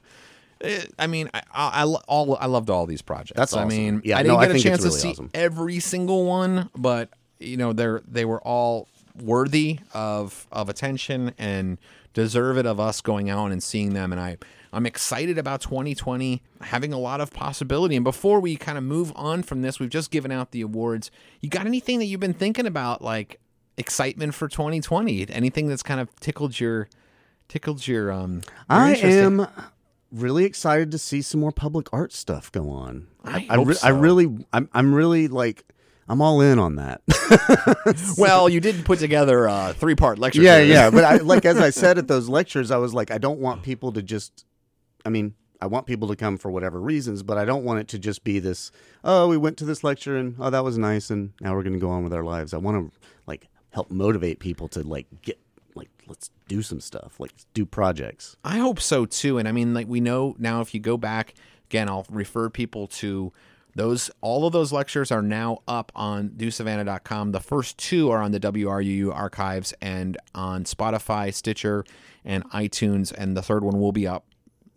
eh, 0.62 0.84
I 0.98 1.06
mean, 1.06 1.30
I, 1.32 1.44
I, 1.54 1.84
I 1.84 1.86
all 1.86 2.36
I 2.42 2.48
loved 2.48 2.72
all 2.72 2.88
these 2.88 3.04
projects. 3.04 3.38
That's 3.38 3.56
I 3.56 3.66
mean, 3.66 4.02
Yeah, 4.04 4.18
I 4.18 4.24
didn't 4.24 4.34
no, 4.34 4.40
I 4.40 4.48
get 4.48 4.50
a 4.50 4.54
think 4.56 4.66
it's 4.66 4.84
chance 4.84 4.96
to 4.96 5.00
see 5.00 5.12
awesome. 5.12 5.30
every 5.36 5.80
single 5.80 6.26
one, 6.26 6.72
but 6.76 7.10
you 7.40 7.58
know, 7.58 7.72
they're 7.72 8.02
they 8.08 8.26
were 8.26 8.42
all 8.42 8.88
worthy 9.22 9.80
of 9.94 10.48
of 10.52 10.70
attention 10.70 11.34
and 11.38 11.78
deserve 12.16 12.58
it 12.58 12.66
of 12.66 12.80
us 12.80 13.00
going 13.02 13.30
out 13.30 13.52
and 13.52 13.62
seeing 13.62 13.94
them. 13.94 14.12
And 14.12 14.20
I 14.20 14.38
I'm 14.74 14.86
excited 14.86 15.38
about 15.38 15.62
2020 15.62 16.42
having 16.62 16.92
a 16.92 17.00
lot 17.00 17.22
of 17.22 17.32
possibility. 17.32 17.96
And 17.96 18.04
before 18.04 18.40
we 18.40 18.56
kind 18.56 18.78
of 18.78 18.84
move 18.84 19.14
on 19.16 19.44
from 19.44 19.62
this, 19.62 19.80
we've 19.80 19.90
just 19.90 20.12
given 20.12 20.32
out 20.32 20.52
the 20.52 20.62
awards. 20.62 21.12
You 21.42 21.50
got 21.50 21.66
anything 21.66 22.00
that 22.00 22.06
you've 22.06 22.20
been 22.20 22.34
thinking 22.34 22.66
about, 22.66 23.02
like 23.02 23.40
excitement 23.78 24.34
for 24.34 24.48
2020? 24.48 25.30
Anything 25.30 25.68
that's 25.68 25.84
kind 25.84 26.00
of 26.00 26.14
tickled 26.20 26.60
your 26.60 26.90
tickled 27.48 27.88
your 27.88 28.12
um? 28.12 28.42
your 28.70 28.80
I 28.80 28.94
am 28.96 29.48
really 30.12 30.46
excited 30.46 30.92
to 30.92 30.98
see 30.98 31.22
some 31.22 31.40
more 31.40 31.52
public 31.52 31.88
art 31.94 32.14
stuff 32.14 32.52
go 32.52 32.70
on. 32.70 33.08
I 33.24 33.46
I, 33.50 33.56
re- 33.62 33.76
I 33.84 33.90
really, 33.90 34.38
I'm, 34.52 34.70
I'm 34.74 34.94
really 34.94 35.28
like, 35.28 35.66
I'm 36.08 36.22
all 36.22 36.42
in 36.42 36.60
on 36.60 36.76
that. 36.76 37.02
Well, 38.18 38.50
you 38.50 38.60
did 38.60 38.86
put 38.86 39.00
together 39.00 39.46
a 39.46 39.74
three 39.78 39.96
part 39.96 40.20
lecture. 40.20 40.42
yeah, 40.42 40.56
series. 40.56 40.70
yeah. 40.72 40.90
But 40.90 41.04
I, 41.04 41.16
like 41.18 41.46
as 41.46 41.58
I 41.58 41.70
said 41.82 41.98
at 41.98 42.08
those 42.08 42.30
lectures, 42.30 42.72
I 42.72 42.78
was 42.78 42.94
like, 42.94 43.12
I 43.12 43.18
don't 43.18 43.40
want 43.40 43.64
people 43.64 43.92
to 43.94 44.02
just. 44.02 44.46
I 45.06 45.10
mean, 45.10 45.36
I 45.62 45.68
want 45.68 45.86
people 45.86 46.10
to 46.10 46.16
come 46.16 46.38
for 46.38 46.52
whatever 46.52 46.80
reasons, 46.80 47.24
but 47.24 47.38
I 47.38 47.46
don't 47.46 47.64
want 47.64 47.80
it 47.80 47.88
to 47.90 48.00
just 48.00 48.24
be 48.24 48.40
this. 48.40 48.72
Oh, 49.04 49.30
we 49.30 49.38
went 49.38 49.58
to 49.58 49.66
this 49.66 49.84
lecture 49.84 50.18
and 50.18 50.36
oh, 50.38 50.50
that 50.50 50.64
was 50.64 50.78
nice, 50.78 51.10
and 51.10 51.32
now 51.40 51.56
we're 51.56 51.64
going 51.64 51.74
to 51.74 51.80
go 51.80 51.90
on 51.90 52.04
with 52.04 52.14
our 52.14 52.24
lives. 52.24 52.54
I 52.54 52.58
want 52.58 52.92
to 52.92 53.00
like 53.28 53.48
help 53.70 53.90
motivate 53.90 54.40
people 54.40 54.68
to 54.70 54.84
like 54.84 55.08
get 55.22 55.40
like 55.74 55.90
let's 56.08 56.32
do 56.48 56.62
some 56.62 56.80
stuff, 56.80 57.20
like 57.20 57.32
do 57.54 57.66
projects. 57.66 58.36
I 58.44 58.58
hope 58.58 58.80
so 58.80 59.06
too. 59.06 59.38
And 59.38 59.48
I 59.48 59.52
mean, 59.52 59.74
like 59.74 59.88
we 59.88 60.02
know 60.02 60.36
now, 60.38 60.62
if 60.62 60.74
you 60.74 60.80
go 60.80 60.98
back 60.98 61.34
again, 61.70 61.88
I'll 61.88 62.06
refer 62.10 62.50
people 62.50 62.88
to 62.88 63.32
those. 63.76 64.12
All 64.20 64.46
of 64.46 64.54
those 64.54 64.74
lectures 64.74 65.12
are 65.12 65.22
now 65.22 65.60
up 65.66 65.92
on 65.96 66.30
DoSavannah.com. 66.30 67.32
The 67.32 67.40
first 67.40 67.78
two 67.78 68.12
are 68.12 68.22
on 68.22 68.32
the 68.32 68.40
WRUU 68.40 69.14
archives 69.14 69.74
and 69.82 70.18
on 70.36 70.66
Spotify, 70.66 71.34
Stitcher, 71.34 71.86
and 72.26 72.44
iTunes, 72.52 73.14
and 73.14 73.36
the 73.36 73.42
third 73.42 73.64
one 73.64 73.80
will 73.80 73.92
be 73.92 74.06
up 74.06 74.26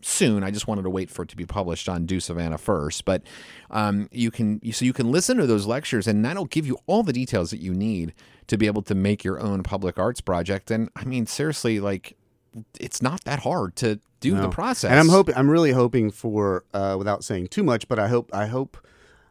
soon. 0.07 0.44
I 0.44 0.50
just 0.50 0.68
wanted 0.68 0.82
to 0.82 0.90
wait 0.90 1.11
for 1.11 1.22
it 1.22 1.28
to 1.30 1.36
be 1.36 1.44
published 1.44 1.88
on 1.88 2.07
Do 2.07 2.20
Savannah 2.20 2.59
first, 2.59 3.04
but 3.04 3.22
um, 3.70 4.09
you 4.12 4.30
can 4.30 4.61
so 4.72 4.84
you 4.84 4.92
can 4.92 5.11
listen 5.11 5.36
to 5.38 5.46
those 5.46 5.66
lectures, 5.66 6.07
and 6.07 6.24
that'll 6.24 6.46
give 6.46 6.66
you 6.66 6.78
all 6.86 7.02
the 7.02 7.12
details 7.12 7.50
that 7.50 7.61
you 7.61 7.74
need 7.74 8.14
to 8.46 8.57
be 8.57 8.66
able 8.66 8.82
to 8.82 8.94
make 8.94 9.24
your 9.24 9.40
own 9.40 9.62
public 9.62 9.98
arts 9.98 10.20
project. 10.20 10.70
And 10.70 10.88
I 10.96 11.04
mean, 11.04 11.26
seriously, 11.26 11.80
like 11.80 12.16
it's 12.80 13.02
not 13.02 13.24
that 13.24 13.40
hard 13.40 13.76
to 13.76 14.00
do 14.20 14.34
the 14.36 14.48
process. 14.48 14.90
And 14.90 14.98
I'm 14.98 15.09
hoping 15.09 15.34
I'm 15.36 15.50
really 15.50 15.72
hoping 15.72 16.11
for 16.11 16.64
uh, 16.72 16.94
without 16.98 17.24
saying 17.24 17.48
too 17.48 17.62
much, 17.62 17.88
but 17.88 17.98
I 17.98 18.09
hope 18.09 18.30
I 18.32 18.46
hope 18.46 18.76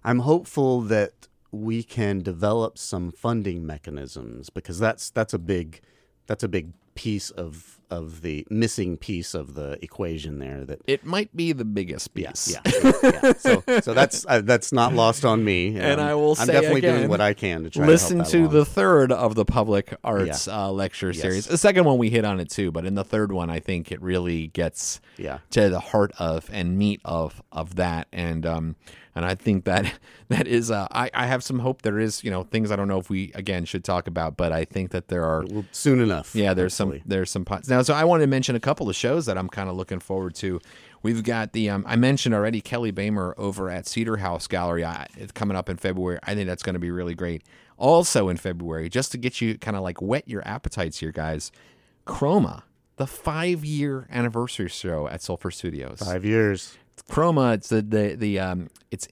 I'm 0.03 0.19
hopeful 0.19 0.81
that 0.81 1.27
we 1.51 1.83
can 1.83 2.21
develop 2.21 2.77
some 2.77 3.11
funding 3.11 3.65
mechanisms 3.65 4.49
because 4.49 4.77
that's 4.77 5.09
that's 5.09 5.33
a 5.33 5.39
big 5.39 5.81
that's 6.27 6.43
a 6.43 6.47
big 6.47 6.73
piece 6.95 7.29
of 7.29 7.71
of 7.91 8.23
the 8.23 8.47
missing 8.49 8.97
piece 8.97 9.35
of 9.35 9.53
the 9.53 9.77
equation 9.83 10.39
there 10.39 10.65
that 10.65 10.81
it 10.87 11.05
might 11.05 11.33
be 11.35 11.51
the 11.51 11.63
biggest 11.63 12.13
piece. 12.15 12.51
yeah, 12.51 12.59
yeah, 12.83 12.91
yeah. 13.03 13.33
so 13.37 13.63
so 13.81 13.93
that's 13.93 14.25
uh, 14.27 14.41
that's 14.41 14.71
not 14.71 14.93
lost 14.93 15.23
on 15.23 15.43
me 15.43 15.77
And 15.79 16.01
Um, 16.01 16.07
I 16.07 16.15
will 16.15 16.31
I'm 16.31 16.47
say 16.47 16.53
definitely 16.53 16.79
again, 16.79 16.97
doing 16.97 17.09
what 17.09 17.21
I 17.21 17.33
can 17.35 17.63
to 17.63 17.69
try 17.69 17.85
Listen 17.85 18.23
to, 18.23 18.31
to 18.31 18.47
the 18.47 18.65
third 18.65 19.11
of 19.11 19.35
the 19.35 19.45
public 19.45 19.93
arts 20.03 20.47
uh, 20.47 20.71
lecture 20.71 21.11
Yes. 21.11 21.21
series. 21.21 21.45
The 21.45 21.57
second 21.59 21.83
one 21.85 21.99
we 21.99 22.09
hit 22.09 22.25
on 22.25 22.39
it 22.39 22.49
too, 22.49 22.71
but 22.71 22.85
in 22.85 22.95
the 22.95 23.03
third 23.03 23.31
one, 23.31 23.51
I 23.51 23.59
think 23.59 23.91
it 23.91 24.01
really 24.01 24.47
gets 24.47 24.99
Yeah. 25.17 25.39
to 25.51 25.69
the 25.69 25.79
heart 25.79 26.11
of 26.17 26.49
and 26.51 26.77
meat 26.79 27.01
of 27.05 27.41
of 27.51 27.75
that. 27.75 28.07
And 28.11 28.45
um, 28.47 28.75
and 29.15 29.25
I 29.25 29.35
think 29.35 29.65
that 29.65 29.93
that 30.29 30.47
is 30.47 30.69
uh, 30.71 30.87
I 30.91 31.09
I 31.13 31.25
have 31.27 31.43
some 31.43 31.59
hope. 31.59 31.81
There 31.81 31.99
is 31.99 32.23
you 32.23 32.31
know 32.31 32.43
things 32.43 32.71
I 32.71 32.75
don't 32.75 32.87
know 32.87 32.99
if 32.99 33.09
we 33.09 33.31
again 33.33 33.65
should 33.65 33.83
talk 33.83 34.07
about, 34.07 34.37
but 34.37 34.51
I 34.51 34.65
think 34.65 34.91
that 34.91 35.07
there 35.07 35.23
are 35.23 35.45
Well, 35.49 35.65
soon 35.71 35.99
enough. 36.01 36.35
yeah, 36.35 36.53
there's 36.53 36.73
some 36.73 37.01
there's 37.05 37.31
some 37.31 37.45
pots 37.45 37.69
now. 37.69 37.81
So 37.81 37.93
I 37.93 38.03
wanted 38.03 38.23
to 38.23 38.27
mention 38.27 38.55
a 38.55 38.59
couple 38.59 38.89
of 38.89 38.95
shows 38.95 39.25
that 39.25 39.37
I'm 39.37 39.49
kind 39.49 39.69
of 39.69 39.75
looking 39.75 39.99
forward 39.99 40.35
to. 40.35 40.59
We've 41.03 41.23
got 41.23 41.53
the 41.53 41.69
um, 41.69 41.83
I 41.87 41.95
mentioned 41.95 42.33
already 42.35 42.61
Kelly 42.61 42.91
Bamer 42.91 43.33
over 43.37 43.69
at 43.69 43.87
Cedar 43.87 44.17
House 44.17 44.47
Gallery. 44.47 44.83
I, 44.83 45.07
it's 45.17 45.31
coming 45.31 45.55
up 45.55 45.69
in 45.69 45.77
February. 45.77 46.19
I 46.23 46.33
think 46.33 46.47
that's 46.47 46.63
going 46.63 46.73
to 46.73 46.79
be 46.79 46.89
really 46.91 47.13
great. 47.13 47.43
Also 47.77 48.27
in 48.29 48.37
February, 48.37 48.89
just 48.89 49.11
to 49.11 49.17
get 49.17 49.39
you 49.41 49.57
kind 49.57 49.77
of 49.77 49.83
like 49.83 50.01
whet 50.01 50.27
your 50.27 50.45
appetites 50.47 50.99
here, 50.99 51.11
guys. 51.11 51.51
Chroma, 52.07 52.63
the 52.95 53.05
five 53.07 53.65
year 53.65 54.07
anniversary 54.09 54.69
show 54.69 55.07
at 55.07 55.21
Sulfur 55.21 55.51
Studios. 55.51 55.99
five 55.99 56.23
years. 56.25 56.77
Chroma, 57.03 57.55
it's 57.55 57.69
the 57.69 57.81
the 57.81 58.15
the 58.15 58.39
um, 58.39 58.69
it's 58.91 59.07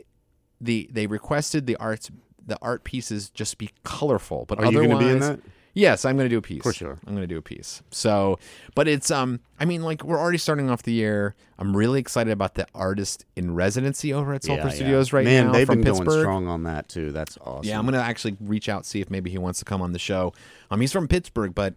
the 0.62 0.90
they 0.92 1.08
requested 1.08 1.66
the 1.68 1.76
arts 1.78 2.10
the 2.46 2.58
art 2.62 2.84
pieces 2.84 3.30
just 3.30 3.58
be 3.58 3.70
colorful, 3.84 4.46
but 4.48 4.60
Are 4.60 4.72
you 4.72 4.80
otherwise, 4.80 4.90
gonna 4.90 5.06
be 5.06 5.12
in 5.12 5.20
that? 5.20 5.40
Yes, 5.76 6.06
I'm 6.06 6.18
going 6.18 6.26
to 6.26 6.30
do 6.30 6.38
a 6.38 6.42
piece. 6.42 6.58
Of 6.60 6.64
course 6.64 6.82
you 6.82 6.88
are. 6.88 7.00
I'm 7.08 7.16
going 7.16 7.28
to 7.28 7.34
do 7.34 7.38
a 7.38 7.42
piece. 7.42 7.82
So, 7.90 8.38
but 8.76 8.88
it's 8.88 9.10
um, 9.10 9.40
I 9.60 9.66
mean, 9.66 9.82
like 9.82 10.04
we're 10.04 10.20
already 10.20 10.38
starting 10.38 10.70
off 10.70 10.84
the 10.84 10.94
year. 10.94 11.34
I'm 11.58 11.76
really 11.76 12.00
excited 12.00 12.32
about 12.32 12.54
the 12.54 12.68
artist 12.76 13.26
in 13.36 13.56
residency 13.56 14.14
over 14.14 14.34
at 14.36 14.44
Sulfur 14.44 14.62
Yeah, 14.62 14.68
yeah. 14.68 14.74
Studios 14.76 15.14
right 15.14 15.26
Man, 15.26 15.48
now 15.48 15.52
Man, 15.52 15.60
they've 15.60 15.66
from 15.66 15.82
been 15.82 15.86
Pittsburgh. 15.94 16.08
going 16.08 16.20
strong 16.22 16.48
on 16.48 16.64
that 16.64 16.90
too. 16.90 17.12
That's 17.12 17.40
awesome. 17.42 17.68
Yeah, 17.68 17.80
I'm 17.80 17.86
gonna 17.86 17.98
actually 17.98 18.38
reach 18.40 18.70
out 18.70 18.86
see 18.86 19.02
if 19.02 19.10
maybe 19.10 19.32
he 19.32 19.40
wants 19.40 19.58
to 19.60 19.66
come 19.66 19.82
on 19.82 19.94
the 19.94 20.00
show. 20.00 20.32
Um, 20.70 20.80
he's 20.80 20.92
from 20.92 21.08
Pittsburgh, 21.08 21.56
but 21.56 21.74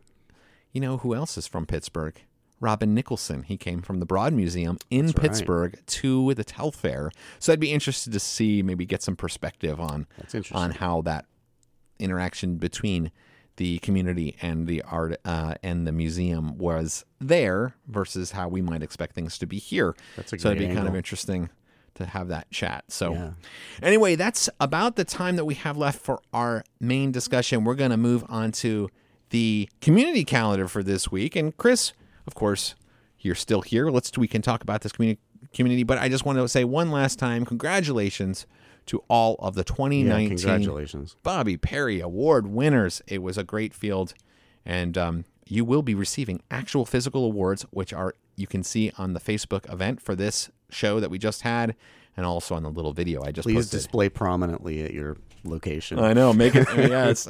you 0.72 0.80
know 0.82 0.98
who 0.98 1.14
else 1.14 1.38
is 1.38 1.46
from 1.46 1.64
Pittsburgh? 1.64 2.20
Robin 2.60 2.94
Nicholson. 2.94 3.42
He 3.42 3.56
came 3.56 3.82
from 3.82 4.00
the 4.00 4.06
Broad 4.06 4.32
Museum 4.32 4.78
in 4.90 5.06
right. 5.06 5.16
Pittsburgh 5.16 5.78
to 5.86 6.34
the 6.34 6.44
Telfair. 6.44 7.10
So 7.38 7.52
I'd 7.52 7.60
be 7.60 7.72
interested 7.72 8.12
to 8.12 8.20
see 8.20 8.62
maybe 8.62 8.86
get 8.86 9.02
some 9.02 9.16
perspective 9.16 9.80
on 9.80 10.06
on 10.52 10.70
how 10.72 11.02
that 11.02 11.26
interaction 11.98 12.56
between 12.56 13.10
the 13.56 13.78
community 13.78 14.36
and 14.42 14.66
the 14.66 14.82
art 14.82 15.18
uh, 15.24 15.54
and 15.62 15.86
the 15.86 15.92
museum 15.92 16.58
was 16.58 17.04
there 17.20 17.74
versus 17.86 18.32
how 18.32 18.48
we 18.48 18.60
might 18.60 18.82
expect 18.82 19.14
things 19.14 19.38
to 19.38 19.46
be 19.46 19.58
here. 19.58 19.94
That's 20.14 20.32
a 20.32 20.38
so 20.38 20.50
it'd 20.50 20.58
be 20.58 20.74
kind 20.74 20.88
of 20.88 20.94
interesting 20.94 21.50
to 21.94 22.04
have 22.04 22.28
that 22.28 22.50
chat. 22.50 22.84
So 22.88 23.12
Yeah. 23.12 23.30
anyway, 23.82 24.14
that's 24.14 24.48
about 24.60 24.96
the 24.96 25.04
time 25.04 25.36
that 25.36 25.46
we 25.46 25.54
have 25.54 25.76
left 25.76 26.00
for 26.00 26.20
our 26.32 26.64
main 26.80 27.10
discussion. 27.12 27.64
We're 27.64 27.74
going 27.74 27.90
to 27.90 27.96
move 27.96 28.24
on 28.28 28.52
to 28.52 28.90
the 29.30 29.68
community 29.80 30.24
calendar 30.24 30.68
for 30.68 30.82
this 30.82 31.10
week. 31.10 31.34
And 31.34 31.56
Chris, 31.56 31.94
of 32.26 32.34
course, 32.34 32.74
you're 33.20 33.34
still 33.34 33.62
here. 33.62 33.90
Let's 33.90 34.16
we 34.16 34.28
can 34.28 34.42
talk 34.42 34.62
about 34.62 34.82
this 34.82 34.92
community 34.92 35.20
community, 35.54 35.84
but 35.84 35.98
I 35.98 36.08
just 36.08 36.24
want 36.24 36.38
to 36.38 36.48
say 36.48 36.64
one 36.64 36.90
last 36.90 37.18
time 37.18 37.44
congratulations 37.44 38.46
to 38.86 39.02
all 39.08 39.36
of 39.40 39.54
the 39.54 39.64
Yeah, 39.68 39.74
2019 39.74 40.28
congratulations. 40.38 41.16
Bobi 41.24 41.60
Perry 41.60 42.00
Award 42.00 42.46
winners. 42.46 43.02
It 43.06 43.22
was 43.22 43.36
a 43.36 43.44
great 43.44 43.74
field, 43.74 44.14
and 44.64 44.96
um, 44.96 45.24
you 45.46 45.64
will 45.64 45.82
be 45.82 45.94
receiving 45.94 46.42
actual 46.50 46.84
physical 46.84 47.24
awards, 47.24 47.62
which 47.70 47.92
are 47.92 48.14
you 48.36 48.46
can 48.46 48.62
see 48.62 48.92
on 48.98 49.12
the 49.14 49.20
Facebook 49.20 49.70
event 49.72 50.00
for 50.00 50.14
this 50.14 50.50
show 50.68 51.00
that 51.00 51.10
we 51.10 51.18
just 51.18 51.42
had, 51.42 51.74
and 52.16 52.26
also 52.26 52.54
on 52.54 52.62
the 52.62 52.70
little 52.70 52.92
video 52.92 53.22
I 53.22 53.32
just 53.32 53.46
Please 53.46 53.56
posted. 53.56 53.78
display 53.78 54.08
prominently 54.08 54.82
at 54.82 54.92
your 54.92 55.16
location. 55.44 55.98
I 55.98 56.12
know, 56.12 56.32
make 56.32 56.54
it 56.54 56.66
yes. 56.76 57.26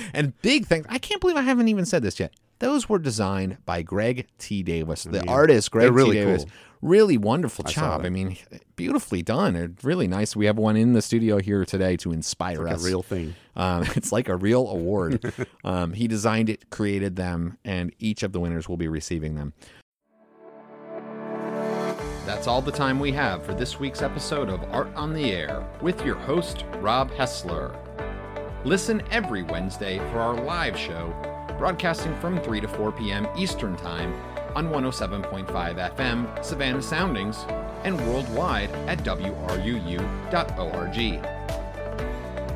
and 0.14 0.40
big 0.42 0.66
thanks. 0.66 0.86
I 0.90 0.98
can't 0.98 1.20
believe 1.20 1.36
I 1.36 1.42
haven't 1.42 1.68
even 1.68 1.86
said 1.86 2.02
this 2.02 2.20
yet. 2.20 2.32
Those 2.58 2.88
were 2.88 2.98
designed 2.98 3.58
by 3.66 3.82
Greg 3.82 4.28
T. 4.38 4.62
Davis, 4.62 5.04
the 5.04 5.26
artist. 5.28 5.70
Greg 5.70 5.84
they're 5.84 5.92
really 5.92 6.16
T. 6.16 6.24
Davis. 6.24 6.44
cool. 6.44 6.52
Really 6.82 7.16
wonderful 7.16 7.64
job. 7.64 8.04
I 8.04 8.10
mean, 8.10 8.36
beautifully 8.76 9.22
done. 9.22 9.56
It's 9.56 9.82
really 9.82 10.06
nice. 10.06 10.36
We 10.36 10.46
have 10.46 10.58
one 10.58 10.76
in 10.76 10.92
the 10.92 11.02
studio 11.02 11.38
here 11.38 11.64
today 11.64 11.96
to 11.98 12.12
inspire 12.12 12.62
like 12.64 12.72
a 12.72 12.76
us. 12.76 12.84
real 12.84 13.02
thing. 13.02 13.34
Um, 13.56 13.82
it's 13.96 14.12
like 14.12 14.28
a 14.28 14.36
real 14.36 14.68
award. 14.68 15.32
um, 15.64 15.94
he 15.94 16.06
designed 16.06 16.48
it, 16.48 16.70
created 16.70 17.16
them, 17.16 17.58
and 17.64 17.92
each 17.98 18.22
of 18.22 18.32
the 18.32 18.40
winners 18.40 18.68
will 18.68 18.76
be 18.76 18.88
receiving 18.88 19.34
them. 19.34 19.54
That's 22.26 22.46
all 22.46 22.60
the 22.60 22.72
time 22.72 22.98
we 22.98 23.12
have 23.12 23.44
for 23.44 23.54
this 23.54 23.78
week's 23.78 24.02
episode 24.02 24.48
of 24.48 24.62
Art 24.64 24.92
on 24.96 25.12
the 25.12 25.32
Air 25.32 25.66
with 25.80 26.04
your 26.04 26.16
host, 26.16 26.64
Rob 26.78 27.10
Hessler. 27.12 27.74
Listen 28.64 29.00
every 29.12 29.44
Wednesday 29.44 29.98
for 30.10 30.18
our 30.18 30.34
live 30.34 30.76
show, 30.76 31.14
broadcasting 31.58 32.18
from 32.20 32.40
3 32.40 32.60
to 32.60 32.68
4 32.68 32.92
p.m. 32.92 33.26
Eastern 33.36 33.76
Time 33.76 34.14
on 34.54 34.68
107.5 34.68 35.46
FM, 35.96 36.44
Savannah 36.44 36.82
Soundings, 36.82 37.44
and 37.84 38.00
worldwide 38.08 38.70
at 38.88 38.98
WRUU.org. 39.00 40.06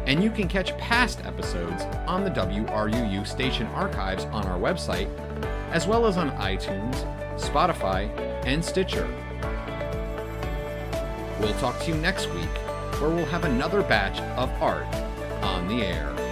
And 0.07 0.25
you 0.25 0.31
can 0.31 0.49
catch 0.49 0.77
past 0.79 1.25
episodes 1.25 1.83
on 2.07 2.25
the 2.25 2.31
WRUU 2.31 3.27
station 3.27 3.67
archives 3.69 4.25
on 4.27 4.47
our 4.47 4.59
website, 4.59 5.09
as 5.71 5.87
well 5.87 6.07
as 6.07 6.17
on 6.17 6.31
iTunes, 6.33 6.97
Spotify, 7.39 8.09
and 8.47 8.65
Stitcher. 8.65 9.07
We'll 11.39 11.55
talk 11.55 11.79
to 11.81 11.89
you 11.91 11.95
next 11.97 12.33
week, 12.33 12.49
where 12.99 13.11
we'll 13.11 13.25
have 13.27 13.45
another 13.45 13.83
batch 13.83 14.21
of 14.37 14.51
art 14.61 14.87
on 15.43 15.69
the 15.69 15.83
air. 15.85 16.30